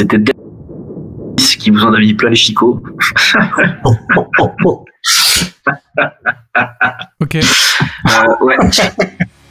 C'était 0.04 0.32
qui 1.58 1.70
vous 1.70 1.80
en 1.80 1.94
a 1.94 1.98
mis 1.98 2.12
plein 2.12 2.30
les 2.30 2.36
chicots. 2.36 2.82
Ok. 7.20 7.36
Euh, 7.36 8.44
ouais. 8.44 8.56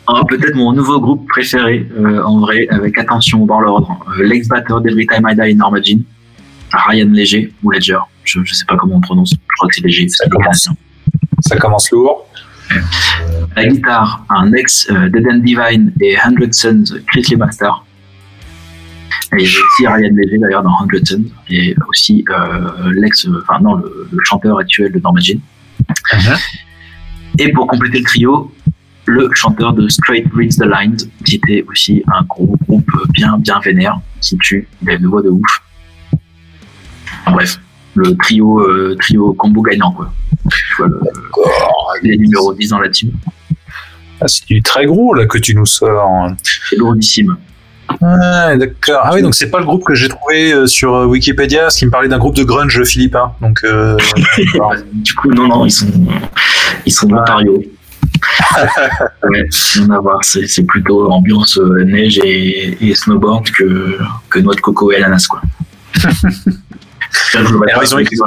Alors, 0.07 0.27
Peut-être 0.27 0.55
mon 0.55 0.73
nouveau 0.73 0.99
groupe 1.01 1.27
préféré, 1.27 1.89
euh, 1.97 2.21
en 2.23 2.39
vrai, 2.39 2.67
avec 2.69 2.97
attention 2.99 3.45
dans 3.45 3.59
l'ordre. 3.59 4.05
Euh, 4.19 4.23
L'ex-batteur 4.23 4.81
d'Every 4.81 5.07
Time 5.07 5.27
I 5.27 5.35
Die, 5.35 5.55
Norma 5.55 5.79
Jean. 5.81 6.01
Ryan 6.71 7.09
Léger, 7.11 7.51
ou 7.63 7.71
Ledger. 7.71 7.97
Je, 8.23 8.39
je 8.43 8.53
sais 8.53 8.65
pas 8.65 8.77
comment 8.77 8.97
on 8.97 9.01
prononce. 9.01 9.31
Je 9.31 9.55
crois 9.57 9.67
que 9.67 9.75
c'est 9.75 9.83
Léger. 9.83 10.07
Ça 10.09 10.29
commence. 10.29 10.69
Ça 11.41 11.57
commence 11.57 11.89
lourd. 11.91 12.27
La 13.55 13.65
guitare, 13.65 14.25
un 14.29 14.53
ex 14.53 14.87
euh, 14.91 15.09
Dead 15.09 15.27
and 15.27 15.39
Divine 15.39 15.91
et 15.99 16.15
Hundred 16.23 16.53
Sons, 16.53 16.83
Chris 17.07 17.25
Lebastar. 17.31 17.85
Et 19.37 19.43
il 19.43 19.51
y 19.51 19.57
a 19.57 19.59
aussi 19.65 19.87
Ryan 19.87 20.09
Léger 20.15 20.37
d'ailleurs 20.37 20.63
dans 20.63 20.77
Sons. 21.03 21.23
Et 21.49 21.75
aussi 21.89 22.23
euh, 22.29 22.91
l'ex, 22.95 23.27
enfin 23.41 23.59
non, 23.61 23.75
le, 23.75 24.07
le 24.11 24.19
chanteur 24.23 24.59
actuel 24.59 24.91
de 24.91 24.99
Norma 24.99 25.19
Jean. 25.21 25.39
Et 27.39 27.51
pour 27.51 27.67
compléter 27.67 27.99
le 27.99 28.03
trio, 28.05 28.53
le 29.05 29.29
chanteur 29.33 29.73
de 29.73 29.87
Straight 29.87 30.27
Reads 30.35 30.57
the 30.57 30.65
Lines, 30.65 30.97
qui 31.25 31.35
était 31.35 31.65
aussi 31.67 32.03
un 32.13 32.23
gros 32.23 32.55
groupe 32.67 32.89
bien, 33.09 33.37
bien 33.37 33.59
vénère, 33.59 33.99
qui 34.21 34.37
tue, 34.37 34.67
il 34.81 34.89
a 34.89 34.93
une 34.93 35.07
voix 35.07 35.21
de 35.21 35.29
ouf. 35.29 35.61
Enfin, 37.21 37.31
bref, 37.31 37.59
le 37.95 38.15
trio, 38.17 38.59
euh, 38.61 38.95
trio 38.99 39.33
combo 39.33 39.61
gagnant, 39.61 39.91
quoi. 39.91 40.13
Tu 40.49 40.75
vois, 40.77 40.87
le, 40.87 40.99
les 42.03 42.17
numéros 42.17 42.53
10 42.53 42.69
dans 42.69 42.79
la 42.79 42.89
team, 42.89 43.11
Ah, 44.21 44.27
c'est 44.27 44.45
du 44.47 44.61
très 44.61 44.85
gros 44.85 45.13
là 45.13 45.25
que 45.25 45.37
tu 45.37 45.55
nous 45.55 45.65
sors. 45.65 46.29
c'est 46.43 46.75
lourdissime. 46.77 47.35
Ah, 48.01 48.55
d'accord. 48.57 49.01
Ah 49.03 49.11
oui, 49.13 49.21
donc 49.21 49.35
c'est 49.35 49.49
pas 49.49 49.59
le 49.59 49.65
groupe 49.65 49.83
que 49.83 49.93
j'ai 49.95 50.07
trouvé 50.09 50.53
euh, 50.53 50.67
sur 50.67 50.93
euh, 50.95 51.05
Wikipédia, 51.05 51.69
ce 51.69 51.77
qui 51.79 51.85
me 51.85 51.91
parlait 51.91 52.07
d'un 52.07 52.17
groupe 52.17 52.35
de 52.35 52.43
grunge 52.43 52.83
philippin. 52.83 53.33
Donc, 53.41 53.61
euh, 53.63 53.97
du 54.93 55.13
coup, 55.13 55.31
non, 55.31 55.47
non, 55.47 55.65
ils 55.65 55.71
sont, 55.71 55.87
ils 56.85 56.91
sont 56.91 57.07
d'Ontario. 57.07 57.61
ouais, 59.29 59.47
rien 59.75 59.89
à 59.91 59.99
voir. 59.99 60.19
C'est, 60.23 60.47
c'est 60.47 60.63
plutôt 60.63 61.09
ambiance 61.11 61.57
euh, 61.57 61.83
neige 61.83 62.19
et, 62.23 62.77
et 62.89 62.95
snowboard 62.95 63.49
que, 63.51 63.97
que 64.29 64.39
noix 64.39 64.55
de 64.55 64.61
coco 64.61 64.91
et 64.91 64.97
ananas, 64.97 65.27
quoi. 65.27 65.41
Alors, 67.35 67.83
ils 67.83 67.95
ont 67.95 67.99
écrit 67.99 68.17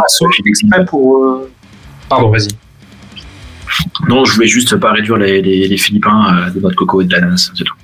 exprès 0.46 0.84
pour. 0.84 1.24
euh, 1.24 1.50
Pardon, 2.08 2.30
vas-y. 2.30 2.48
Non, 4.08 4.24
je 4.24 4.32
voulais 4.34 4.46
juste 4.46 4.76
pas 4.76 4.92
réduire 4.92 5.16
les, 5.16 5.42
les, 5.42 5.66
les 5.68 5.76
Philippins 5.76 6.22
à 6.46 6.50
de 6.50 6.60
noix 6.60 6.70
de 6.70 6.76
coco 6.76 7.00
et 7.02 7.04
de 7.04 7.12
l'ananas, 7.12 7.50
c'est 7.56 7.64
tout. 7.64 7.74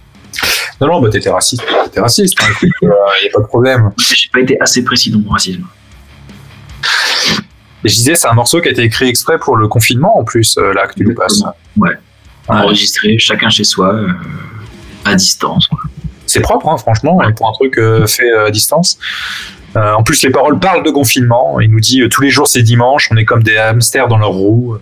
Non, 0.83 0.89
non, 0.89 1.01
bah 1.01 1.11
t'étais 1.11 1.31
raciste. 1.31 1.63
T'étais 1.85 2.01
raciste. 2.01 2.37
hein, 2.43 2.47
écoute, 2.51 2.71
euh, 2.83 2.89
a 2.89 3.33
pas 3.33 3.41
de 3.41 3.47
problème. 3.47 3.93
J'ai 3.99 4.29
pas 4.33 4.41
été 4.41 4.61
assez 4.61 4.83
précis 4.83 5.13
dans 5.13 5.21
mon 5.21 5.31
racisme. 5.31 5.65
Et 7.85 7.89
je 7.89 7.95
disais, 7.95 8.17
c'est 8.17 8.27
un 8.27 8.33
morceau 8.33 8.61
qui 8.61 8.67
a 8.67 8.73
été 8.73 8.83
écrit 8.83 9.09
exprès 9.09 9.39
pour 9.39 9.57
le 9.57 9.69
confinement 9.69 10.19
en 10.19 10.25
plus, 10.25 10.57
euh, 10.59 10.73
là 10.73 10.89
que 10.89 10.95
tu 10.95 11.05
nous 11.05 11.15
passes. 11.15 11.41
Ouais. 11.77 11.93
Enregistré, 12.49 13.17
chacun 13.17 13.49
chez 13.49 13.63
soi, 13.63 13.95
euh, 13.95 14.09
à 15.05 15.15
distance. 15.15 15.69
C'est 16.27 16.41
propre, 16.41 16.69
hein, 16.69 16.77
franchement, 16.77 17.21
pour 17.37 17.49
un 17.49 17.53
truc 17.53 17.81
fait 18.09 18.33
à 18.33 18.51
distance. 18.51 18.99
Euh, 19.77 19.93
en 19.95 20.03
plus, 20.03 20.23
les 20.23 20.31
paroles 20.31 20.59
parlent 20.59 20.85
de 20.85 20.91
confinement. 20.91 21.61
Il 21.61 21.71
nous 21.71 21.81
dit 21.81 22.03
euh, 22.03 22.09
tous 22.09 22.23
les 22.23 22.31
jours 22.31 22.47
c'est 22.47 22.63
dimanche, 22.63 23.09
on 23.11 23.17
est 23.17 23.25
comme 23.25 23.43
des 23.43 23.57
hamsters 23.57 24.09
dans 24.09 24.19
leur 24.19 24.31
roue. 24.31 24.77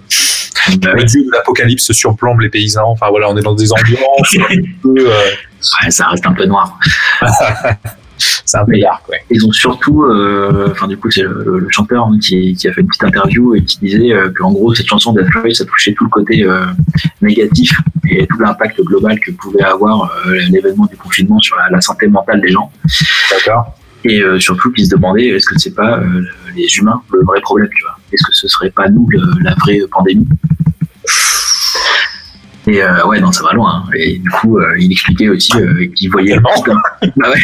Bah 0.79 0.93
Le 0.95 1.05
dieu 1.05 1.23
de 1.25 1.31
l'apocalypse 1.33 1.91
surplombe 1.93 2.41
les 2.41 2.49
paysans. 2.51 2.89
Enfin 2.91 3.07
voilà, 3.11 3.29
on 3.31 3.37
est 3.37 3.43
dans 3.43 3.55
des 3.55 3.73
ambiances 3.73 4.37
un 4.51 4.55
peu. 4.83 4.95
euh, 4.99 5.13
Ouais, 5.83 5.91
ça 5.91 6.07
reste 6.09 6.27
un 6.27 6.33
peu 6.33 6.47
noir. 6.47 6.79
c'est 8.17 8.57
un 8.59 8.65
peu 8.65 8.79
dark, 8.79 9.07
ouais. 9.09 9.23
Ils 9.31 9.45
ont 9.47 9.53
surtout, 9.53 10.05
euh, 10.05 10.69
enfin 10.71 10.87
du 10.89 10.97
coup 10.97 11.11
c'est 11.11 11.23
le, 11.23 11.67
chanteur 11.71 12.07
hein, 12.07 12.19
qui, 12.21 12.55
qui 12.55 12.67
a 12.69 12.73
fait 12.73 12.81
une 12.81 12.87
petite 12.87 13.05
interview 13.05 13.55
et 13.55 13.65
qui 13.65 13.79
disait 13.79 14.13
euh, 14.13 14.31
qu'en 14.37 14.53
gros 14.53 14.75
cette 14.75 14.87
chanson 14.87 15.13
Death 15.13 15.29
Ray 15.43 15.55
ça 15.55 15.65
touchait 15.67 15.93
tout 15.93 16.05
le 16.05 16.11
côté 16.11 16.45
euh, 16.45 16.65
négatif 17.21 17.73
et 18.09 18.27
tout 18.27 18.39
l'impact 18.39 18.81
global 18.83 19.21
que 19.21 19.31
pouvait 19.33 19.63
avoir 19.63 20.11
euh, 20.27 20.35
l'événement 20.51 20.87
du 20.87 20.97
confinement 20.97 21.39
sur 21.41 21.57
la, 21.57 21.69
la 21.71 21.81
santé 21.81 22.07
mentale 22.09 22.41
des 22.41 22.49
gens 22.49 22.71
D'accord. 23.31 23.75
Et 24.05 24.23
euh, 24.23 24.39
surtout 24.39 24.73
qu'ils 24.73 24.87
se 24.87 24.91
demandaient 24.91 25.29
est-ce 25.29 25.47
que 25.47 25.59
c'est 25.59 25.75
pas 25.75 25.99
euh, 26.01 26.23
les 26.57 26.67
humains 26.79 27.01
le 27.13 27.25
vrai 27.25 27.41
problème 27.41 27.69
tu 27.77 27.83
vois? 27.85 27.97
Est-ce 28.13 28.25
que 28.27 28.33
ce 28.35 28.49
serait 28.49 28.71
pas 28.71 28.89
nous 28.89 29.07
le- 29.11 29.43
la 29.43 29.55
vraie 29.55 29.81
pandémie? 29.91 30.27
Et 32.67 32.83
euh, 32.83 33.05
ouais 33.07 33.21
non 33.21 33.33
ça 33.33 33.43
va 33.43 33.53
loin 33.53 33.85
hein. 33.87 33.91
et 33.97 34.19
du 34.19 34.29
coup 34.31 34.59
il 34.79 34.93
expliquait 34.93 35.29
aussi 35.29 35.53
qu'il 35.97 36.11
voyait. 36.11 36.37
Ah 36.45 36.61
ouais. 37.31 37.41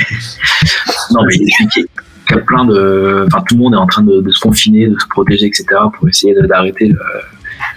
non 1.12 1.24
mais 1.26 1.34
il 1.36 1.42
expliquait 1.48 1.86
qu'il 2.28 2.36
y 2.36 2.38
a 2.38 2.42
plein 2.42 2.64
de 2.64 3.24
enfin 3.26 3.42
tout 3.48 3.54
le 3.54 3.60
monde 3.62 3.74
est 3.74 3.78
en 3.78 3.86
train 3.86 4.02
de, 4.02 4.20
de 4.20 4.30
se 4.30 4.40
confiner 4.40 4.88
de 4.88 4.98
se 4.98 5.06
protéger 5.08 5.46
etc 5.46 5.64
pour 5.96 6.08
essayer 6.08 6.34
d'arrêter 6.42 6.88
le- 6.88 6.98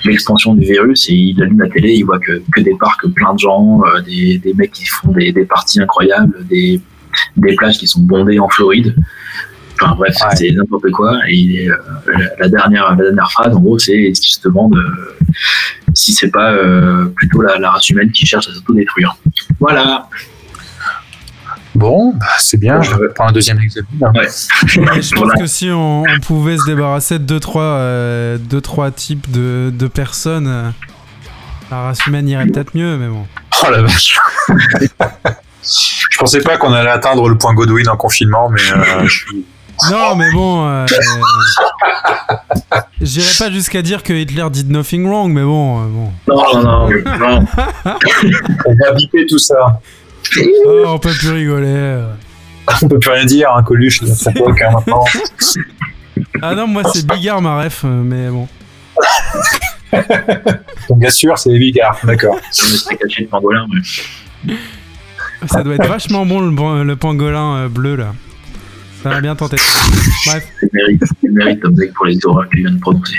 l'expansion 0.05 0.53
du 0.53 0.65
virus 0.65 1.09
et 1.09 1.13
il 1.13 1.41
allume 1.41 1.59
la 1.61 1.69
télé 1.69 1.93
il 1.93 2.03
voit 2.03 2.19
que, 2.19 2.41
que 2.53 2.61
des 2.61 2.75
parcs 2.79 3.07
plein 3.15 3.33
de 3.33 3.39
gens 3.39 3.81
euh, 3.85 4.01
des, 4.01 4.37
des 4.37 4.53
mecs 4.53 4.71
qui 4.71 4.85
font 4.85 5.11
des, 5.11 5.31
des 5.31 5.45
parties 5.45 5.81
incroyables 5.81 6.45
des, 6.47 6.81
des 7.37 7.55
plages 7.55 7.77
qui 7.77 7.87
sont 7.87 8.01
bondées 8.01 8.39
en 8.39 8.49
Floride. 8.49 8.95
Enfin 9.81 9.95
bref 9.95 10.13
Ouais. 10.21 10.35
c'est 10.35 10.51
n'importe 10.51 10.91
quoi. 10.91 11.19
Et 11.29 11.69
euh, 11.69 11.75
la, 12.37 12.49
dernière 12.49 12.89
la 12.91 12.95
dernière 13.05 13.31
phrase 13.31 13.55
en 13.55 13.59
gros 13.59 13.79
c'est 13.79 14.11
qu'il 14.11 14.15
se 14.33 14.41
demande 14.43 14.75
euh, 14.75 15.15
si 15.93 16.11
c'est 16.11 16.31
pas 16.31 16.51
euh, 16.51 17.05
plutôt 17.15 17.41
la, 17.41 17.57
la 17.59 17.71
race 17.71 17.89
humaine 17.89 18.11
qui 18.11 18.25
cherche 18.25 18.49
à 18.49 18.53
s'autodétruire. 18.53 19.15
Voilà. 19.59 20.09
Bon, 21.75 22.13
bah, 22.19 22.25
c'est 22.39 22.59
bien. 22.59 22.81
Je 22.81 22.91
vais 22.95 23.07
prendre 23.15 23.29
un 23.29 23.33
deuxième 23.33 23.57
ouais. 23.57 23.67
Et 24.25 25.01
je 25.01 25.15
pense 25.15 25.31
que 25.39 25.45
si 25.45 25.69
on, 25.69 26.01
on 26.01 26.19
pouvait 26.19 26.57
se 26.57 26.65
débarrasser 26.65 27.19
de 27.19 27.23
deux 27.23 27.39
trois, 27.39 27.61
euh, 27.63 28.37
deux, 28.37 28.59
trois 28.59 28.91
types 28.91 29.31
de, 29.31 29.71
de 29.73 29.87
personnes, 29.87 30.73
la 31.71 31.77
race 31.83 32.05
humaine 32.05 32.27
irait 32.27 32.47
peut-être 32.47 32.75
mieux, 32.75 32.97
mais 32.97 33.07
bon. 33.07 33.25
Oh 33.63 33.71
la 33.71 33.81
vache. 33.83 34.19
je 35.63 36.17
pensais 36.17 36.41
pas 36.41 36.57
qu'on 36.57 36.73
allait 36.73 36.89
atteindre 36.89 37.27
le 37.29 37.37
point 37.37 37.53
Godwin 37.53 37.87
en 37.89 37.97
confinement, 37.97 38.49
mais 38.49 38.61
euh, 38.75 39.07
Non, 39.91 40.15
mais 40.15 40.29
bon. 40.33 40.67
euh, 40.67 40.85
J'irais 43.01 43.31
pas 43.37 43.49
jusqu'à 43.49 43.81
dire 43.81 44.03
que 44.03 44.11
Hitler 44.13 44.45
did 44.51 44.69
nothing 44.69 45.07
wrong, 45.07 45.31
mais 45.31 45.43
bon. 45.43 45.81
euh, 45.83 45.87
bon. 45.87 46.11
non 46.27 46.61
non 46.61 46.89
non, 46.89 47.45
on 48.65 48.75
va 48.75 48.91
biper 48.93 49.25
tout 49.25 49.39
ça. 49.39 49.79
Oh, 50.65 50.83
on 50.87 50.99
peut 50.99 51.13
plus 51.17 51.31
rigoler. 51.31 51.65
euh. 51.67 52.11
On 52.83 52.87
peut 52.87 52.99
plus 52.99 53.09
rien 53.11 53.25
dire, 53.25 53.49
hein, 53.55 53.63
Coluche, 53.63 54.01
de 54.01 54.07
cette 54.07 54.35
époque, 54.35 54.61
hein, 54.61 54.71
maintenant. 54.73 55.03
Ah 56.41 56.53
non, 56.55 56.67
moi 56.67 56.83
c'est 56.93 57.05
Bigard 57.07 57.41
ma 57.41 57.63
ref, 57.63 57.81
euh, 57.85 57.87
mais 58.03 58.27
bon. 58.29 58.47
Donc, 60.89 60.99
bien 60.99 61.09
sûr, 61.09 61.37
c'est 61.37 61.49
les 61.49 61.59
bigards, 61.59 61.97
d'accord. 62.03 62.35
je 62.55 62.63
me 62.91 62.97
caché 62.97 63.21
le 63.23 63.27
pangolin 63.27 63.65
mais 63.73 64.55
Ça 65.47 65.63
doit 65.63 65.75
être 65.75 65.87
vachement 65.87 66.25
bon 66.25 66.41
le, 66.41 66.55
pan- 66.55 66.83
le 66.83 66.95
pangolin 66.95 67.55
euh, 67.57 67.67
bleu 67.69 67.95
là. 67.95 68.13
Ça 69.03 69.09
m'a 69.09 69.21
bien 69.21 69.35
tenté. 69.35 69.55
Bref. 70.25 70.45
c'est 70.59 70.65
le 70.65 70.69
mérite 70.73 71.03
mérite 71.23 71.61
Beck 71.71 71.93
pour 71.93 72.05
les 72.05 72.17
horreurs 72.25 72.49
qu'il 72.49 72.59
vient 72.61 72.71
de 72.71 72.79
prononcer 72.79 73.15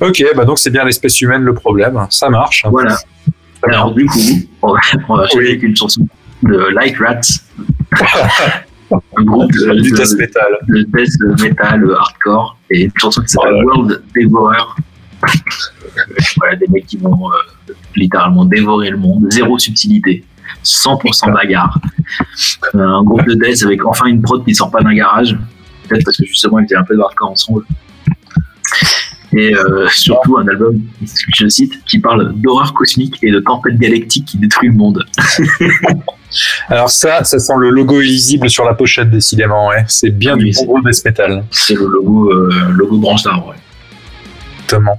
Ok, 0.00 0.24
bah 0.36 0.44
donc 0.44 0.58
c'est 0.58 0.70
bien 0.70 0.84
l'espèce 0.84 1.20
humaine 1.20 1.42
le 1.42 1.54
problème, 1.54 2.06
ça 2.10 2.28
marche. 2.28 2.64
voilà 2.68 2.96
Très 3.62 3.70
bien. 3.70 3.78
alors 3.78 3.94
du 3.94 4.04
coup 4.06 4.18
on 4.62 4.72
va, 4.72 4.80
on 5.08 5.16
va 5.16 5.26
Oui. 5.36 5.46
avec 5.48 5.62
une 5.62 5.76
chanson 5.76 6.06
de 6.42 6.56
Light 6.74 6.96
Rats 6.98 7.20
un 9.16 9.22
groupe 9.22 9.52
de, 9.52 9.80
Du 9.80 9.90
de- 9.92 9.96
death 9.96 10.16
metal. 10.18 10.58
de 10.68 10.82
death 10.82 11.40
metal 11.40 11.84
hardcore 11.98 12.58
et 12.70 12.82
une 12.84 12.90
chanson 12.96 13.22
qui 13.22 13.28
s'appelle. 13.28 13.64
World 13.64 14.02
Devourer. 14.14 14.58
voilà, 16.36 16.56
des 16.56 16.66
mecs 16.68 16.86
qui 16.86 16.96
vont 16.98 17.30
euh, 17.30 17.72
littéralement 17.96 18.44
dévorer 18.44 18.90
le 18.90 18.96
monde, 18.96 19.26
zéro 19.30 19.58
subtilité, 19.58 20.24
100% 20.64 21.32
bagarre. 21.32 21.78
Euh, 22.74 22.80
un 22.80 23.02
groupe 23.02 23.26
de 23.26 23.34
death 23.34 23.62
avec 23.64 23.84
enfin 23.86 24.06
une 24.06 24.22
prod 24.22 24.44
qui 24.44 24.54
sort 24.54 24.70
pas 24.70 24.82
d'un 24.82 24.94
garage, 24.94 25.36
peut-être 25.88 26.04
parce 26.04 26.16
que 26.16 26.26
justement 26.26 26.58
ils 26.58 26.64
étaient 26.64 26.76
un 26.76 26.84
peu 26.84 26.94
de 26.96 27.00
hardcore 27.00 27.30
ensemble. 27.30 27.64
Et 29.36 29.52
euh, 29.54 29.88
surtout 29.88 30.38
un 30.38 30.46
album, 30.46 30.80
je 31.34 31.48
cite, 31.48 31.84
qui 31.86 31.98
parle 31.98 32.34
d'horreur 32.36 32.72
cosmique 32.72 33.18
et 33.22 33.32
de 33.32 33.40
tempête 33.40 33.78
galactique 33.78 34.26
qui 34.26 34.38
détruit 34.38 34.68
le 34.68 34.74
monde. 34.74 35.04
Alors 36.68 36.88
ça, 36.90 37.24
ça 37.24 37.38
sent 37.38 37.54
le 37.58 37.70
logo 37.70 38.00
illisible 38.00 38.48
sur 38.48 38.64
la 38.64 38.74
pochette, 38.74 39.10
décidément, 39.10 39.68
ouais. 39.68 39.84
C'est 39.88 40.10
bien 40.10 40.34
Ah 40.34 40.36
du 40.36 40.52
bon 40.52 40.64
gros 40.64 40.80
death 40.82 41.04
metal, 41.04 41.44
C'est 41.50 41.74
le 41.74 41.86
logo, 41.86 42.30
euh, 42.32 42.50
logo 42.74 42.98
branche 42.98 43.24
d'arbre. 43.24 43.48
ouais. 43.48 43.56
exactement. 44.74 44.98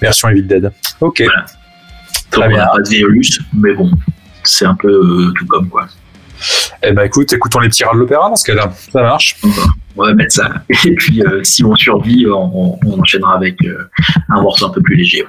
Version 0.00 0.28
Evil 0.28 0.46
Dead. 0.46 0.72
Ok. 1.00 1.22
Très 2.30 2.48
bien. 2.48 2.66
pas 2.66 2.80
de 2.80 2.88
virus, 2.88 3.40
mais 3.52 3.74
bon, 3.74 3.90
c'est 4.50 4.66
un 4.66 4.74
peu 4.74 4.88
euh, 4.88 5.32
tout 5.36 5.46
comme 5.46 5.68
quoi. 5.68 5.86
Eh 6.82 6.92
ben 6.92 7.02
écoute, 7.02 7.32
écoutons 7.32 7.60
les 7.60 7.68
petits 7.68 7.84
rats 7.84 7.92
de 7.94 7.98
l'opéra 7.98 8.28
dans 8.28 8.36
ce 8.36 8.44
cas-là. 8.44 8.72
Ça 8.92 9.02
marche. 9.02 9.36
On 9.96 10.04
va 10.04 10.14
mettre 10.14 10.32
ça. 10.32 10.50
Et 10.84 10.94
puis, 10.94 11.22
euh, 11.22 11.42
si 11.44 11.62
on 11.64 11.74
survit, 11.74 12.26
on, 12.28 12.78
on 12.86 13.00
enchaînera 13.00 13.34
avec 13.36 13.62
euh, 13.64 13.90
un 14.30 14.40
morceau 14.40 14.66
un 14.66 14.70
peu 14.70 14.80
plus 14.80 14.96
léger. 14.96 15.22
ouais. 15.22 15.28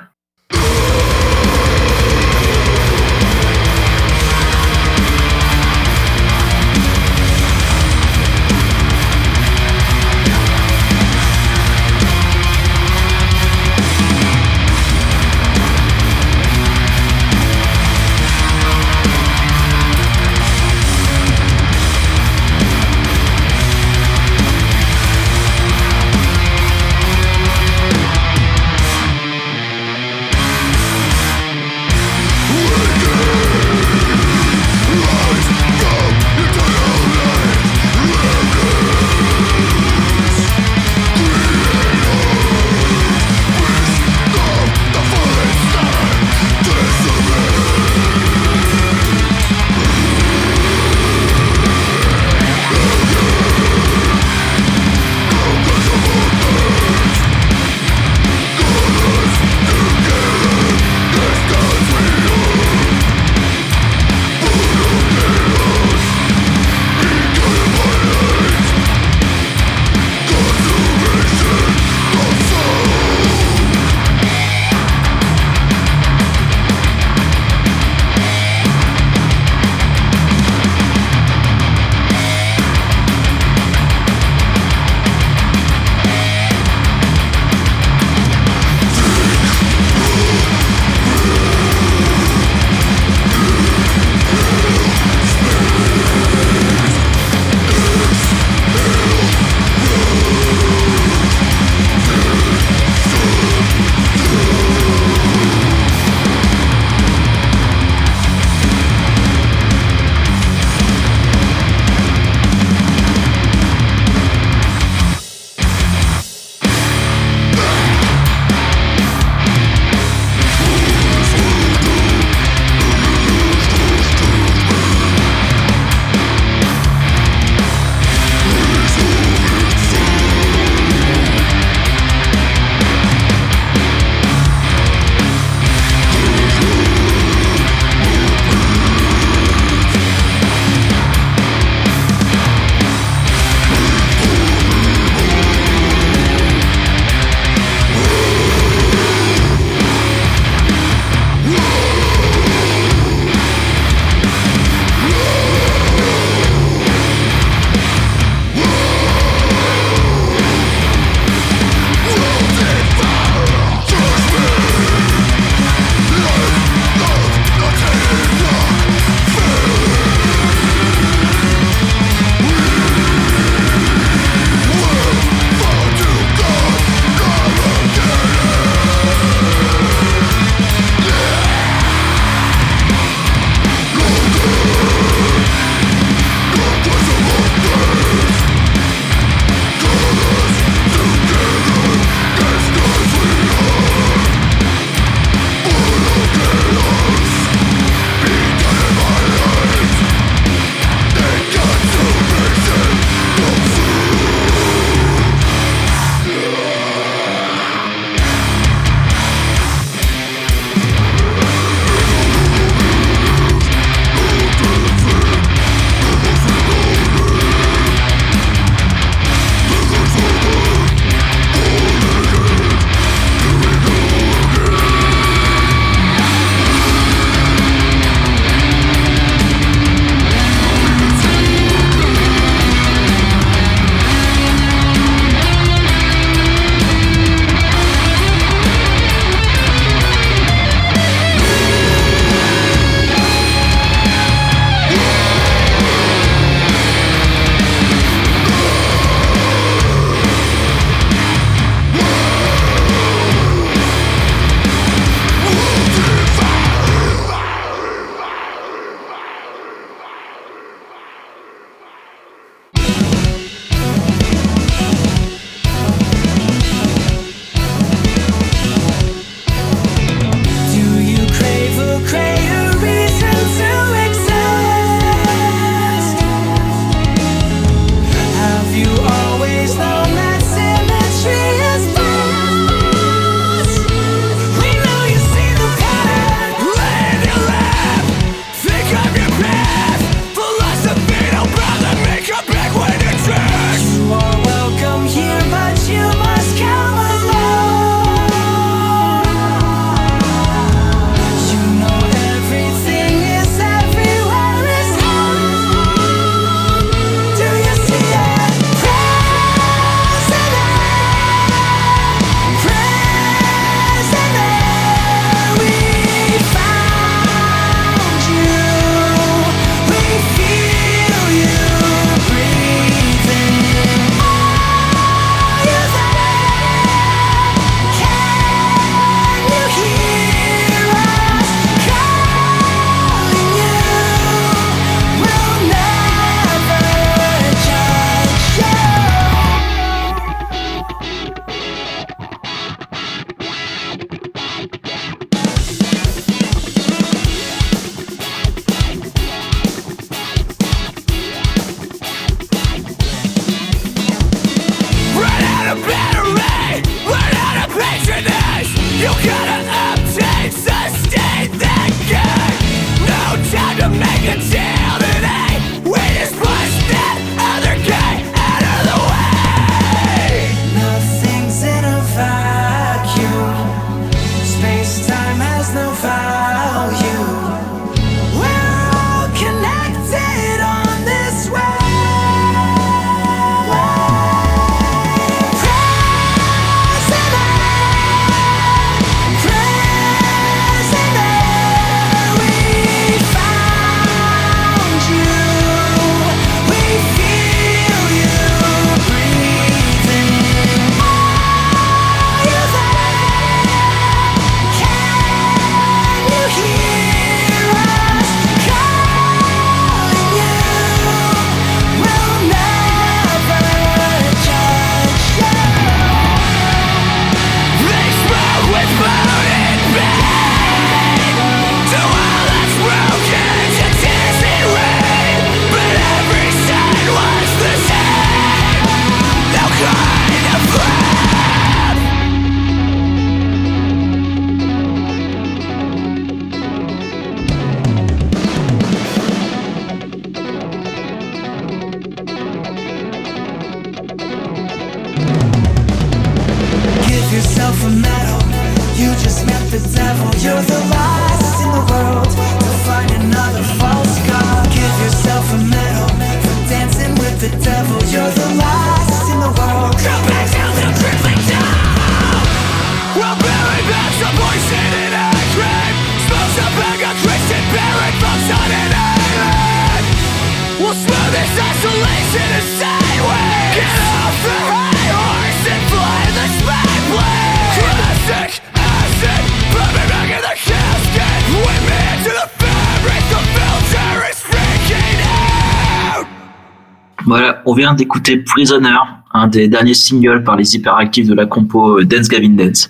D'écouter 488.02 488.38
Prisoner, 488.38 488.98
un 489.32 489.48
des 489.48 489.68
derniers 489.68 489.94
singles 489.94 490.44
par 490.44 490.56
les 490.56 490.76
hyperactifs 490.76 491.28
de 491.28 491.36
la 491.36 491.46
compo 491.46 492.00
euh, 492.00 492.06
Dance 492.06 492.28
Gavin 492.28 492.50
Dance. 492.50 492.90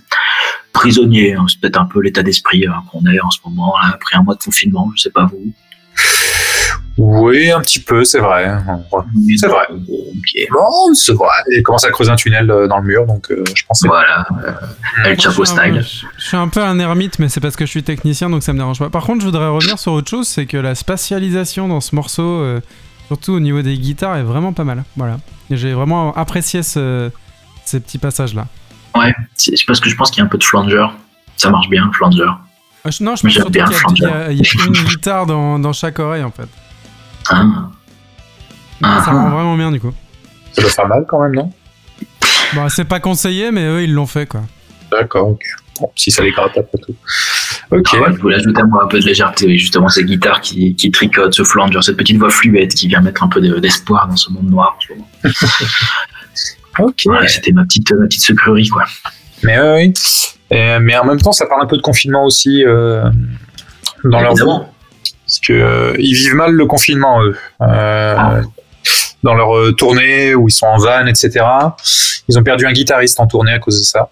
Prisonnier, 0.72 1.34
hein, 1.34 1.46
c'est 1.50 1.60
peut-être 1.60 1.80
un 1.82 1.86
peu 1.86 2.00
l'état 2.02 2.24
d'esprit 2.24 2.66
hein, 2.66 2.82
qu'on 2.90 3.06
est 3.06 3.20
en 3.20 3.30
ce 3.30 3.40
moment, 3.46 3.74
là, 3.82 3.92
après 3.94 4.16
un 4.16 4.24
mois 4.24 4.36
de 4.36 4.40
confinement, 4.44 4.90
je 4.96 5.02
sais 5.02 5.10
pas 5.10 5.26
vous. 5.26 5.52
Oui, 6.98 7.52
un 7.52 7.60
petit 7.62 7.80
peu, 7.80 8.04
c'est 8.06 8.20
vrai. 8.20 8.56
C'est 9.38 9.48
vrai. 9.48 9.66
Bon, 10.52 10.94
c'est 10.94 11.14
vrai. 11.14 11.28
Il 11.52 11.64
commence 11.64 11.84
à 11.84 11.90
creuser 11.90 12.12
un 12.12 12.16
tunnel 12.16 12.50
euh, 12.50 12.68
dans 12.68 12.78
le 12.78 12.84
mur, 12.88 13.06
donc 13.06 13.32
euh, 13.32 13.44
je 13.56 13.64
pense 13.66 13.82
que 13.82 13.84
c'est 13.84 13.88
Voilà, 13.88 14.26
euh, 14.46 14.52
El 15.10 15.20
Chapo 15.20 15.44
Je 15.44 15.50
suis 15.52 15.60
un- 15.60 15.64
style. 15.64 15.82
Je 15.82 16.06
je 16.22 16.28
suis 16.28 16.38
un 16.38 16.48
peu 16.48 16.62
un 16.62 16.80
ermite, 16.80 17.20
mais 17.20 17.28
c'est 17.28 17.40
parce 17.42 17.56
que 17.56 17.66
je 17.66 17.72
suis 17.72 17.84
technicien, 17.84 18.30
donc 18.30 18.44
ça 18.44 18.54
me 18.54 18.58
dérange 18.60 18.80
pas. 18.80 18.90
Par 18.90 19.04
contre, 19.04 19.22
je 19.22 19.26
voudrais 19.26 19.48
revenir 19.48 19.78
sur 19.80 19.92
autre 19.94 20.10
chose, 20.10 20.28
c'est 20.28 20.46
que 20.46 20.58
la 20.58 20.76
spatialisation 20.76 21.68
dans 21.68 21.82
ce 21.82 21.96
morceau, 21.96 22.24
euh, 22.42 22.60
surtout 23.12 23.34
au 23.34 23.40
niveau 23.42 23.62
des 23.62 23.78
guitares, 23.78 24.16
est 24.16 24.24
vraiment 24.24 24.54
pas 24.54 24.64
mal. 24.64 24.86
Voilà. 24.96 25.18
J'ai 25.50 25.74
vraiment 25.74 26.14
apprécié 26.16 26.64
ce- 26.64 27.12
ces 27.66 27.82
petits 27.82 27.98
passages-là. 27.98 28.48
Ouais, 28.96 29.14
c'est 29.36 29.54
parce 29.68 29.82
que 29.82 29.90
je 29.90 29.96
pense 29.98 30.12
qu'il 30.12 30.20
y 30.20 30.22
a 30.22 30.26
un 30.26 30.30
peu 30.30 30.38
de 30.38 30.44
flanger. 30.46 30.86
Ça 31.36 31.50
marche 31.50 31.68
bien, 31.70 31.86
le 31.88 31.92
flanger. 31.92 32.22
Euh, 32.24 32.90
je- 32.92 33.04
Non, 33.04 33.18
je 33.18 33.28
Mais 33.28 33.34
pense 33.34 33.44
qu'il 33.48 33.56
y 33.58 33.60
a- 33.60 33.66
le 33.66 33.72
il 33.96 34.02
y, 34.02 34.06
a- 34.06 34.32
il 34.32 34.38
y 34.38 34.62
a 34.62 34.66
une 34.66 34.72
guitare 34.88 35.26
dans, 35.26 35.60
dans 35.60 35.74
chaque 35.74 36.00
oreille, 36.00 36.24
en 36.24 36.32
fait. 36.32 36.48
Ah. 37.30 37.44
Ah, 38.82 39.02
Ça 39.04 39.12
rend 39.12 39.30
vraiment 39.30 39.58
bien, 39.58 39.72
du 39.74 39.82
coup. 39.82 39.92
ça 40.54 40.62
doit 40.62 40.72
faire 40.72 40.88
mal 40.88 41.06
quand 41.08 41.22
même, 41.22 41.36
non? 41.36 41.52
Bon, 42.54 42.70
c'est 42.70 42.86
pas 42.86 43.02
conseillé, 43.02 43.52
mais 43.52 43.66
eux, 43.66 43.84
ils 43.84 43.94
l'ont 43.94 44.06
fait, 44.08 44.26
quoi. 44.26 44.42
D'accord. 44.92 45.38
Bon, 45.80 45.90
si 45.96 46.12
ça 46.12 46.22
les 46.22 46.32
gratte 46.32 46.58
après 46.58 46.78
tout. 46.86 46.94
Ok. 47.72 47.86
Ah 47.94 47.98
ouais, 48.02 48.06
je 48.16 48.20
voulais 48.22 48.36
ajouter 48.36 48.62
un 48.62 48.88
peu 48.88 49.00
de 49.00 49.06
légèreté, 49.06 49.46
oui, 49.48 49.58
justement 49.58 49.88
ces 49.90 50.04
guitares 50.04 50.42
qui, 50.42 50.76
qui 50.76 50.92
tricotent, 50.92 51.34
ce 51.34 51.44
flanger, 51.44 51.80
cette 51.82 51.98
petite 51.98 52.18
voix 52.18 52.30
fluette 52.30 52.74
qui 52.74 52.88
vient 52.88 53.02
mettre 53.02 53.24
un 53.24 53.30
peu 53.30 53.40
de- 53.42 53.58
d'espoir 53.60 54.08
dans 54.08 54.18
ce 54.18 54.30
monde 54.32 54.50
noir. 54.50 54.78
Ok. 56.80 57.02
Ouais, 57.06 57.28
C'était 57.28 57.52
ma 57.52 57.64
petite, 57.64 57.92
ma 57.92 58.06
petite 58.06 58.22
sucrerie, 58.24 58.68
quoi. 58.70 58.84
Mais 59.44 59.58
euh, 59.58 59.76
oui. 59.76 59.94
Et- 60.50 60.80
mais 60.80 60.98
en 60.98 61.06
même 61.06 61.20
temps, 61.20 61.32
ça 61.34 61.46
parle 61.46 61.62
un 61.64 61.68
peu 61.68 61.78
de 61.78 61.82
confinement 61.82 62.24
aussi 62.26 62.64
euh, 62.66 63.04
dans 64.04 64.22
leur 64.22 64.34
vie. 64.36 64.42
Parce 65.26 65.40
que 65.40 65.54
euh, 65.54 65.96
ils 66.00 66.14
vivent 66.14 66.36
mal 66.36 66.52
le 66.52 66.66
confinement, 66.66 67.22
eux. 67.24 67.38
Euh, 67.62 68.16
Ah. 68.18 68.42
Dans 69.24 69.36
leur 69.36 69.56
euh, 69.56 69.72
tournée 69.74 70.34
où 70.34 70.48
ils 70.48 70.52
sont 70.52 70.66
en 70.66 70.78
van, 70.78 71.06
etc. 71.06 71.46
Ils 72.28 72.40
ont 72.40 72.44
perdu 72.44 72.66
un 72.66 72.72
guitariste 72.72 73.20
en 73.20 73.28
tournée 73.28 73.52
à 73.52 73.60
cause 73.60 73.78
de 73.78 73.84
ça. 73.84 74.10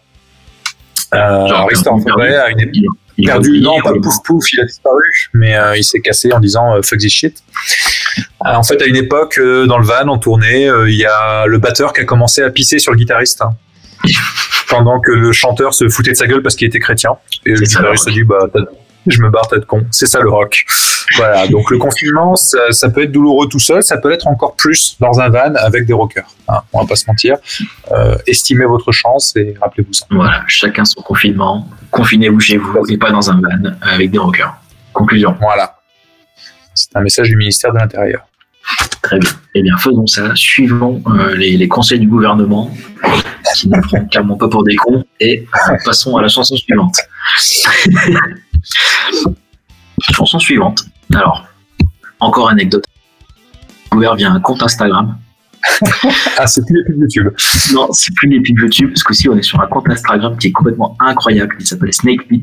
Euh, 1.14 1.48
Genre, 1.48 1.68
perdu, 3.26 3.50
une 3.50 3.56
époque. 3.56 3.76
Non, 3.76 3.82
pas 3.82 3.92
ou- 3.92 4.02
pouf 4.02 4.16
pouf, 4.24 4.54
il 4.54 4.62
a 4.62 4.66
disparu, 4.66 5.04
mais 5.34 5.56
euh, 5.58 5.76
il 5.78 5.84
s'est 5.84 6.00
cassé 6.00 6.32
en 6.32 6.40
disant 6.40 6.76
euh, 6.76 6.82
fuck 6.82 7.00
this 7.00 7.12
shit. 7.14 7.44
Euh, 8.46 8.54
en 8.54 8.64
fait, 8.64 8.82
à 8.82 8.86
une 8.86 8.96
époque, 8.96 9.38
euh, 9.40 9.66
dans 9.66 9.78
le 9.78 9.86
van, 9.86 10.08
en 10.08 10.18
tournée, 10.18 10.70
euh, 10.70 10.90
il 10.90 10.96
y 10.96 11.06
a 11.06 11.46
le 11.46 11.58
batteur 11.58 11.92
qui 11.94 12.02
a 12.02 12.06
commencé 12.06 12.42
à 12.44 12.50
pisser 12.50 12.80
sur 12.80 12.92
le 12.94 12.98
guitariste. 12.98 13.42
hein. 13.42 13.52
pendant 14.70 15.00
que 15.02 15.12
le 15.12 15.32
chanteur 15.32 15.74
se 15.74 15.90
foutait 15.90 16.12
de 16.12 16.16
sa 16.16 16.28
gueule 16.28 16.44
parce 16.44 16.56
qu'il 16.56 16.68
était 16.68 16.80
chrétien. 16.80 17.18
Et 17.46 17.52
le 17.52 17.60
guitariste 17.60 18.08
a 18.08 18.12
dit, 18.12 18.24
bah, 18.24 18.38
je 19.08 19.22
me 19.22 19.30
barre, 19.30 19.48
de 19.52 19.60
con. 19.60 19.86
C'est 19.92 20.06
ça 20.06 20.20
le 20.20 20.30
rock. 20.30 20.66
Voilà, 21.18 21.48
donc 21.48 21.72
le 21.72 21.80
confinement, 21.80 22.36
ça, 22.36 22.72
ça 22.72 22.90
peut 22.90 23.04
être 23.04 23.12
douloureux 23.12 23.48
tout 23.48 23.60
seul, 23.60 23.82
ça 23.82 23.98
peut 23.98 24.10
l'être 24.10 24.28
encore 24.28 24.56
plus 24.56 24.96
dans 25.00 25.20
un 25.20 25.30
van 25.30 25.56
avec 25.56 25.86
des 25.86 25.94
rockers. 25.94 26.28
hein, 26.48 26.62
on 26.72 26.82
va 26.82 26.88
pas 26.88 26.96
se 26.96 27.06
mentir. 27.08 27.38
Euh, 27.92 28.16
estimez 28.28 28.66
votre 28.66 28.92
chance 28.92 29.36
et 29.36 29.56
rappelez-vous 29.60 29.94
ça. 29.94 30.06
Voilà, 30.12 30.44
chacun 30.48 30.86
son 30.86 31.02
confinement. 31.02 31.68
Confinez-vous 31.90 32.40
chez 32.40 32.58
vous 32.58 32.84
et 32.90 32.98
pas 32.98 33.12
dans 33.12 33.32
un 33.32 33.42
van 33.42 33.72
avec 33.82 34.12
des 34.12 34.20
rockers. 34.20 34.54
Conclusion. 34.94 35.36
Voilà. 35.40 35.78
C'est 36.76 36.96
un 36.96 37.02
message 37.02 37.30
du 37.30 37.36
ministère 37.36 37.74
de 37.74 37.80
l'Intérieur. 37.80 38.22
Très 39.02 39.18
bien. 39.18 39.32
Eh 39.56 39.64
bien, 39.64 39.76
faisons 39.78 40.06
ça. 40.06 40.36
Suivons 40.36 41.02
euh, 41.08 41.36
les, 41.36 41.58
les 41.58 41.68
conseils 41.68 42.00
du 42.00 42.08
gouvernement 42.08 42.70
qui 43.56 43.68
nous 43.68 43.82
prend 43.82 44.06
clairement 44.06 44.38
pas 44.38 44.48
pour 44.48 44.64
des 44.64 44.76
cons 44.76 45.04
et 45.20 45.44
euh, 45.72 45.76
passons 45.84 46.16
à 46.18 46.22
la 46.22 46.28
chanson 46.28 46.56
suivante. 46.56 46.96
Chanson 50.12 50.40
suivante. 50.40 50.86
Alors, 51.14 51.48
encore 52.20 52.50
anecdote. 52.50 52.84
Ouvert 53.96 54.16
via 54.16 54.32
un 54.32 54.40
compte 54.40 54.62
Instagram. 54.64 55.18
Ah, 56.38 56.48
c'est 56.48 56.66
plus 56.66 56.78
les 56.78 56.84
pubs 56.86 57.00
YouTube. 57.02 57.28
Non, 57.74 57.90
c'est 57.92 58.14
plus 58.16 58.30
les 58.30 58.40
pubs 58.42 58.58
YouTube, 58.60 58.90
parce 58.90 59.04
qu'aussi 59.04 59.28
on 59.30 59.38
est 59.38 59.42
sur 59.42 59.60
un 59.62 59.68
compte 59.68 59.90
Instagram 59.90 60.38
qui 60.38 60.48
est 60.48 60.52
complètement 60.52 60.96
incroyable, 61.00 61.58
qui 61.58 61.66
s'appelle 61.66 61.94
Snakepit, 61.94 62.42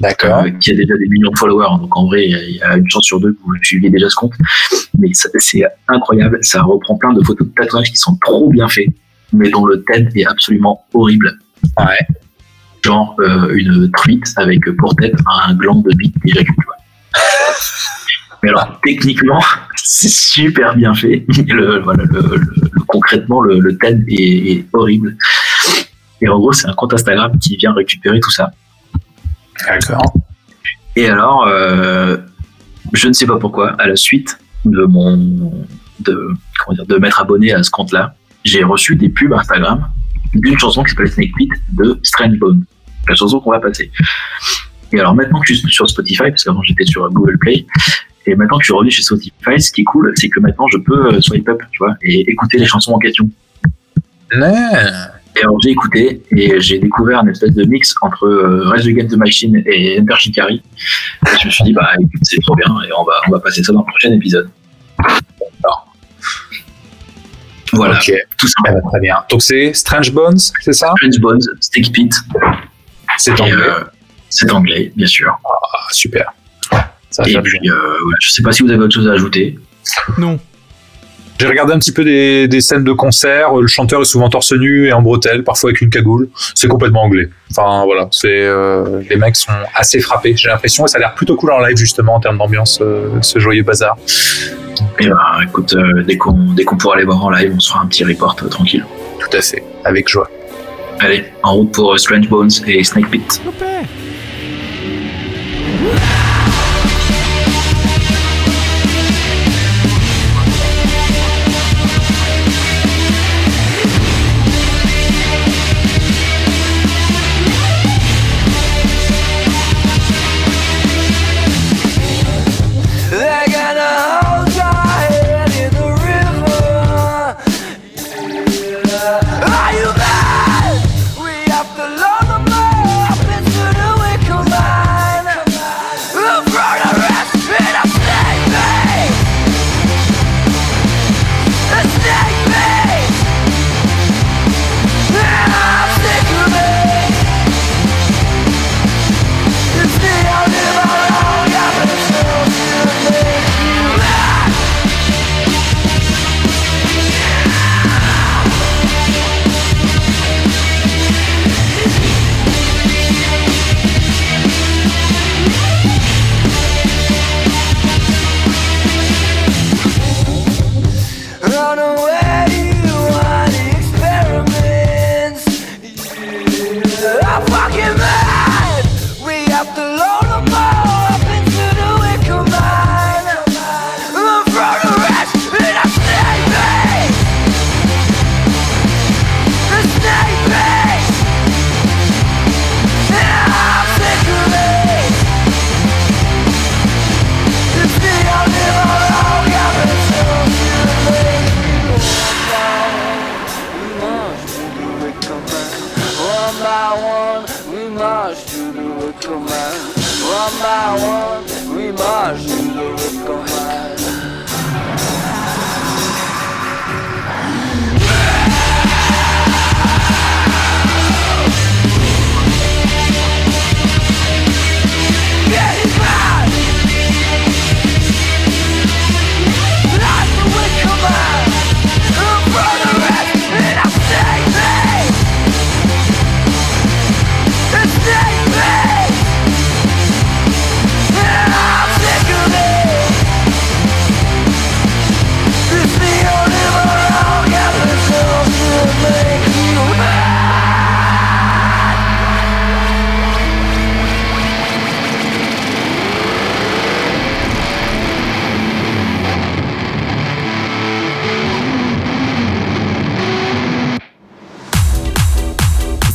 D'accord. 0.00 0.44
euh, 0.44 0.50
qui 0.50 0.70
a 0.70 0.74
déjà 0.74 0.96
des 0.96 1.06
millions 1.08 1.30
de 1.30 1.36
followers. 1.38 1.78
Donc 1.78 1.94
en 1.96 2.06
vrai, 2.06 2.26
il 2.26 2.56
y 2.56 2.62
a- 2.62 2.76
une 2.76 2.88
chance 2.88 3.04
sur 3.04 3.20
deux 3.20 3.32
que 3.32 3.38
vous 3.44 3.54
suiviez 3.62 3.90
déjà 3.90 4.08
ce 4.08 4.14
compte. 4.14 4.32
Mais 4.98 5.10
c'est 5.12 5.62
incroyable, 5.88 6.38
ça 6.42 6.62
reprend 6.62 6.96
plein 6.96 7.12
de 7.12 7.22
photos 7.22 7.46
de 7.48 7.52
tatouages 7.54 7.90
qui 7.90 7.96
sont 7.96 8.16
trop 8.24 8.48
bien 8.50 8.68
faits, 8.68 8.88
mais 9.32 9.50
dont 9.50 9.66
le 9.66 9.82
thème 9.84 10.08
est 10.14 10.24
absolument 10.26 10.84
horrible. 10.94 11.32
Ouais. 11.78 11.98
Genre 12.84 13.14
euh, 13.20 13.52
une 13.54 13.90
truite 13.92 14.26
avec 14.36 14.64
pour 14.76 14.94
tête 14.96 15.14
un 15.46 15.54
gland 15.54 15.82
de 15.82 15.94
bite 15.94 16.14
vois. 16.24 16.76
Mais 18.42 18.48
alors, 18.48 18.80
techniquement, 18.82 19.42
c'est 19.76 20.08
super 20.08 20.74
bien 20.74 20.94
fait. 20.94 21.24
Le, 21.28 21.80
voilà, 21.80 22.04
le, 22.04 22.40
concrètement, 22.86 23.42
le, 23.42 23.58
le 23.58 23.76
thème 23.76 24.04
est, 24.08 24.52
est 24.52 24.66
horrible. 24.72 25.16
Et 26.22 26.28
en 26.28 26.38
gros, 26.38 26.52
c'est 26.52 26.68
un 26.68 26.72
compte 26.74 26.94
Instagram 26.94 27.38
qui 27.38 27.56
vient 27.56 27.72
récupérer 27.72 28.20
tout 28.20 28.30
ça. 28.30 28.50
D'accord. 29.66 30.14
Et 30.96 31.08
alors, 31.08 31.46
euh, 31.46 32.16
je 32.92 33.08
ne 33.08 33.12
sais 33.12 33.26
pas 33.26 33.38
pourquoi, 33.38 33.72
à 33.78 33.86
la 33.86 33.96
suite 33.96 34.38
de 34.64 34.84
mon 34.84 35.66
de 36.00 36.30
comment 36.64 36.74
dire 36.74 36.86
de 36.86 36.96
m'être 36.96 37.20
abonné 37.20 37.52
à 37.52 37.62
ce 37.62 37.70
compte-là, 37.70 38.14
j'ai 38.44 38.64
reçu 38.64 38.96
des 38.96 39.08
pubs 39.08 39.32
Instagram 39.32 39.88
d'une 40.34 40.58
chanson 40.58 40.82
qui 40.82 40.90
s'appelle 40.90 41.10
Snake 41.10 41.32
Pit 41.36 41.50
de 41.72 41.98
Strange 42.02 42.38
Bone, 42.38 42.64
la 43.08 43.14
chanson 43.14 43.40
qu'on 43.40 43.50
va 43.50 43.60
passer. 43.60 43.90
Et 44.92 45.00
alors 45.00 45.14
maintenant 45.14 45.40
que 45.40 45.46
je 45.46 45.54
suis 45.54 45.72
sur 45.72 45.88
Spotify, 45.88 46.30
parce 46.30 46.44
qu'avant 46.44 46.62
j'étais 46.62 46.84
sur 46.84 47.08
Google 47.10 47.38
Play, 47.38 47.66
et 48.26 48.34
maintenant 48.34 48.58
que 48.58 48.64
je 48.64 48.66
suis 48.66 48.74
revenu 48.74 48.90
chez 48.90 49.02
Spotify, 49.02 49.60
ce 49.60 49.72
qui 49.72 49.82
est 49.82 49.84
cool, 49.84 50.12
c'est 50.16 50.28
que 50.28 50.40
maintenant 50.40 50.66
je 50.72 50.78
peux 50.78 51.14
euh, 51.14 51.20
swipe 51.20 51.48
up, 51.48 51.62
tu 51.70 51.78
vois, 51.78 51.96
et 52.02 52.30
écouter 52.30 52.58
les 52.58 52.66
chansons 52.66 52.92
en 52.92 52.98
question. 52.98 53.28
Et 55.36 55.42
alors 55.42 55.60
j'ai 55.62 55.70
écouté 55.70 56.22
et 56.32 56.60
j'ai 56.60 56.78
découvert 56.78 57.20
une 57.20 57.28
espèce 57.28 57.54
de 57.54 57.64
mix 57.64 57.94
entre 58.02 58.26
euh, 58.26 58.68
Rise 58.68 58.88
Against 58.88 59.14
the 59.14 59.16
Machine 59.16 59.62
et 59.64 60.00
Enter 60.00 60.16
Shikari. 60.18 60.62
Et 61.26 61.38
je 61.40 61.46
me 61.46 61.50
suis 61.50 61.64
dit 61.64 61.72
bah 61.72 61.88
écoute, 61.98 62.20
c'est 62.22 62.40
trop 62.40 62.56
bien 62.56 62.66
et 62.66 62.92
on 62.98 63.04
va 63.04 63.12
on 63.28 63.30
va 63.30 63.40
passer 63.40 63.62
ça 63.62 63.72
dans 63.72 63.80
le 63.80 63.86
prochain 63.86 64.12
épisode. 64.12 64.50
Voilà, 67.86 67.96
Ok. 67.98 68.12
tout 68.38 68.46
ça. 68.46 68.54
Eh 68.68 68.72
ben, 68.72 68.80
très 68.90 69.00
bien. 69.00 69.16
Donc 69.30 69.42
c'est 69.42 69.72
Strange 69.74 70.12
Bones, 70.12 70.38
c'est 70.60 70.72
ça? 70.72 70.92
Strange 70.96 71.18
Bones, 71.20 71.40
Stick 71.60 71.92
Pit. 71.92 72.12
C'est 73.18 73.38
anglais. 73.40 73.52
euh, 73.54 73.84
c'est 74.28 74.50
anglais, 74.52 74.92
bien 74.96 75.06
sûr. 75.06 75.38
Ah, 75.44 75.78
super. 75.90 76.32
Ça 77.10 77.24
Et 77.26 77.36
puis, 77.42 77.58
euh, 77.68 77.74
je 78.20 78.30
sais 78.30 78.42
pas 78.42 78.52
si 78.52 78.62
vous 78.62 78.70
avez 78.70 78.82
autre 78.82 78.94
chose 78.94 79.08
à 79.08 79.12
ajouter. 79.12 79.58
Non. 80.18 80.38
J'ai 81.40 81.46
regardé 81.46 81.72
un 81.72 81.78
petit 81.78 81.90
peu 81.92 82.04
des, 82.04 82.46
des 82.48 82.60
scènes 82.60 82.84
de 82.84 82.92
concert. 82.92 83.54
Le 83.54 83.66
chanteur 83.66 84.02
est 84.02 84.04
souvent 84.04 84.28
torse 84.28 84.52
nu 84.52 84.86
et 84.88 84.92
en 84.92 85.00
bretelles, 85.00 85.42
parfois 85.42 85.70
avec 85.70 85.80
une 85.80 85.88
cagoule. 85.88 86.28
C'est 86.54 86.68
complètement 86.68 87.02
anglais. 87.02 87.30
Enfin 87.50 87.84
voilà, 87.86 88.08
c'est 88.12 88.28
euh, 88.44 89.00
les 89.08 89.16
mecs 89.16 89.34
sont 89.36 89.50
assez 89.74 90.00
frappés. 90.00 90.36
J'ai 90.36 90.48
l'impression 90.50 90.84
et 90.84 90.88
ça 90.88 90.98
a 90.98 91.00
l'air 91.00 91.14
plutôt 91.14 91.36
cool 91.36 91.50
en 91.52 91.60
live 91.60 91.78
justement 91.78 92.14
en 92.14 92.20
termes 92.20 92.36
d'ambiance, 92.36 92.78
euh, 92.82 93.08
ce 93.22 93.38
joyeux 93.38 93.62
bazar. 93.62 93.96
Et 94.98 95.08
ben, 95.08 95.16
écoute, 95.46 95.74
euh, 95.74 96.02
dès 96.02 96.16
qu'on 96.16 96.32
dès 96.32 96.64
qu'on 96.64 96.76
pourra 96.76 96.96
les 96.96 97.04
voir 97.04 97.24
en 97.24 97.30
live, 97.30 97.52
on 97.56 97.60
se 97.60 97.70
fera 97.70 97.82
un 97.82 97.86
petit 97.86 98.04
report 98.04 98.36
euh, 98.42 98.48
tranquille. 98.48 98.84
Tout 99.18 99.36
à 99.36 99.40
fait, 99.40 99.62
avec 99.84 100.08
joie. 100.08 100.28
Allez, 100.98 101.24
en 101.42 101.54
route 101.54 101.72
pour 101.72 101.92
euh, 101.92 101.96
Strange 101.96 102.28
Bones 102.28 102.50
et 102.66 102.84
Snake 102.84 103.10
Pit. 103.10 103.42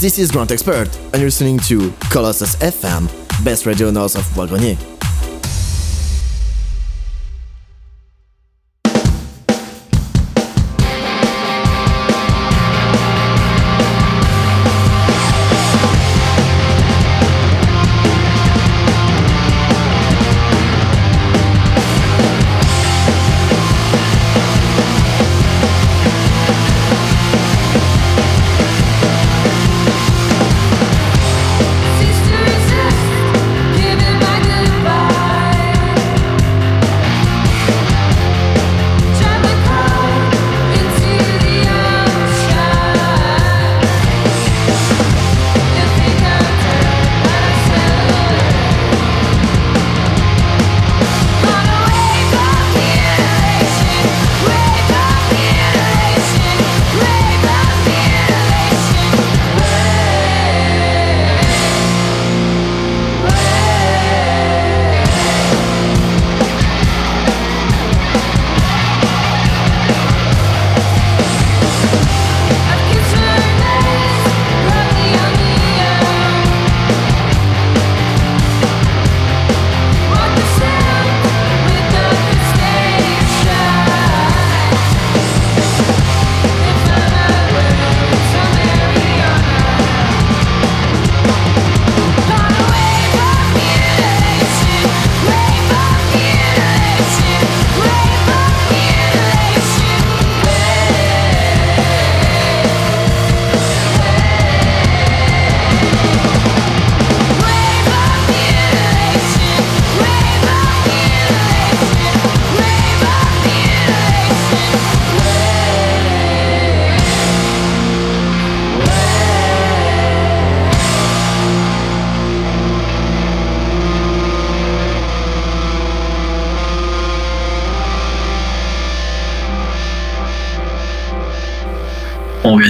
This 0.05 0.19
is 0.19 0.29
Grant 0.29 0.51
Expert, 0.51 0.95
and 0.95 1.15
you're 1.15 1.25
listening 1.25 1.57
to 1.61 1.91
Colossus 2.11 2.55
FM, 2.57 3.07
best 3.43 3.65
radio 3.65 3.89
north 3.89 4.15
of 4.15 4.35
Bois-Grenier. 4.35 4.94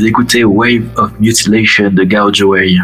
D'écouter 0.02 0.44
Wave 0.44 0.84
of 0.98 1.12
Mutilation 1.20 1.90
de 1.92 2.42
Away. 2.44 2.78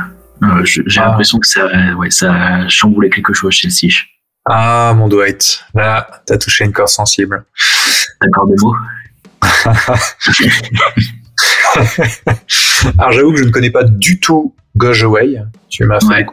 Euh, 0.44 0.64
je- 0.64 0.82
J'ai 0.88 1.00
Ah. 1.02 1.08
l'impression 1.10 1.40
que 1.40 1.48
ça, 1.48 1.68
ouais, 1.98 2.10
ça 2.10 2.34
a 2.34 2.68
chamboulé 2.68 3.10
quelque 3.10 3.34
chose 3.34 3.54
chez 3.54 3.68
le 3.68 3.72
Sich. 3.72 4.08
Ah, 4.46 4.94
mon 4.98 5.08
Dwight. 5.08 5.64
Là, 5.76 6.08
t'as 6.26 6.38
touché 6.38 6.66
une 6.66 6.74
corde 6.74 6.90
sensible. 6.90 7.46
D'accord 8.22 8.48
des 8.48 8.56
mots? 8.62 8.76
Alors, 12.98 13.12
j'avoue 13.12 13.32
que 13.34 13.40
je 13.40 13.44
ne 13.44 13.52
connais 13.52 13.70
pas 13.72 13.84
du 13.84 14.20
tout 14.20 14.56
Goge 14.76 15.04
Away. 15.04 15.42
Tu 15.70 15.84
m'as 15.86 16.00
fait 16.00 16.08
Ouais. 16.08 16.26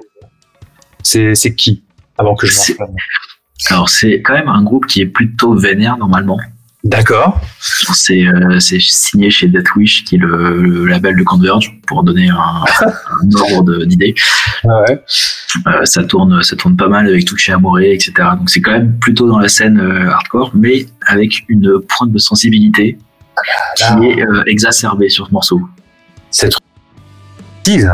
C'est, 1.35 1.55
qui 1.55 1.85
Avant 2.17 2.35
que 2.35 2.47
je 2.47 2.57
m'enflamme. 2.57 2.95
Alors, 3.71 3.89
c'est 3.89 4.21
quand 4.23 4.35
même 4.35 4.49
un 4.49 4.63
groupe 4.63 4.87
qui 4.87 5.01
est 5.03 5.07
plutôt 5.07 5.55
vénère 5.55 5.97
normalement. 5.97 6.39
D'accord. 6.89 7.41
C'est 7.61 8.27
euh, 8.27 8.59
c'est 8.61 8.81
signé 8.81 9.31
chez 9.31 9.47
Deathwish, 9.49 10.05
qui 10.05 10.15
est 10.17 10.19
le, 10.19 10.63
le 10.63 10.87
label 10.87 11.17
de 11.17 11.23
Converge, 11.23 11.79
pour 11.87 12.03
donner 12.03 12.29
un, 12.31 12.37
un 12.37 13.55
ordre 13.55 13.85
d'idée. 13.85 14.15
Ouais. 14.65 15.03
Euh, 15.67 15.85
ça 15.85 16.03
tourne, 16.05 16.43
ça 16.43 16.57
tourne 16.57 16.77
pas 16.77 16.89
mal 16.89 17.07
avec 17.07 17.27
Touché 17.27 17.53
Amoré, 17.53 17.93
etc. 17.93 18.13
Donc 18.39 18.49
c'est 18.49 18.61
quand 18.63 18.73
même 18.73 18.99
plutôt 18.99 19.29
dans 19.29 19.39
la 19.39 19.49
scène 19.49 19.79
euh, 19.79 20.11
hardcore, 20.11 20.51
mais 20.55 20.87
avec 21.07 21.45
une 21.49 21.81
pointe 21.89 22.11
de 22.13 22.19
sensibilité 22.19 22.99
qui 23.77 23.83
Là. 23.83 24.01
est 24.03 24.51
exacerbée 24.51 25.09
sur 25.11 25.27
ce 25.27 25.33
morceau. 25.33 25.61
C'est 26.31 26.49
trop. 26.49 26.61
Pixies. 27.65 27.87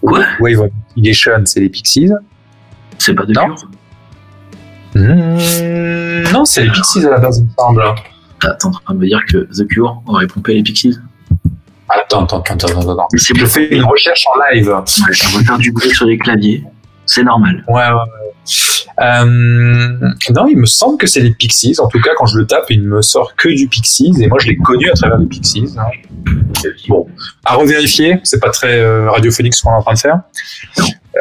Quoi? 0.00 0.24
Wave 0.40 0.60
of 0.60 0.70
Mutilation, 0.96 1.42
c'est 1.44 1.60
les 1.60 1.68
Pixies. 1.68 2.10
C'est 2.98 3.14
pas 3.14 3.24
de 3.24 3.32
Non. 3.32 3.46
cure? 3.54 3.70
Hmm, 4.94 6.32
non, 6.32 6.44
c'est 6.44 6.64
les 6.64 6.70
Pixies 6.70 7.06
à 7.06 7.10
la 7.10 7.18
base, 7.18 7.38
il 7.38 7.44
me 7.44 7.50
semble. 7.58 7.82
T'es 8.40 8.66
en 8.66 8.70
train 8.70 8.94
de 8.94 8.98
me 8.98 9.06
dire 9.06 9.20
que 9.28 9.48
The 9.56 9.66
Cure 9.68 10.02
aurait 10.06 10.26
pompé 10.26 10.54
les 10.54 10.62
Pixies 10.62 10.98
Attends, 11.88 12.24
attends, 12.24 12.40
attends, 12.40 12.68
attends, 12.68 12.90
attends. 12.92 13.08
Je 13.14 13.34
fais 13.46 13.68
une 13.74 13.84
recherche 13.84 14.24
en 14.26 14.38
live. 14.54 14.68
Ouais, 14.68 14.74
on 14.74 15.38
va 15.38 15.44
faire 15.44 15.58
du 15.58 15.72
bruit 15.72 15.90
sur 15.90 16.06
les 16.06 16.18
claviers. 16.18 16.64
C'est 17.06 17.22
normal. 17.22 17.64
Ouais, 17.68 17.74
ouais, 17.74 17.92
ouais. 17.92 19.02
Euh, 19.02 19.24
non, 20.34 20.46
il 20.48 20.56
me 20.58 20.66
semble 20.66 20.98
que 20.98 21.06
c'est 21.06 21.20
les 21.20 21.32
Pixies. 21.32 21.76
En 21.80 21.88
tout 21.88 22.00
cas, 22.00 22.10
quand 22.16 22.26
je 22.26 22.38
le 22.38 22.46
tape, 22.46 22.64
il 22.70 22.82
ne 22.82 22.88
me 22.88 23.02
sort 23.02 23.34
que 23.36 23.48
du 23.48 23.68
Pixies. 23.68 24.12
Et 24.20 24.26
moi, 24.28 24.38
je 24.40 24.48
l'ai 24.48 24.56
connu 24.56 24.90
à 24.90 24.94
travers 24.94 25.18
les 25.18 25.26
Pixies. 25.26 25.74
hein. 25.78 25.84
Bon, 26.88 27.06
à 27.44 27.54
revérifier. 27.54 28.20
C'est 28.24 28.40
pas 28.40 28.50
très 28.50 28.78
euh, 28.80 29.10
radiophonique 29.10 29.54
ce 29.54 29.62
qu'on 29.62 29.70
est 29.70 29.76
en 29.76 29.82
train 29.82 29.94
de 29.94 29.98
faire. 29.98 30.20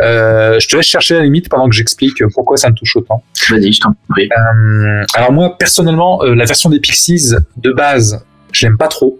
Euh, 0.01 0.59
je 0.59 0.67
te 0.67 0.75
laisse 0.75 0.85
chercher 0.85 1.15
la 1.15 1.21
limite 1.21 1.49
pendant 1.49 1.69
que 1.69 1.75
j'explique 1.75 2.23
pourquoi 2.33 2.57
ça 2.57 2.69
me 2.69 2.75
touche 2.75 2.95
autant. 2.95 3.23
Vas-y, 3.49 3.73
je 3.73 3.81
t'en 3.81 3.95
prie. 4.09 4.29
Euh, 4.31 5.03
alors 5.15 5.31
moi, 5.31 5.57
personnellement, 5.57 6.23
euh, 6.23 6.33
la 6.33 6.45
version 6.45 6.69
des 6.69 6.79
Pixies 6.79 7.31
de 7.57 7.71
base, 7.71 8.23
je 8.51 8.65
l'aime 8.65 8.77
pas 8.77 8.87
trop. 8.87 9.19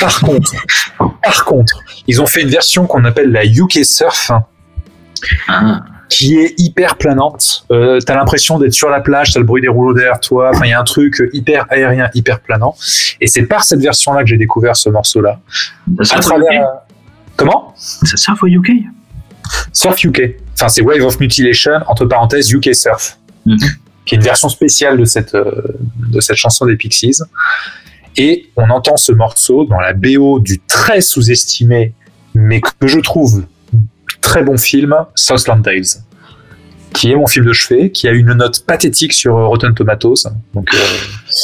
Par 0.00 0.20
contre, 0.20 0.52
par 0.98 1.44
contre, 1.44 1.82
ils 2.06 2.20
ont 2.20 2.26
fait 2.26 2.42
une 2.42 2.50
version 2.50 2.86
qu'on 2.86 3.04
appelle 3.04 3.32
la 3.32 3.44
UK 3.44 3.84
Surf, 3.84 4.30
Ah, 5.48 5.80
qui 6.08 6.36
est 6.36 6.54
hyper 6.58 6.96
planante. 6.96 7.66
Euh, 7.70 7.98
t'as 8.00 8.14
l'impression 8.14 8.58
d'être 8.58 8.72
sur 8.72 8.88
la 8.88 9.00
plage, 9.00 9.32
t'as 9.32 9.40
le 9.40 9.46
bruit 9.46 9.62
des 9.62 9.68
rouleaux 9.68 9.94
derrière 9.94 10.20
toi. 10.20 10.50
Enfin, 10.54 10.64
il 10.64 10.70
y 10.70 10.72
a 10.72 10.80
un 10.80 10.84
truc 10.84 11.22
hyper 11.32 11.66
aérien, 11.70 12.08
hyper 12.14 12.40
planant. 12.40 12.74
Et 13.20 13.26
c'est 13.26 13.42
par 13.42 13.64
cette 13.64 13.80
version-là 13.80 14.22
que 14.22 14.28
j'ai 14.28 14.36
découvert 14.36 14.76
ce 14.76 14.88
morceau-là. 14.88 15.40
ça 16.02 16.16
À 16.16 16.20
travers. 16.20 16.66
Comment? 17.36 17.74
Ça 17.76 18.16
surfe 18.16 18.42
au 18.42 18.46
UK 18.46 18.70
Surf 19.72 20.02
UK. 20.04 20.36
Enfin, 20.54 20.68
c'est 20.68 20.82
Wave 20.82 21.04
of 21.04 21.20
Mutilation, 21.20 21.80
entre 21.86 22.04
parenthèses, 22.04 22.50
UK 22.52 22.74
Surf. 22.74 23.18
Mhm. 23.46 23.58
Qui 24.04 24.14
est 24.14 24.18
une 24.18 24.24
version 24.24 24.48
spéciale 24.48 24.98
de 24.98 25.04
cette, 25.04 25.34
euh, 25.34 25.62
de 26.10 26.20
cette 26.20 26.36
chanson 26.36 26.66
des 26.66 26.76
Pixies. 26.76 27.20
Et 28.16 28.50
on 28.56 28.68
entend 28.70 28.96
ce 28.96 29.12
morceau 29.12 29.64
dans 29.64 29.78
la 29.78 29.92
BO 29.92 30.40
du 30.40 30.60
très 30.60 31.00
sous-estimé, 31.00 31.92
mais 32.34 32.60
que 32.60 32.86
je 32.86 32.98
trouve 32.98 33.44
très 34.20 34.42
bon 34.42 34.56
film, 34.56 34.94
Southland 35.14 35.62
Tales. 35.62 36.02
Qui 36.92 37.12
est 37.12 37.16
mon 37.16 37.26
film 37.26 37.44
de 37.44 37.52
chevet, 37.52 37.90
qui 37.90 38.08
a 38.08 38.12
une 38.12 38.32
note 38.32 38.64
pathétique 38.66 39.12
sur 39.12 39.36
euh, 39.36 39.46
Rotten 39.46 39.74
Tomatoes. 39.74 40.30
Donc, 40.54 40.68
euh, 40.74 40.78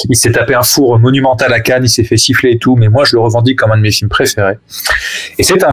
il 0.09 0.17
s'est 0.17 0.33
tapé 0.33 0.55
un 0.55 0.63
four 0.63 0.99
monumental 0.99 1.53
à 1.53 1.61
Cannes, 1.61 1.85
il 1.85 1.89
s'est 1.89 2.03
fait 2.03 2.17
siffler 2.17 2.53
et 2.53 2.59
tout, 2.59 2.77
mais 2.77 2.89
moi 2.89 3.05
je 3.05 3.15
le 3.15 3.21
revendique 3.21 3.59
comme 3.59 3.71
un 3.71 3.77
de 3.77 3.83
mes 3.83 3.91
films 3.91 4.09
préférés. 4.09 4.59
Et 5.39 5.43
c'est 5.43 5.63
un 5.63 5.71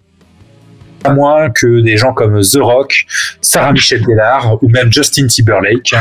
à 1.03 1.13
moins 1.13 1.49
que 1.49 1.81
des 1.81 1.97
gens 1.97 2.13
comme 2.13 2.41
The 2.41 2.59
Rock, 2.59 3.05
Sarah 3.41 3.73
Michelle 3.73 4.03
Gellar 4.03 4.61
ou 4.61 4.69
même 4.69 4.91
Justin 4.91 5.27
Timberlake. 5.27 5.93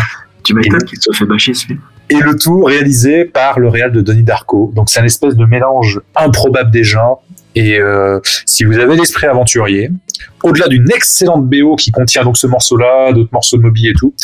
Tu 0.43 0.55
m'étonnes 0.55 0.85
qu'il 0.85 0.99
se 1.01 1.13
fait 1.13 1.25
bâcher 1.25 1.55
ce 1.55 1.67
film. 1.67 1.81
Et 2.09 2.19
le 2.19 2.37
tout 2.37 2.65
réalisé 2.65 3.25
par 3.25 3.61
le 3.61 3.69
réal 3.69 3.93
de 3.93 4.01
Donnie 4.01 4.25
Darko. 4.25 4.73
Donc 4.75 4.91
c'est 4.91 5.01
un 5.01 5.05
espèce 5.05 5.37
de 5.37 5.45
mélange 5.45 6.01
improbable 6.17 6.71
des 6.71 6.83
genres. 6.83 7.23
Et 7.55 7.79
euh, 7.79 8.21
si 8.47 8.65
vous 8.65 8.79
avez 8.79 8.97
l'esprit 8.97 9.27
aventurier, 9.27 9.91
au-delà 10.43 10.69
d'une 10.69 10.91
excellente 10.91 11.49
BO 11.49 11.77
qui 11.77 11.91
contient 11.91 12.25
donc 12.25 12.37
ce 12.37 12.47
morceau-là, 12.47 13.13
d'autres 13.13 13.33
morceaux 13.33 13.57
de 13.57 13.63
Moby 13.63 13.89
et 13.89 13.95
tout, 13.95 14.15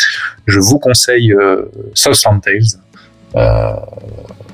je 0.47 0.59
vous 0.59 0.79
conseille 0.79 1.33
euh, 1.33 1.62
Southland 1.95 2.41
Tales. 2.41 2.62
Euh, 3.37 3.72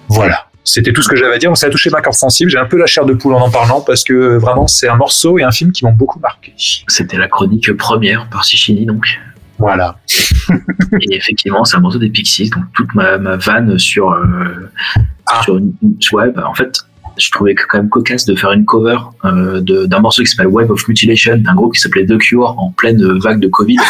voilà. 0.08 0.46
C'était 0.64 0.92
tout 0.92 1.02
ce 1.02 1.08
que 1.08 1.16
j'avais 1.16 1.34
à 1.34 1.38
dire. 1.38 1.50
Donc 1.50 1.56
ça 1.58 1.66
a 1.66 1.70
touché 1.70 1.90
ma 1.90 2.00
corde 2.00 2.14
sensible. 2.16 2.50
J'ai 2.50 2.58
un 2.58 2.66
peu 2.66 2.76
la 2.78 2.86
chair 2.86 3.04
de 3.04 3.14
poule 3.14 3.34
en 3.34 3.40
en 3.40 3.50
parlant 3.50 3.80
parce 3.80 4.04
que 4.04 4.36
vraiment 4.36 4.66
c'est 4.68 4.88
un 4.88 4.96
morceau 4.96 5.38
et 5.38 5.42
un 5.42 5.50
film 5.50 5.72
qui 5.72 5.84
m'ont 5.84 5.92
beaucoup 5.92 6.20
marqué. 6.20 6.52
C'était 6.88 7.16
la 7.18 7.28
chronique 7.28 7.72
première 7.76 8.28
par 8.28 8.44
Sichini, 8.44 8.86
donc. 8.86 9.04
Voilà. 9.58 9.96
Et 11.00 11.14
effectivement, 11.14 11.64
c'est 11.64 11.76
un 11.76 11.80
morceau 11.80 11.98
des 11.98 12.08
Pixies, 12.10 12.50
donc 12.50 12.64
toute 12.74 12.92
ma, 12.94 13.16
ma 13.18 13.36
vanne 13.36 13.78
sur, 13.78 14.10
euh, 14.10 14.70
Ah. 15.26 15.40
sur 15.44 15.56
une, 15.58 15.72
une- 15.82 15.96
ouais, 16.12 16.30
bah, 16.30 16.44
en 16.48 16.54
fait, 16.54 16.80
je 17.18 17.30
trouvais 17.30 17.54
que 17.54 17.62
quand 17.68 17.78
même 17.78 17.88
cocasse 17.88 18.24
de 18.26 18.34
faire 18.34 18.52
une 18.52 18.64
cover 18.64 18.98
euh, 19.24 19.60
d'un 19.60 20.00
morceau 20.00 20.22
qui 20.22 20.28
s'appelle 20.28 20.52
Web 20.52 20.70
of 20.70 20.86
Mutilation, 20.88 21.36
d'un 21.38 21.54
groupe 21.54 21.74
qui 21.74 21.80
s'appelait 21.80 22.06
The 22.06 22.18
Cure 22.18 22.54
en 22.58 22.70
pleine 22.70 23.02
vague 23.18 23.40
de 23.40 23.48
Covid, 23.48 23.76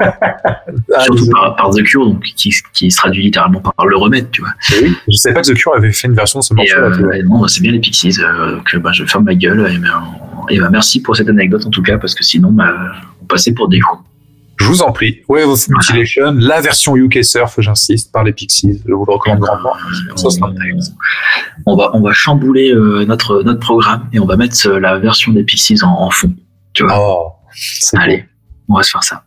Ah, 0.00 1.04
surtout 1.04 1.28
par, 1.30 1.56
par 1.56 1.70
The 1.70 1.82
Cure, 1.82 2.06
donc 2.06 2.22
qui, 2.36 2.52
qui 2.72 2.90
se 2.90 2.96
traduit 2.96 3.22
littéralement 3.22 3.60
par 3.60 3.86
le 3.86 3.96
remède, 3.96 4.30
tu 4.30 4.40
vois. 4.40 4.50
Oui, 4.82 4.94
je 5.10 5.16
savais 5.16 5.34
pas 5.34 5.42
que 5.42 5.52
The 5.52 5.54
Cure 5.54 5.74
avait 5.74 5.92
fait 5.92 6.08
une 6.08 6.14
version 6.14 6.40
de 6.40 6.44
ce 6.44 6.54
Et 6.54 6.56
morceau-là. 6.56 7.16
euh, 7.16 7.22
non, 7.24 7.46
c'est 7.48 7.60
bien 7.62 7.72
les 7.72 7.78
Pixies, 7.78 8.16
euh, 8.20 8.56
donc 8.56 8.76
bah, 8.76 8.90
je 8.92 9.04
ferme 9.04 9.24
ma 9.24 9.34
gueule. 9.34 9.70
Et, 10.50 10.54
et 10.54 10.60
bah, 10.60 10.68
merci 10.70 11.00
pour 11.02 11.16
cette 11.16 11.28
anecdote 11.28 11.64
en 11.66 11.70
tout 11.70 11.82
cas, 11.82 11.98
parce 11.98 12.14
que 12.14 12.24
sinon, 12.24 12.50
bah, 12.50 12.74
on 13.22 13.26
passait 13.26 13.52
pour 13.52 13.68
des 13.68 13.80
fous. 13.80 13.98
Je 14.62 14.68
vous 14.68 14.82
en 14.82 14.92
prie. 14.92 15.22
Wave 15.28 15.48
of 15.48 15.68
Mutilation, 15.68 16.34
la 16.38 16.60
version 16.60 16.96
UK 16.96 17.24
Surf, 17.24 17.56
j'insiste, 17.58 18.12
par 18.12 18.22
les 18.22 18.32
Pixies. 18.32 18.80
Je 18.86 18.92
vous 18.92 19.04
le 19.04 19.12
recommande 19.12 19.40
grandement. 19.40 19.72
On 21.66 21.76
va 21.76 21.90
on 21.94 22.00
va 22.00 22.12
chambouler 22.12 22.70
euh, 22.70 23.04
notre 23.04 23.42
notre 23.42 23.58
programme 23.58 24.08
et 24.12 24.20
on 24.20 24.24
va 24.24 24.36
mettre 24.36 24.68
euh, 24.68 24.78
la 24.78 24.98
version 24.98 25.32
des 25.32 25.42
Pixies 25.42 25.82
en, 25.82 25.88
en 25.90 26.10
fond. 26.10 26.32
Tu 26.74 26.84
vois? 26.84 26.94
Oh, 26.96 27.32
beau. 27.92 27.98
Allez, 27.98 28.24
on 28.68 28.76
va 28.76 28.84
se 28.84 28.92
faire 28.92 29.02
ça. 29.02 29.24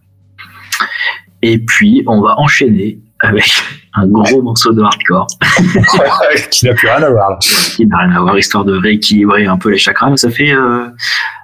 Et 1.42 1.60
puis 1.60 2.04
on 2.08 2.22
va 2.22 2.40
enchaîner 2.40 3.00
avec 3.20 3.46
un 3.94 4.08
gros 4.08 4.42
morceau 4.42 4.72
de 4.72 4.82
hardcore 4.82 5.28
qui 6.50 6.66
n'a 6.66 6.74
plus 6.74 6.88
rien 6.88 7.04
à 7.04 7.10
voir 7.10 7.32
là. 7.32 7.40
qui 7.40 7.86
n'a 7.86 7.98
rien 7.98 8.12
à 8.16 8.22
voir, 8.22 8.38
histoire 8.38 8.64
de 8.64 8.78
rééquilibrer 8.78 9.48
un 9.48 9.58
peu 9.58 9.70
les 9.70 9.78
chakras. 9.78 10.10
Mais 10.10 10.18
ça 10.18 10.30
fait 10.30 10.54
euh, 10.54 10.88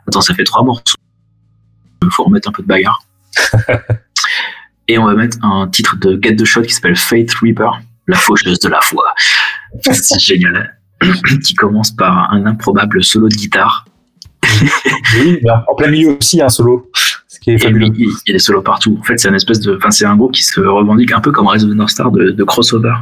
attends, 0.07 0.21
ça 0.21 0.33
fait 0.33 0.45
trois 0.45 0.63
morceaux. 0.63 0.95
Il 2.03 2.09
faut 2.09 2.23
remettre 2.23 2.47
un 2.47 2.53
peu 2.53 2.63
de 2.63 2.67
bagarre. 2.67 3.03
Et 4.87 4.97
on 4.97 5.05
va 5.05 5.13
mettre 5.13 5.37
un 5.43 5.67
titre 5.67 5.95
de 5.97 6.19
Get 6.21 6.35
the 6.35 6.45
Shot 6.45 6.63
qui 6.63 6.73
s'appelle 6.73 6.97
Faith 6.97 7.33
Reaper, 7.41 7.79
la 8.07 8.17
faucheuse 8.17 8.59
de 8.59 8.69
la 8.69 8.81
foi. 8.81 9.05
C'est 9.83 10.19
génial. 10.19 10.77
qui 11.43 11.55
commence 11.55 11.91
par 11.91 12.31
un 12.31 12.45
improbable 12.45 13.03
solo 13.03 13.27
de 13.29 13.35
guitare. 13.35 13.85
Oui, 15.19 15.39
en 15.67 15.75
plein 15.75 15.89
milieu 15.89 16.17
aussi, 16.19 16.37
il 16.37 16.39
y 16.39 16.41
a 16.41 16.45
un 16.45 16.49
solo. 16.49 16.89
Ce 17.27 17.39
qui 17.39 17.51
est 17.51 17.55
Et 17.55 17.57
fabuleux. 17.57 17.91
puis, 17.91 18.03
il 18.03 18.09
il 18.09 18.29
y 18.29 18.31
a 18.31 18.33
des 18.33 18.39
solos 18.39 18.61
partout. 18.61 18.97
En 18.99 19.03
fait, 19.03 19.17
c'est 19.17 19.27
un 19.29 19.33
espèce 19.33 19.59
de, 19.59 19.75
enfin, 19.75 19.89
c'est 19.91 20.05
un 20.05 20.15
groupe 20.15 20.31
qui 20.33 20.43
se 20.43 20.59
revendique 20.59 21.11
un 21.11 21.21
peu 21.21 21.31
comme 21.31 21.47
Rise 21.47 21.63
of 21.65 21.71
the 21.71 21.75
North 21.75 21.89
Star 21.89 22.11
de, 22.11 22.31
de 22.31 22.43
crossover. 22.43 22.93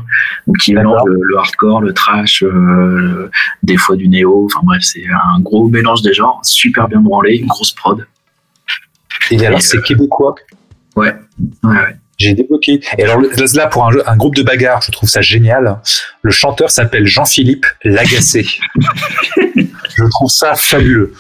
Donc, 0.48 0.58
qui 0.58 0.74
mélange 0.74 1.02
le, 1.06 1.20
le 1.22 1.38
hardcore, 1.38 1.82
le 1.82 1.94
trash, 1.94 2.44
euh, 2.44 3.30
des 3.64 3.78
fois 3.78 3.96
du 3.96 4.08
néo. 4.08 4.46
Enfin, 4.46 4.62
bref, 4.64 4.82
c'est 4.84 5.04
un 5.08 5.40
gros 5.40 5.68
mélange 5.68 6.02
des 6.02 6.14
genres, 6.14 6.40
super 6.44 6.88
bien 6.88 7.02
branlé, 7.02 7.38
une 7.38 7.48
grosse 7.48 7.72
prod. 7.72 8.06
Et 9.32 9.46
alors, 9.46 9.60
Et, 9.60 9.62
c'est 9.62 9.78
euh, 9.78 9.82
québécois. 9.82 10.36
Ouais, 10.96 11.14
ouais, 11.64 11.70
ouais. 11.72 11.96
J'ai 12.18 12.34
débloqué. 12.34 12.82
Et 12.98 13.04
alors 13.04 13.22
là, 13.56 13.68
pour 13.68 13.86
un, 13.88 13.92
jeu- 13.92 14.04
un 14.06 14.18
groupe 14.18 14.36
de 14.36 14.44
bagarre, 14.44 14.82
je 14.82 14.92
trouve 14.92 15.08
ça 15.08 15.22
génial. 15.22 15.80
Le 16.22 16.32
chanteur 16.32 16.70
s'appelle 16.70 17.06
Jean-Philippe 17.06 17.66
Lagacé. 17.86 18.46
je 19.56 20.10
trouve 20.10 20.30
ça 20.30 20.54
fabuleux. 20.56 21.14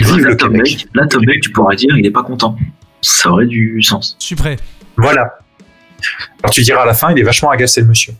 Vive 0.00 0.18
Là, 0.18 0.28
le 0.30 0.36
Québec. 0.36 0.86
Là, 0.94 1.06
Tom 1.08 1.24
Beck, 1.24 1.40
tu 1.42 1.50
pourrais 1.50 1.74
dire, 1.76 1.96
il 1.96 2.06
est 2.06 2.10
pas 2.12 2.22
content. 2.22 2.56
Ça 3.00 3.30
aurait 3.30 3.46
du 3.46 3.82
sens. 3.82 4.16
Je 4.20 4.26
suis 4.26 4.36
prêt. 4.36 4.56
Voilà. 4.96 5.36
Alors 6.42 6.52
tu 6.52 6.62
diras 6.62 6.82
à 6.82 6.86
la 6.86 6.94
fin, 6.94 7.10
il 7.10 7.18
est 7.18 7.22
vachement 7.24 7.50
agacé 7.50 7.80
le 7.80 7.86
monsieur. 7.88 8.12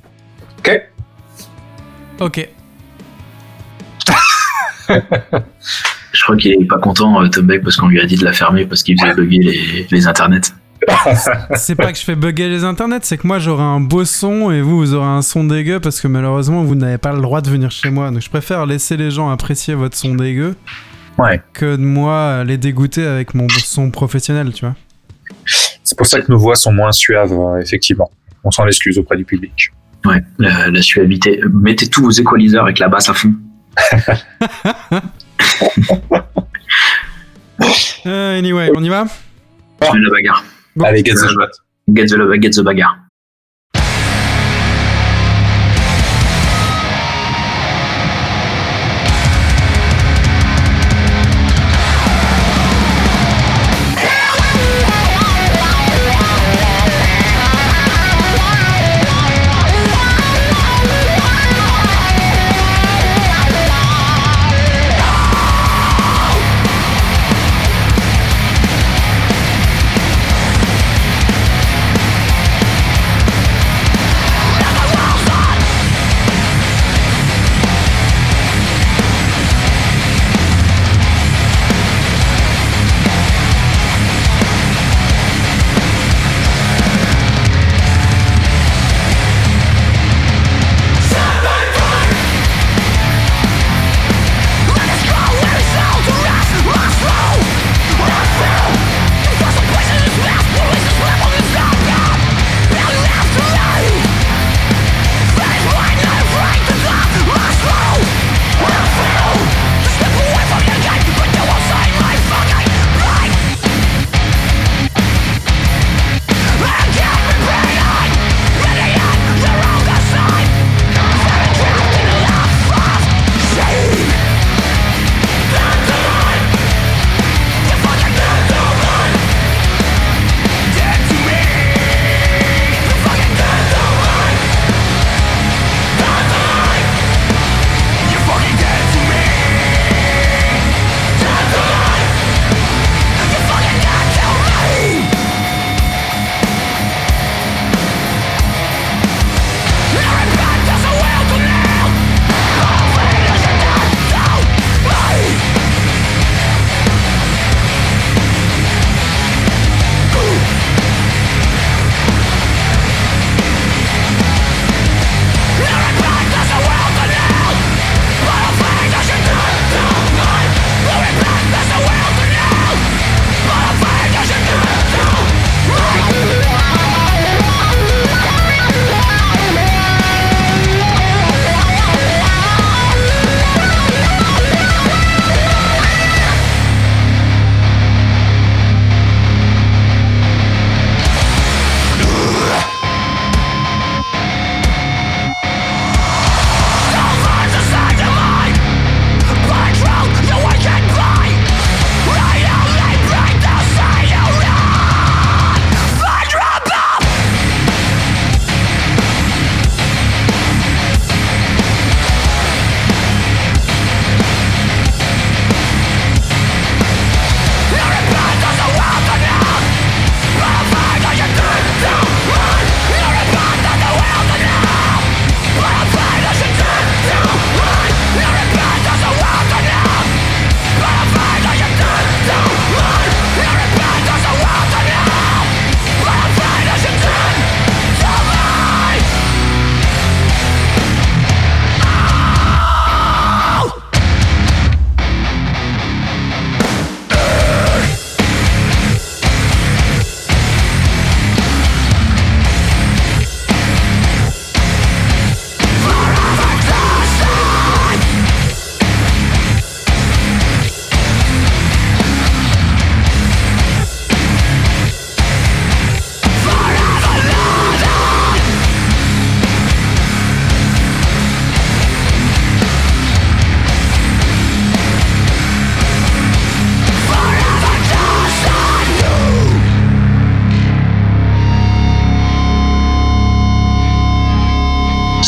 Ok 0.59 0.71
Ok. 2.21 2.49
Je 6.15 6.23
crois 6.23 6.37
qu'il 6.37 6.53
est 6.53 6.65
pas 6.67 6.79
content, 6.79 7.23
euh, 7.23 7.29
Tom 7.29 7.47
Beck, 7.47 7.63
parce 7.63 7.77
qu'on 7.77 7.89
lui 7.89 8.01
a 8.01 8.07
dit 8.07 8.17
de 8.17 8.25
la 8.25 8.33
fermer 8.33 8.65
parce 8.67 8.83
qu'il 8.83 8.99
faisait 9.01 9.15
bugger 9.15 9.39
les, 9.39 9.87
les 9.91 10.07
internets. 10.07 10.41
c'est 11.57 11.75
pas 11.77 11.93
que 11.93 11.99
je 11.99 12.05
fais 12.05 12.15
bugger 12.15 12.49
les 12.49 12.63
internets, 12.63 13.01
c'est 13.03 13.17
que 13.17 13.27
moi 13.27 13.39
j'aurai 13.39 13.63
un 13.63 13.81
beau 13.81 14.05
son 14.05 14.51
et 14.51 14.61
vous, 14.61 14.77
vous 14.79 14.95
aurez 14.95 15.07
un 15.07 15.23
son 15.23 15.45
dégueu 15.45 15.81
parce 15.81 16.01
que 16.01 16.09
malheureusement 16.09 16.63
vous 16.63 16.75
n'avez 16.75 16.99
pas 16.99 17.13
le 17.13 17.21
droit 17.23 17.41
de 17.41 17.49
venir 17.51 17.71
chez 17.71 17.91
moi. 17.91 18.11
Donc 18.11 18.21
je 18.21 18.29
préfère 18.29 18.67
laisser 18.67 18.97
les 18.97 19.11
gens 19.11 19.31
apprécier 19.31 19.75
votre 19.75 19.97
son 19.97 20.15
dégueu 20.15 20.55
Ouais. 21.17 21.41
que 21.53 21.77
de 21.77 21.83
moi 21.83 22.43
les 22.45 22.59
dégoûter 22.59 23.07
avec 23.07 23.35
mon 23.35 23.49
son 23.49 23.91
professionnel, 23.91 24.53
tu 24.53 24.67
vois. 24.67 24.75
C'est 25.85 25.97
pour 25.97 26.07
ça 26.07 26.21
que 26.21 26.31
nos 26.31 26.39
voix 26.39 26.55
sont 26.57 26.73
moins 26.73 26.93
suaves, 26.93 27.33
euh, 27.33 27.61
effectivement. 27.61 28.11
On 28.43 28.51
s'en 28.51 28.67
excuse 28.67 28.99
auprès 28.99 29.17
du 29.17 29.25
public. 29.25 29.71
Ouais, 30.05 30.23
la, 30.39 30.69
la 30.71 30.83
suavité. 30.83 31.41
Mettez 31.53 31.89
tous 31.89 32.03
vos 32.03 32.11
équaliseurs 32.11 32.65
avec 32.65 32.79
la 32.79 32.89
basse 32.89 33.09
à 33.09 33.15
fond. 33.15 33.33
Euh, 38.07 38.39
anyway, 38.39 38.71
on 38.77 38.83
y 38.85 38.89
va? 38.89 39.07
La 39.81 40.11
bagarre. 40.11 40.45
Bon. 40.77 40.85
Allez, 40.85 41.03
get 41.03 41.15
the 41.15 41.23
Euh, 41.25 41.29
shot. 41.29 41.51
Get 41.89 42.07
the, 42.09 42.39
get 42.39 42.51
the 42.51 42.63
bagarre. 42.63 42.99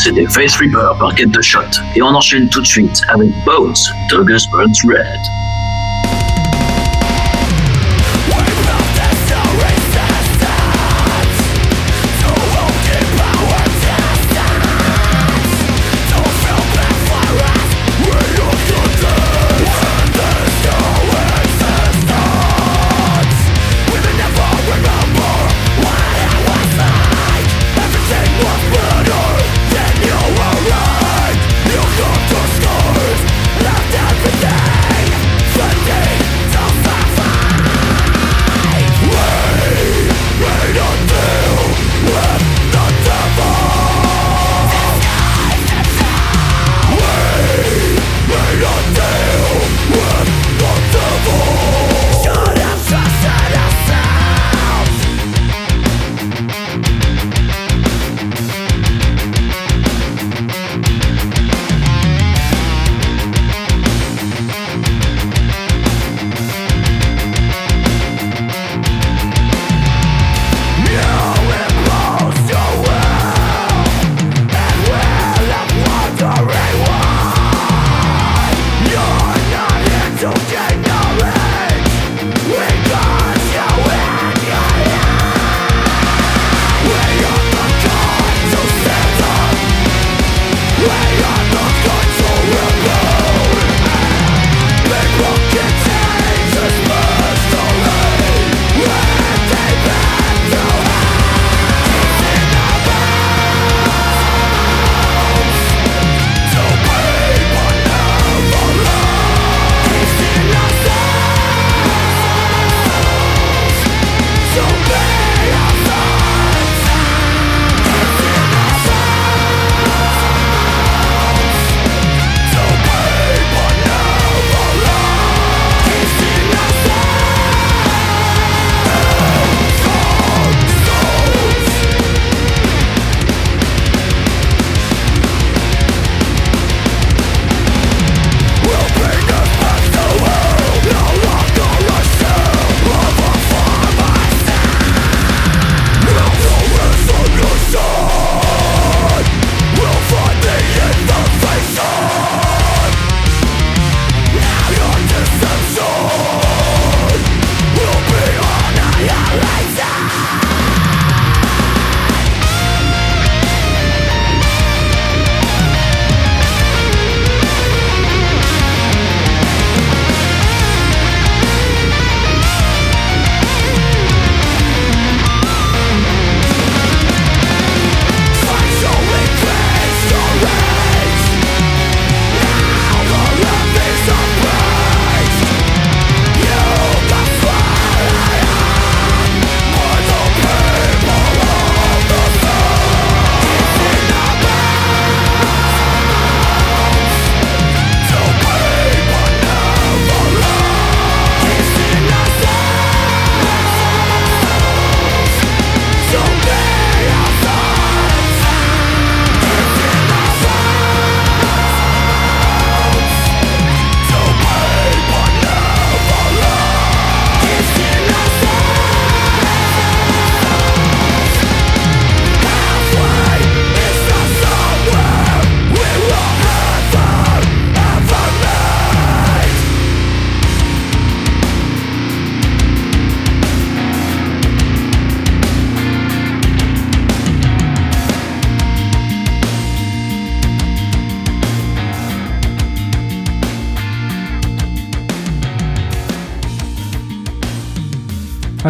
C'était 0.07 0.25
Face 0.27 0.55
Reaper 0.55 0.95
par 0.99 1.17
Get 1.17 1.25
the 1.33 1.41
Shot. 1.41 1.59
Et 1.97 2.01
on 2.01 2.15
enchaîne 2.15 2.47
tout 2.47 2.61
de 2.61 2.65
suite 2.65 3.01
avec 3.09 3.29
Bones, 3.45 3.75
Douglas 4.09 4.47
Burns 4.49 4.85
Red. 4.85 5.36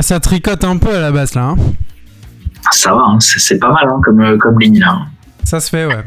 Ça 0.08 0.20
tricote 0.22 0.64
un 0.64 0.78
peu 0.78 0.96
à 0.96 1.02
la 1.02 1.12
basse 1.12 1.36
là. 1.36 1.50
Hein. 1.50 1.56
Ça 2.72 2.94
va, 2.94 3.02
hein, 3.08 3.18
c'est 3.20 3.60
pas 3.60 3.72
mal 3.72 3.88
hein, 3.90 4.00
comme, 4.04 4.22
euh, 4.22 4.38
comme 4.38 4.58
ligne 4.60 4.80
là. 4.80 5.00
Ça 5.44 5.60
se 5.60 5.70
fait, 5.70 5.86
ouais. 5.86 6.04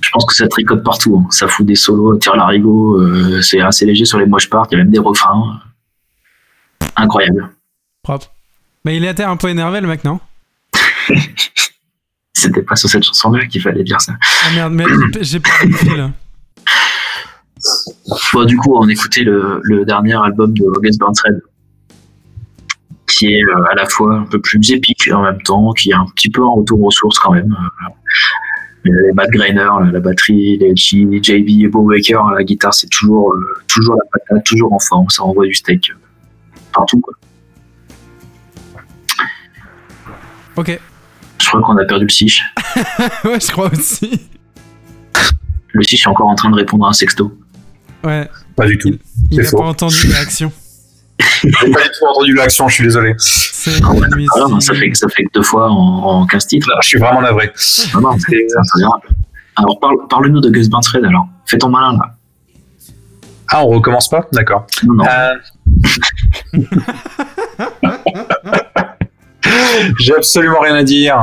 Je 0.00 0.10
pense 0.10 0.24
que 0.26 0.34
ça 0.34 0.46
tricote 0.48 0.82
partout. 0.82 1.22
hein. 1.22 1.26
Ça 1.30 1.46
fout 1.48 1.66
des 1.66 1.74
solos, 1.74 2.16
tire 2.16 2.36
l'arigot, 2.36 3.00
euh, 3.00 3.40
c'est 3.42 3.60
assez 3.60 3.84
léger 3.86 4.04
sur 4.06 4.18
les 4.18 4.26
moches 4.26 4.48
parts, 4.48 4.66
il 4.70 4.78
y 4.78 4.80
a 4.80 4.84
même 4.84 4.90
des 4.92 4.98
refrains. 4.98 5.60
Incroyable. 6.96 7.50
Propre. 8.02 8.30
Mais 8.84 8.96
il 8.96 9.04
était 9.04 9.24
un 9.24 9.36
peu 9.36 9.48
énervé 9.48 9.80
le 9.82 9.88
mec, 9.88 10.02
non? 10.04 10.20
C'était 12.32 12.62
pas 12.62 12.76
sur 12.76 12.88
cette 12.88 13.02
chanson-là 13.04 13.46
qu'il 13.46 13.60
fallait 13.60 13.82
dire 13.84 14.00
ça. 14.00 14.12
Ah 14.46 14.50
merde, 14.54 14.72
mais 14.72 14.84
j'ai- 15.20 15.40
perdu 15.40 15.68
le 15.68 15.76
fil. 15.76 16.12
Bon, 18.32 18.44
du 18.44 18.56
coup, 18.56 18.76
on 18.76 18.88
écoutait 18.88 19.22
le, 19.24 19.60
le 19.64 19.84
dernier 19.84 20.14
album 20.14 20.52
de 20.54 20.62
August 20.64 20.98
Burnside, 21.00 21.40
qui 23.16 23.32
est 23.34 23.42
euh, 23.44 23.64
à 23.70 23.74
la 23.74 23.86
fois 23.86 24.14
un 24.14 24.24
peu 24.24 24.40
plus 24.40 24.70
épique 24.72 25.08
en 25.12 25.22
même 25.22 25.40
temps, 25.42 25.72
qui 25.72 25.90
est 25.90 25.94
un 25.94 26.06
petit 26.14 26.30
peu 26.30 26.42
en 26.44 26.54
retour 26.56 26.82
aux 26.82 26.90
sources 26.90 27.18
quand 27.18 27.32
même. 27.32 27.52
Euh, 27.52 27.90
les 28.84 29.12
Matt 29.14 29.30
Greiner, 29.30 29.68
la, 29.92 29.98
batterie, 30.00 30.58
les 30.58 30.74
G- 30.76 31.08
JB 31.22 31.64
et 31.64 31.68
Bob 31.68 31.88
Baker, 31.88 32.20
la 32.36 32.44
guitare, 32.44 32.72
c'est 32.72 32.88
toujours, 32.88 33.32
euh, 33.34 33.62
toujours 33.66 33.96
la 33.96 34.04
patate, 34.12 34.44
toujours 34.44 34.72
en 34.72 34.78
forme, 34.78 35.08
ça 35.08 35.24
envoie 35.24 35.44
du 35.46 35.54
steak 35.54 35.90
partout. 36.72 37.00
Quoi. 37.00 37.14
Ok. 40.56 40.78
Je 41.38 41.48
crois 41.48 41.62
qu'on 41.62 41.76
a 41.76 41.84
perdu 41.84 42.04
le 42.04 42.10
Sich. 42.10 42.42
ouais, 43.24 43.40
je 43.40 43.50
crois 43.52 43.70
aussi. 43.72 44.20
Le 45.72 45.82
Sich 45.82 46.02
est 46.04 46.08
encore 46.08 46.28
en 46.28 46.34
train 46.34 46.50
de 46.50 46.56
répondre 46.56 46.86
à 46.86 46.90
un 46.90 46.92
sexto. 46.92 47.36
Ouais. 48.04 48.28
Pas 48.56 48.66
du 48.66 48.78
tout. 48.78 48.96
Il 49.30 49.38
n'a 49.38 49.50
pas 49.50 49.64
entendu 49.64 50.06
l'action. 50.12 50.52
J'ai 51.42 51.50
pas 51.50 51.82
du 51.82 51.88
tout 51.98 52.06
entendu 52.10 52.34
l'action, 52.34 52.68
je 52.68 52.74
suis 52.74 52.84
désolé. 52.84 53.14
Ah 53.82 53.90
ouais, 53.92 54.00
c'est- 54.60 54.60
ça, 54.60 54.74
fait, 54.74 54.90
que- 54.90 54.96
ça 54.98 55.08
fait 55.08 55.24
que 55.24 55.30
deux 55.34 55.42
fois 55.42 55.70
en, 55.70 56.20
en 56.22 56.26
15 56.26 56.46
titres. 56.46 56.68
Je 56.82 56.88
suis 56.88 56.98
vraiment 56.98 57.20
navré. 57.22 57.52
Non, 57.94 58.00
non. 58.00 58.16
Alors, 59.58 59.80
parle, 59.80 59.96
parle-nous 60.10 60.40
de 60.40 60.50
Gus 60.50 60.68
Burnside 60.68 61.04
alors. 61.04 61.26
Fais 61.46 61.56
ton 61.58 61.68
malin 61.70 61.92
là. 61.96 62.10
Ah, 63.50 63.62
on 63.64 63.68
recommence 63.68 64.08
pas? 64.08 64.26
D'accord. 64.32 64.66
Non, 64.84 64.94
non. 64.94 65.04
Euh, 65.06 65.34
J'ai 70.00 70.14
absolument 70.14 70.60
rien 70.60 70.74
à 70.74 70.82
dire. 70.82 71.16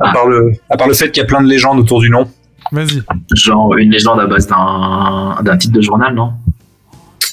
À 0.00 0.12
part 0.12 0.26
le, 0.28 0.52
à 0.70 0.76
part 0.76 0.86
le 0.86 0.94
fait 0.94 1.10
qu'il 1.10 1.20
y 1.20 1.24
a 1.24 1.26
plein 1.26 1.42
de 1.42 1.48
légendes 1.48 1.80
autour 1.80 2.00
du 2.00 2.08
nom. 2.10 2.30
Vas-y. 2.70 3.02
Genre 3.34 3.76
une 3.76 3.90
légende 3.90 4.20
à 4.20 4.26
base 4.26 4.46
d'un 4.46 5.38
d'un 5.42 5.56
titre 5.56 5.72
de 5.74 5.80
journal, 5.80 6.14
non? 6.14 6.34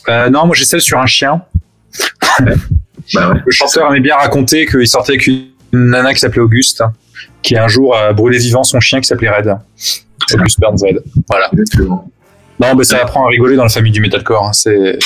Euh, 0.09 0.29
non, 0.29 0.45
moi 0.45 0.55
j'ai 0.55 0.65
celle 0.65 0.81
sur 0.81 0.99
un 0.99 1.05
chien. 1.05 1.41
Bah 3.13 3.29
ouais. 3.29 3.39
Le 3.45 3.51
chanteur 3.51 3.87
aimait 3.91 3.99
bien 3.99 4.15
raconter 4.15 4.65
qu'il 4.65 4.87
sortait 4.87 5.11
avec 5.13 5.27
une 5.27 5.45
nana 5.73 6.11
qui 6.13 6.19
s'appelait 6.19 6.41
Auguste, 6.41 6.83
qui 7.43 7.55
un 7.55 7.67
jour 7.67 7.95
a 7.95 8.13
brûlé 8.13 8.39
vivant 8.39 8.63
son 8.63 8.79
chien 8.79 8.99
qui 8.99 9.07
s'appelait 9.07 9.29
Red. 9.29 9.55
Auguste 10.33 10.59
Burnside. 10.59 11.03
Voilà. 11.29 11.47
Exactement. 11.53 12.09
Non, 12.59 12.73
mais 12.75 12.83
ça 12.83 12.97
apprend 13.03 13.25
à 13.25 13.29
rigoler 13.29 13.55
dans 13.57 13.63
la 13.63 13.69
famille 13.69 13.91
du 13.91 14.01
metalcore. 14.01 14.47
hein. 14.47 14.53
C'est 14.53 14.97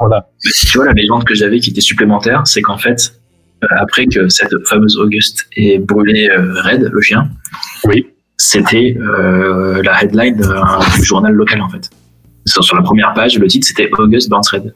voilà. 0.00 0.28
Mais 0.44 0.50
si 0.50 0.66
tu 0.66 0.78
vois, 0.78 0.86
la 0.86 0.92
légende 0.94 1.24
que 1.24 1.34
j'avais 1.34 1.58
qui 1.60 1.70
était 1.70 1.80
supplémentaire, 1.82 2.42
c'est 2.46 2.62
qu'en 2.62 2.78
fait, 2.78 3.12
euh, 3.64 3.66
après 3.78 4.06
que 4.06 4.28
cette 4.30 4.54
fameuse 4.66 4.96
Auguste 4.96 5.46
ait 5.56 5.78
brûlé 5.78 6.30
euh, 6.30 6.54
Red, 6.62 6.88
le 6.90 7.00
chien, 7.02 7.28
Oui. 7.84 8.06
c'était 8.38 8.96
euh, 8.98 9.82
la 9.82 10.02
headline 10.04 10.40
du 10.96 11.04
journal 11.04 11.32
local 11.34 11.60
en 11.60 11.68
fait. 11.68 11.90
Sur, 12.46 12.62
sur 12.64 12.76
la 12.76 12.82
première 12.82 13.12
page, 13.14 13.38
le 13.38 13.46
titre 13.48 13.66
c'était 13.66 13.88
August 13.98 14.28
Burns 14.30 14.42
Red. 14.52 14.74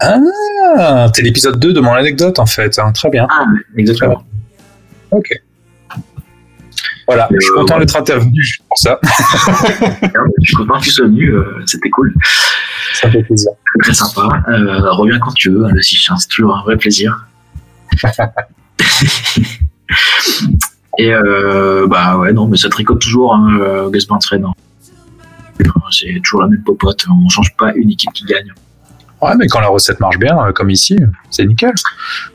Ah, 0.00 1.06
c'est 1.14 1.22
l'épisode 1.22 1.58
2 1.60 1.72
de 1.72 1.80
mon 1.80 1.92
anecdote 1.92 2.38
en 2.38 2.46
fait. 2.46 2.78
hein. 2.78 2.92
Très 2.92 3.10
bien. 3.10 3.26
Ah, 3.30 3.44
exactement. 3.76 4.24
Ok. 5.10 5.28
Voilà, 7.06 7.28
Euh, 7.30 7.36
je 7.38 7.44
suis 7.44 7.52
content 7.54 7.74
ouais. 7.74 7.80
d'être 7.80 7.96
intervenu 7.96 8.42
juste 8.42 8.62
pour 8.66 8.78
ça. 8.78 8.98
Je 10.42 10.46
suis 10.46 10.56
content 10.56 10.78
que 10.78 10.84
tu 10.84 10.90
sois 10.90 11.04
venu, 11.04 11.28
euh, 11.28 11.62
c'était 11.66 11.90
cool. 11.90 12.14
Ça 12.94 13.10
fait 13.10 13.22
plaisir. 13.22 13.50
Très 13.82 13.92
sympa. 13.92 14.26
Euh, 14.48 14.90
reviens 14.90 15.18
quand 15.18 15.34
tu 15.34 15.50
veux, 15.50 15.66
hein, 15.66 15.70
le 15.72 15.82
hein, 16.10 16.16
c'est 16.16 16.28
toujours 16.28 16.56
un 16.56 16.62
vrai 16.62 16.78
plaisir. 16.78 17.26
Et 20.98 21.12
euh, 21.12 21.86
bah 21.88 22.16
ouais, 22.16 22.32
non, 22.32 22.46
mais 22.48 22.56
ça 22.56 22.68
tricote 22.68 23.00
toujours, 23.00 23.34
hein, 23.34 23.58
euh, 23.60 23.88
Red. 24.30 24.44
hein. 24.44 24.52
C'est 25.90 26.20
toujours 26.22 26.42
la 26.42 26.48
même 26.48 26.62
popote, 26.62 27.04
on 27.08 27.28
change 27.28 27.54
pas 27.56 27.72
une 27.74 27.90
équipe 27.90 28.12
qui 28.12 28.24
gagne. 28.24 28.52
Ouais, 29.22 29.32
mais 29.38 29.46
quand 29.46 29.60
la 29.60 29.68
recette 29.68 30.00
marche 30.00 30.18
bien, 30.18 30.36
euh, 30.38 30.52
comme 30.52 30.70
ici, 30.70 30.98
c'est 31.30 31.46
nickel. 31.46 31.72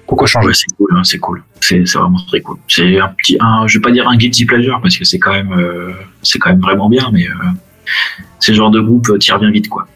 Pourquoi 0.08 0.28
changer 0.28 0.48
Ouais, 0.48 0.54
c'est 0.54 0.74
cool, 0.76 0.98
hein, 0.98 1.04
c'est 1.04 1.20
cool. 1.20 1.44
C'est 1.60 1.86
c'est 1.86 2.00
vraiment 2.00 2.18
très 2.28 2.42
cool. 2.42 2.58
C'est 2.68 3.00
un 3.00 3.10
petit, 3.10 3.38
un, 3.40 3.68
je 3.68 3.78
vais 3.78 3.82
pas 3.82 3.92
dire 3.92 4.08
un 4.08 4.18
guilty 4.18 4.46
pleasure 4.46 4.80
parce 4.82 4.98
que 4.98 5.04
c'est 5.04 5.20
quand 5.20 5.34
même, 5.34 5.52
euh, 5.52 5.92
c'est 6.24 6.40
quand 6.40 6.50
même 6.50 6.62
vraiment 6.62 6.90
bien, 6.90 7.12
mais 7.12 7.28
euh, 7.28 7.34
c'est 8.40 8.54
le 8.54 8.58
genre 8.58 8.72
de 8.72 8.80
groupe, 8.80 9.10
euh, 9.10 9.18
tire 9.18 9.40
bien 9.40 9.52
vite, 9.52 9.70
quoi. 9.70 9.88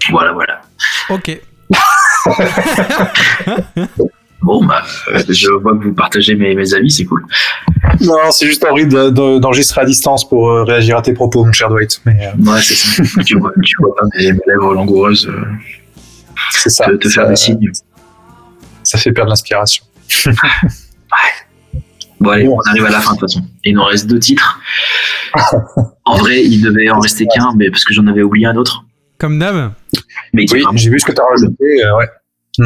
voilà, 0.09 0.33
voilà. 0.33 0.61
Ok. 1.09 1.39
Bon, 4.41 4.63
bah, 4.63 4.83
je 5.29 5.49
vois 5.61 5.75
que 5.77 5.83
vous 5.83 5.93
partagez 5.93 6.35
mes, 6.35 6.53
mes 6.55 6.73
avis, 6.73 6.91
c'est 6.91 7.05
cool. 7.05 7.23
Non, 8.01 8.31
c'est 8.31 8.45
juste 8.45 8.63
envie 8.65 8.85
de- 8.85 9.09
de- 9.09 9.39
d'enregistrer 9.39 9.81
à 9.81 9.85
distance 9.85 10.27
pour 10.27 10.49
euh, 10.49 10.63
réagir 10.63 10.95
à 10.97 11.01
tes 11.01 11.13
propos, 11.13 11.43
mon 11.43 11.51
cher 11.51 11.69
Dwight. 11.69 11.99
Mais 12.05 12.27
euh, 12.27 12.51
Ouais, 12.51 12.61
c'est 12.61 12.75
ça. 12.75 13.23
tu, 13.23 13.37
vois, 13.39 13.51
tu 13.63 13.75
vois 13.79 13.95
pas 13.95 14.05
mes, 14.15 14.31
mes 14.31 14.39
lèvres 14.47 14.73
langoureuses 14.73 15.27
euh, 15.27 15.41
c'est 16.51 16.69
ça. 16.69 16.85
te, 16.85 16.91
te 16.95 17.09
faire 17.09 17.27
des 17.27 17.35
signes. 17.35 17.71
ça 18.83 18.97
fait 18.97 19.11
perdre 19.11 19.29
l'inspiration. 19.29 19.83
Bon, 22.19 22.31
allez, 22.31 22.47
on 22.47 22.59
arrive 22.67 22.85
à 22.85 22.89
la 22.89 22.99
fin 22.99 23.13
de 23.13 23.19
toute 23.19 23.29
façon. 23.29 23.45
Il 23.63 23.75
nous 23.75 23.83
reste 23.83 24.07
deux 24.07 24.17
titres. 24.19 24.59
En 26.03 26.17
vrai, 26.17 26.43
il 26.43 26.61
devait 26.63 26.89
en 26.89 26.99
rester 26.99 27.27
qu'un, 27.27 27.53
mais 27.55 27.69
parce 27.69 27.85
que 27.85 27.93
j'en 27.93 28.07
avais 28.07 28.23
oublié 28.23 28.47
un 28.47 28.55
autre. 28.55 28.83
Comme 29.19 29.37
d'hab. 29.37 29.73
Mais 30.33 30.45
qui 30.45 30.55
est 30.55 30.65
Oui, 30.65 30.77
j'ai 30.77 30.89
vu 30.89 30.99
ce 30.99 31.05
que 31.05 31.11
tu 31.11 31.21
as 31.21 31.25
rajouté. 31.25 31.85
euh, 31.85 31.95
ouais. 31.97 32.07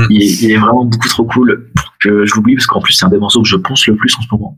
Il, 0.10 0.22
est, 0.22 0.42
il 0.44 0.52
est 0.52 0.58
vraiment 0.58 0.86
beaucoup 0.86 1.08
trop 1.10 1.26
cool 1.26 1.68
pour 1.76 1.94
que 2.02 2.26
je 2.26 2.34
l'oublie, 2.36 2.56
parce 2.56 2.68
qu'en 2.68 2.82
plus, 2.82 2.94
c'est 2.94 3.06
un 3.06 3.10
des 3.10 3.18
morceaux 3.18 3.42
que 3.42 3.48
je 3.48 3.56
pense 3.58 3.86
le 3.88 3.96
plus 3.96 4.16
en 4.18 4.22
ce 4.22 4.28
moment. 4.32 4.58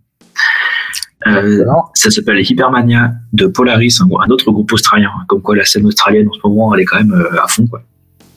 Euh, 1.26 1.64
ça 1.94 2.10
s'appelle 2.12 2.40
Hypermania 2.42 3.12
de 3.32 3.48
Polaris, 3.48 3.98
un, 4.02 4.08
un 4.26 4.30
autre 4.30 4.52
groupe 4.52 4.72
australien. 4.74 5.10
Comme 5.28 5.42
quoi, 5.42 5.56
la 5.56 5.64
scène 5.64 5.86
australienne 5.86 6.28
en 6.28 6.34
ce 6.34 6.40
moment, 6.44 6.74
elle 6.76 6.82
est 6.82 6.86
quand 6.86 6.98
même 6.98 7.14
euh, 7.14 7.42
à 7.42 7.48
fond. 7.48 7.66
Quoi. 7.68 7.82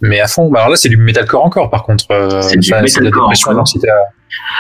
Mais 0.02 0.20
à 0.20 0.28
fond. 0.28 0.50
Bah, 0.50 0.60
alors 0.60 0.70
là, 0.70 0.76
c'est 0.76 0.88
du 0.88 0.96
metalcore 0.96 1.44
encore, 1.44 1.68
par 1.70 1.82
contre. 1.82 2.04
euh, 2.12 2.40
C'est 2.42 2.58
du 2.58 2.70
metalcore 2.72 3.32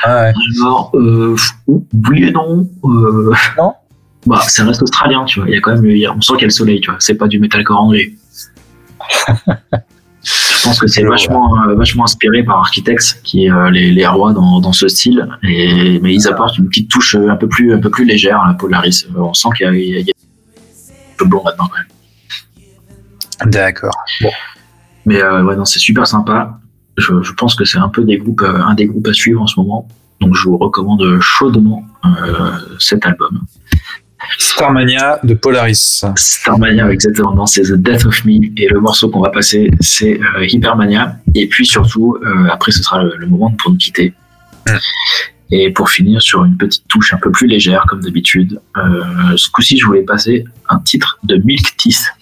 Ah, 0.02 0.22
ouais. 0.22 0.32
Alors, 0.60 0.92
oui 0.94 2.24
et 2.24 2.32
non. 2.32 2.68
Non 2.82 3.74
Bah, 4.26 4.40
ça 4.40 4.64
reste 4.64 4.82
australien, 4.82 5.24
tu 5.24 5.38
vois. 5.38 5.48
Il 5.48 5.54
y 5.54 5.56
a 5.56 5.60
quand 5.60 5.80
même, 5.80 6.16
on 6.16 6.20
sent 6.20 6.32
qu'il 6.32 6.40
y 6.40 6.44
a 6.44 6.46
le 6.46 6.50
soleil, 6.50 6.80
tu 6.80 6.90
vois. 6.90 6.98
C'est 6.98 7.14
pas 7.14 7.28
du 7.28 7.38
metalcore 7.38 7.80
anglais. 7.80 8.12
Je 10.66 10.70
pense 10.70 10.80
que 10.80 10.88
c'est 10.88 11.04
vachement, 11.04 11.62
euh, 11.62 11.76
vachement 11.76 12.02
inspiré 12.02 12.42
par 12.42 12.58
Architects, 12.58 13.20
qui 13.22 13.44
est 13.44 13.52
euh, 13.52 13.70
les, 13.70 13.92
les 13.92 14.04
rois 14.04 14.32
dans, 14.32 14.60
dans 14.60 14.72
ce 14.72 14.88
style. 14.88 15.28
Et, 15.44 16.00
mais 16.00 16.12
ils 16.12 16.26
apportent 16.26 16.58
une 16.58 16.66
petite 16.68 16.90
touche 16.90 17.14
euh, 17.14 17.30
un 17.30 17.36
peu 17.36 17.48
plus, 17.48 17.72
un 17.72 17.78
peu 17.78 17.88
plus 17.88 18.04
légère 18.04 18.40
à 18.40 18.48
la 18.48 18.54
Polaris. 18.54 19.06
On 19.16 19.32
sent 19.32 19.50
qu'il 19.56 19.66
y 19.66 19.68
a, 19.68 20.00
y 20.00 20.10
un 20.10 21.16
peu 21.18 21.24
blond 21.24 21.44
là-dedans, 21.44 21.68
quand 21.68 21.78
même. 21.78 23.50
D'accord. 23.52 23.94
Bon. 24.20 24.30
Mais 25.04 25.22
euh, 25.22 25.44
ouais, 25.44 25.54
non, 25.54 25.64
c'est 25.64 25.78
super 25.78 26.04
sympa. 26.04 26.58
Je, 26.98 27.22
je 27.22 27.32
pense 27.34 27.54
que 27.54 27.64
c'est 27.64 27.78
un 27.78 27.88
peu 27.88 28.02
des 28.02 28.18
groupes, 28.18 28.42
un 28.42 28.74
des 28.74 28.86
groupes 28.86 29.06
à 29.06 29.12
suivre 29.12 29.40
en 29.40 29.46
ce 29.46 29.60
moment. 29.60 29.86
Donc 30.20 30.34
je 30.34 30.48
vous 30.48 30.58
recommande 30.58 31.20
chaudement 31.20 31.84
euh, 32.04 32.50
cet 32.80 33.06
album. 33.06 33.45
Starmania 34.38 35.20
de 35.22 35.34
Polaris. 35.34 36.04
Starmania, 36.16 36.90
exactement, 36.90 37.34
non, 37.34 37.46
c'est 37.46 37.62
The 37.62 37.74
Death 37.74 38.06
of 38.06 38.24
Me. 38.24 38.46
Et 38.56 38.68
le 38.68 38.80
morceau 38.80 39.08
qu'on 39.08 39.20
va 39.20 39.30
passer, 39.30 39.70
c'est 39.80 40.20
euh, 40.20 40.46
Hypermania. 40.46 41.16
Et 41.34 41.46
puis 41.46 41.66
surtout, 41.66 42.18
euh, 42.22 42.48
après, 42.50 42.72
ce 42.72 42.82
sera 42.82 43.02
le, 43.02 43.14
le 43.16 43.26
moment 43.26 43.50
pour 43.50 43.70
nous 43.70 43.76
quitter. 43.76 44.14
Mm. 44.66 44.76
Et 45.52 45.70
pour 45.70 45.90
finir 45.90 46.20
sur 46.20 46.44
une 46.44 46.56
petite 46.56 46.88
touche 46.88 47.14
un 47.14 47.18
peu 47.18 47.30
plus 47.30 47.46
légère, 47.46 47.84
comme 47.88 48.00
d'habitude, 48.02 48.60
euh, 48.76 49.36
ce 49.36 49.48
coup-ci, 49.50 49.78
je 49.78 49.86
voulais 49.86 50.02
passer 50.02 50.44
un 50.68 50.78
titre 50.80 51.18
de 51.22 51.36
Milk 51.36 51.76
Teeth. 51.76 52.12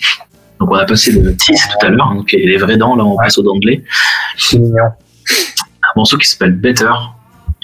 Donc 0.61 0.71
on 0.71 0.75
a 0.75 0.85
passé 0.85 1.11
le 1.13 1.35
Teeth 1.35 1.57
tout 1.57 1.87
à 1.87 1.91
l'heure, 1.91 2.09
hein, 2.09 2.17
donc 2.17 2.33
les 2.33 2.57
vraies 2.59 2.77
dents, 2.77 2.97
là 2.97 3.05
on 3.05 3.17
passe 3.17 3.39
aux 3.39 3.43
dents 3.43 3.59
de 3.59 3.67
lait. 3.67 3.85
C'est 4.37 4.59
mignon. 4.59 4.85
Un 4.85 5.93
morceau 5.97 6.19
qui 6.19 6.29
s'appelle 6.29 6.53
Better 6.53 6.93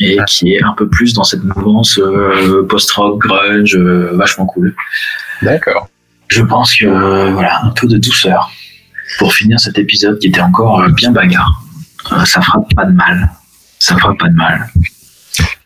et 0.01 0.19
qui 0.27 0.55
est 0.55 0.63
un 0.63 0.73
peu 0.73 0.89
plus 0.89 1.13
dans 1.15 1.25
cette 1.25 1.45
mouvance 1.45 1.99
euh, 1.99 2.67
post-rock, 2.69 3.19
grunge, 3.19 3.77
euh, 3.77 4.11
vachement 4.15 4.47
cool. 4.47 4.75
D'accord. 5.43 5.89
Je 6.29 6.43
pense 6.43 6.75
que 6.77 6.87
euh, 6.87 7.31
voilà, 7.33 7.61
un 7.65 7.71
peu 7.71 7.87
de 7.87 7.97
douceur 7.99 8.51
pour 9.19 9.35
finir 9.35 9.59
cet 9.61 9.79
épisode 9.79 10.19
qui 10.19 10.29
était 10.29 10.41
encore 10.41 10.81
euh, 10.81 10.89
bien 10.89 11.11
bagarre. 11.11 11.63
Euh, 12.13 12.25
ça 12.25 12.41
fera 12.41 12.61
pas 12.75 12.85
de 12.87 12.93
mal. 12.93 13.31
Ça 13.79 13.97
fera 13.97 14.15
pas 14.17 14.29
de 14.29 14.35
mal. 14.35 14.69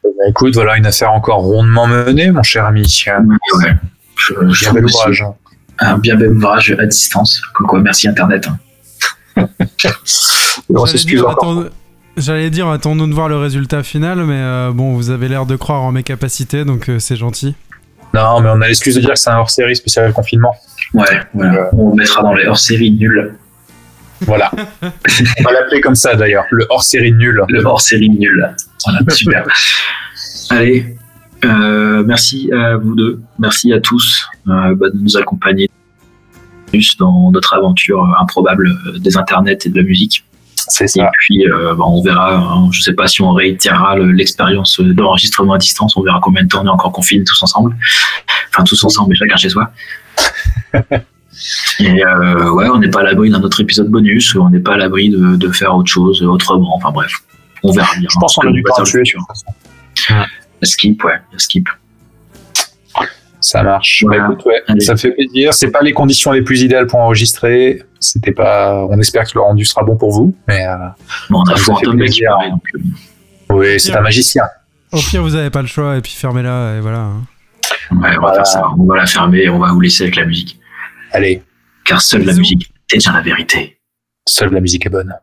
Bah, 0.02 0.10
écoute, 0.28 0.54
voilà 0.54 0.76
une 0.76 0.86
affaire 0.86 1.12
encore 1.12 1.38
rondement 1.40 1.86
menée, 1.86 2.30
mon 2.30 2.42
cher 2.42 2.64
ami. 2.66 3.04
Mais 3.06 3.36
ouais. 3.66 3.74
Je, 4.16 4.34
je 4.50 4.60
Bien 4.64 4.72
bel 4.72 4.84
ouvrage. 4.86 5.24
Un 5.80 5.98
bien 5.98 6.14
bel 6.16 6.30
ouvrage 6.32 6.70
à 6.78 6.86
distance. 6.86 7.42
Comme 7.54 7.66
quoi, 7.66 7.80
merci 7.80 8.08
Internet. 8.08 8.48
hein. 8.48 8.58
on 10.68 10.86
s'excuse 10.86 11.20
encore. 11.22 11.60
attends- 11.60 11.70
J'allais 12.16 12.50
dire, 12.50 12.68
attendons 12.68 13.08
de 13.08 13.14
voir 13.14 13.28
le 13.28 13.36
résultat 13.36 13.82
final, 13.82 14.24
mais 14.24 14.38
euh, 14.38 14.70
bon, 14.72 14.94
vous 14.94 15.10
avez 15.10 15.28
l'air 15.28 15.46
de 15.46 15.56
croire 15.56 15.82
en 15.82 15.92
mes 15.92 16.02
capacités, 16.02 16.64
donc 16.64 16.88
euh, 16.88 16.98
c'est 16.98 17.16
gentil. 17.16 17.54
Non, 18.12 18.40
mais 18.40 18.48
on 18.52 18.60
a 18.60 18.68
l'excuse 18.68 18.94
de 18.94 19.00
dire 19.00 19.10
que 19.10 19.18
c'est 19.18 19.30
un 19.30 19.38
hors-série 19.38 19.74
spécial 19.74 20.12
confinement. 20.12 20.54
Ouais, 20.92 21.04
voilà. 21.34 21.70
On 21.72 21.90
le 21.90 21.96
mettra 21.96 22.22
dans 22.22 22.34
les 22.34 22.46
hors-série 22.46 22.92
nuls. 22.92 23.34
Voilà. 24.20 24.50
on 24.82 25.42
va 25.42 25.52
l'appeler 25.52 25.80
comme 25.80 25.96
ça 25.96 26.14
d'ailleurs, 26.14 26.44
le 26.50 26.66
hors-série 26.70 27.12
nul. 27.12 27.42
Le 27.48 27.64
hors-série 27.64 28.10
nul. 28.10 28.54
Voilà, 28.84 29.00
super. 29.10 29.44
Allez, 30.50 30.96
euh, 31.44 32.04
merci 32.04 32.50
à 32.52 32.76
vous 32.76 32.94
deux. 32.94 33.20
Merci 33.38 33.72
à 33.72 33.80
tous 33.80 34.26
euh, 34.48 34.74
bah, 34.74 34.90
de 34.90 34.98
nous 34.98 35.16
accompagner 35.16 35.70
dans 36.98 37.30
notre 37.30 37.54
aventure 37.54 38.04
improbable 38.20 38.68
euh, 38.86 38.98
des 38.98 39.16
internets 39.16 39.58
et 39.64 39.68
de 39.68 39.76
la 39.76 39.84
musique. 39.84 40.24
C'est 40.68 40.84
Et 40.84 40.88
ça. 40.88 41.10
puis, 41.20 41.46
euh, 41.46 41.74
bah, 41.74 41.84
on 41.86 42.02
verra. 42.02 42.34
hein, 42.36 42.68
je 42.72 42.80
sais 42.82 42.94
pas 42.94 43.06
si 43.06 43.22
on 43.22 43.32
réitérera 43.32 43.96
le- 43.96 44.12
l'expérience 44.12 44.80
d'enregistrement 44.80 45.52
à 45.54 45.58
distance. 45.58 45.96
On 45.96 46.02
verra 46.02 46.20
combien 46.22 46.42
de 46.44 46.48
temps 46.48 46.62
on 46.62 46.66
est 46.66 46.70
encore 46.70 46.92
confinés 46.92 47.24
tous 47.24 47.42
ensemble. 47.42 47.76
Enfin, 48.50 48.64
tous 48.64 48.82
ensemble, 48.84 49.10
mais 49.10 49.16
chacun 49.16 49.36
chez 49.36 49.48
soi. 49.50 49.70
Et 51.80 52.04
euh, 52.04 52.50
ouais, 52.52 52.68
on 52.68 52.78
n'est 52.78 52.88
pas 52.90 53.00
à 53.00 53.02
l'abri 53.02 53.28
d'un 53.30 53.42
autre 53.42 53.60
épisode 53.60 53.88
bonus. 53.88 54.34
On 54.36 54.50
n'est 54.50 54.60
pas 54.60 54.74
à 54.74 54.76
l'abri 54.76 55.10
de, 55.10 55.34
de 55.36 55.48
faire 55.50 55.74
autre 55.74 55.90
chose 55.90 56.22
autrement. 56.22 56.76
Enfin 56.76 56.92
bref, 56.92 57.12
on 57.64 57.72
verra 57.72 57.90
bien. 57.98 58.08
Je 58.10 58.18
pense 58.20 58.34
qu'on 58.36 58.48
a 58.48 58.52
du. 58.52 58.62
La 60.60 60.68
skip, 60.68 61.02
ouais, 61.04 61.20
skip. 61.36 61.68
Ça 63.46 63.62
marche. 63.62 64.02
Voilà. 64.06 64.26
Bah, 64.26 64.32
écoute, 64.32 64.46
ouais, 64.46 64.62
Allez. 64.68 64.80
ça 64.80 64.92
me 64.92 64.96
fait 64.98 65.10
plaisir. 65.12 65.52
C'est 65.52 65.70
pas 65.70 65.82
les 65.82 65.92
conditions 65.92 66.32
les 66.32 66.40
plus 66.40 66.62
idéales 66.62 66.86
pour 66.86 66.98
enregistrer. 67.00 67.82
C'était 68.00 68.32
pas. 68.32 68.86
On 68.88 68.98
espère 68.98 69.24
que 69.24 69.32
le 69.34 69.42
rendu 69.42 69.64
sera 69.66 69.82
bon 69.84 69.96
pour 69.96 70.12
vous. 70.12 70.34
Mais 70.48 70.66
euh, 70.66 70.76
Bon, 71.28 71.40
on 71.46 71.50
a 71.52 71.56
Ça 71.56 71.74
fait 71.74 71.90
plaisir. 71.90 72.30
paraît, 72.30 72.50
donc, 72.50 72.62
euh, 72.74 72.78
oui, 73.50 73.78
c'est 73.78 73.94
un 73.94 74.00
magicien. 74.00 74.44
Au 74.92 74.96
pire, 74.98 75.22
vous 75.22 75.34
avez 75.34 75.50
pas 75.50 75.60
le 75.60 75.68
choix, 75.68 75.96
et 75.96 76.00
puis 76.00 76.12
fermez-la, 76.12 76.76
et 76.76 76.80
voilà. 76.80 77.00
hein. 77.00 77.22
ouais, 77.90 77.96
on 77.96 78.00
va 78.00 78.16
Voilà. 78.18 78.34
faire 78.36 78.46
ça. 78.46 78.62
On 78.78 78.84
va 78.86 78.96
la 78.96 79.06
fermer 79.06 79.40
et 79.40 79.48
on 79.50 79.58
va 79.58 79.72
vous 79.72 79.80
laisser 79.80 80.04
avec 80.04 80.16
la 80.16 80.24
musique. 80.24 80.58
Allez, 81.12 81.42
Car 81.84 82.00
seule 82.00 82.24
la 82.24 82.32
musique 82.32 82.72
détient 82.90 83.12
la 83.12 83.20
vérité. 83.20 83.78
seule 84.26 84.52
la 84.54 84.60
musique 84.60 84.86
est 84.86 84.90
bonne. 84.90 85.14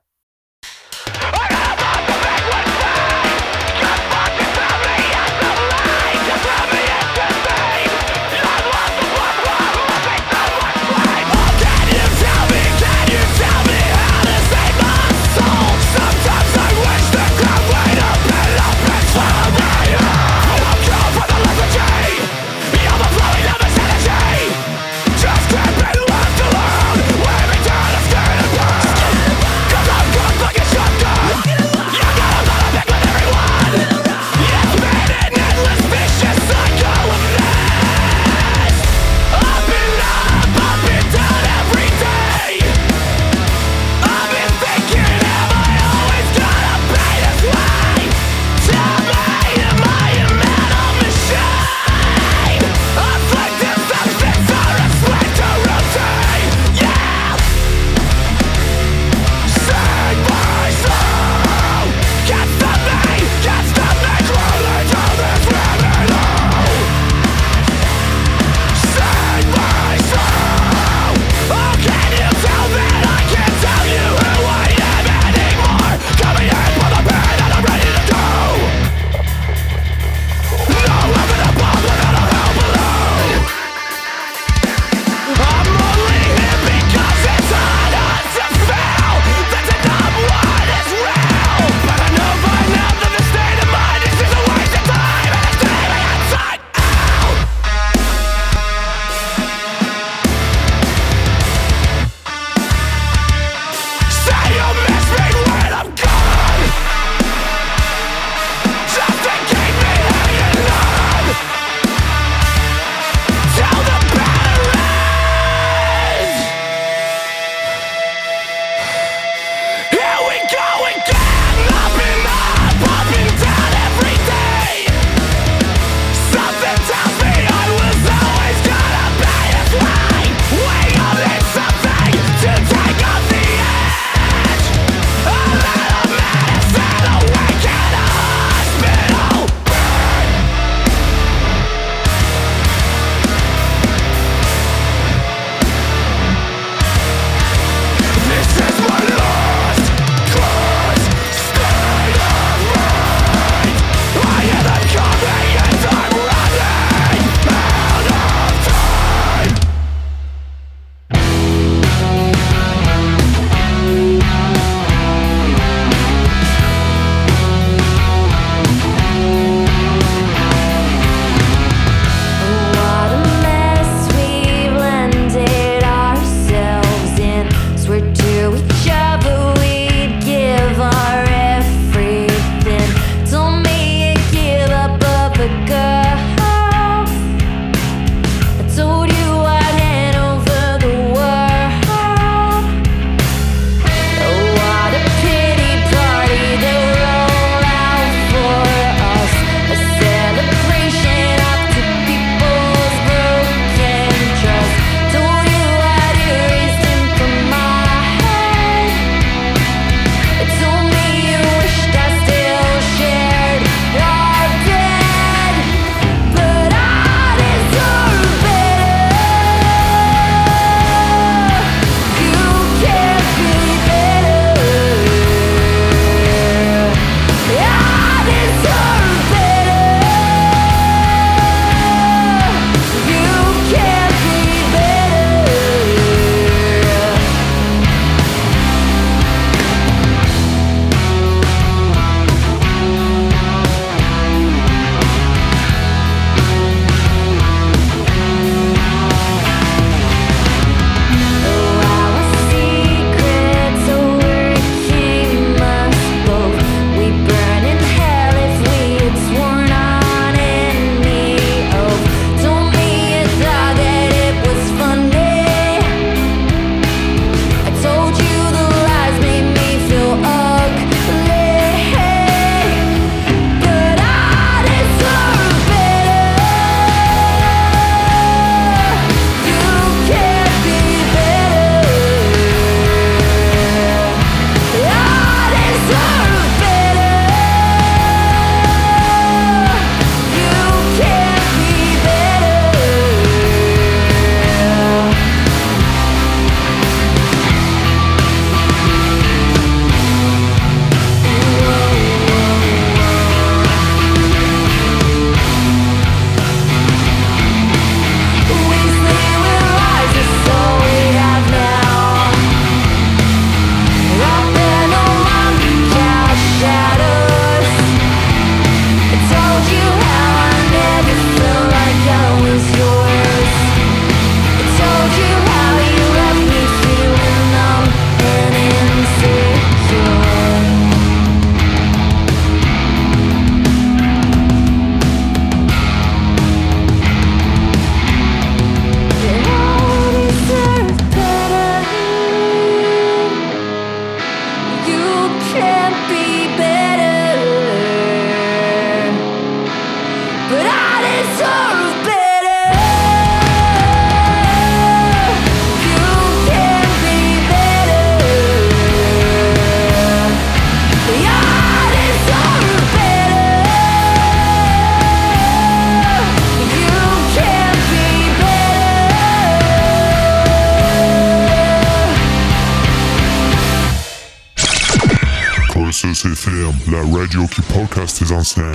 Beyoncé. 378.32 378.71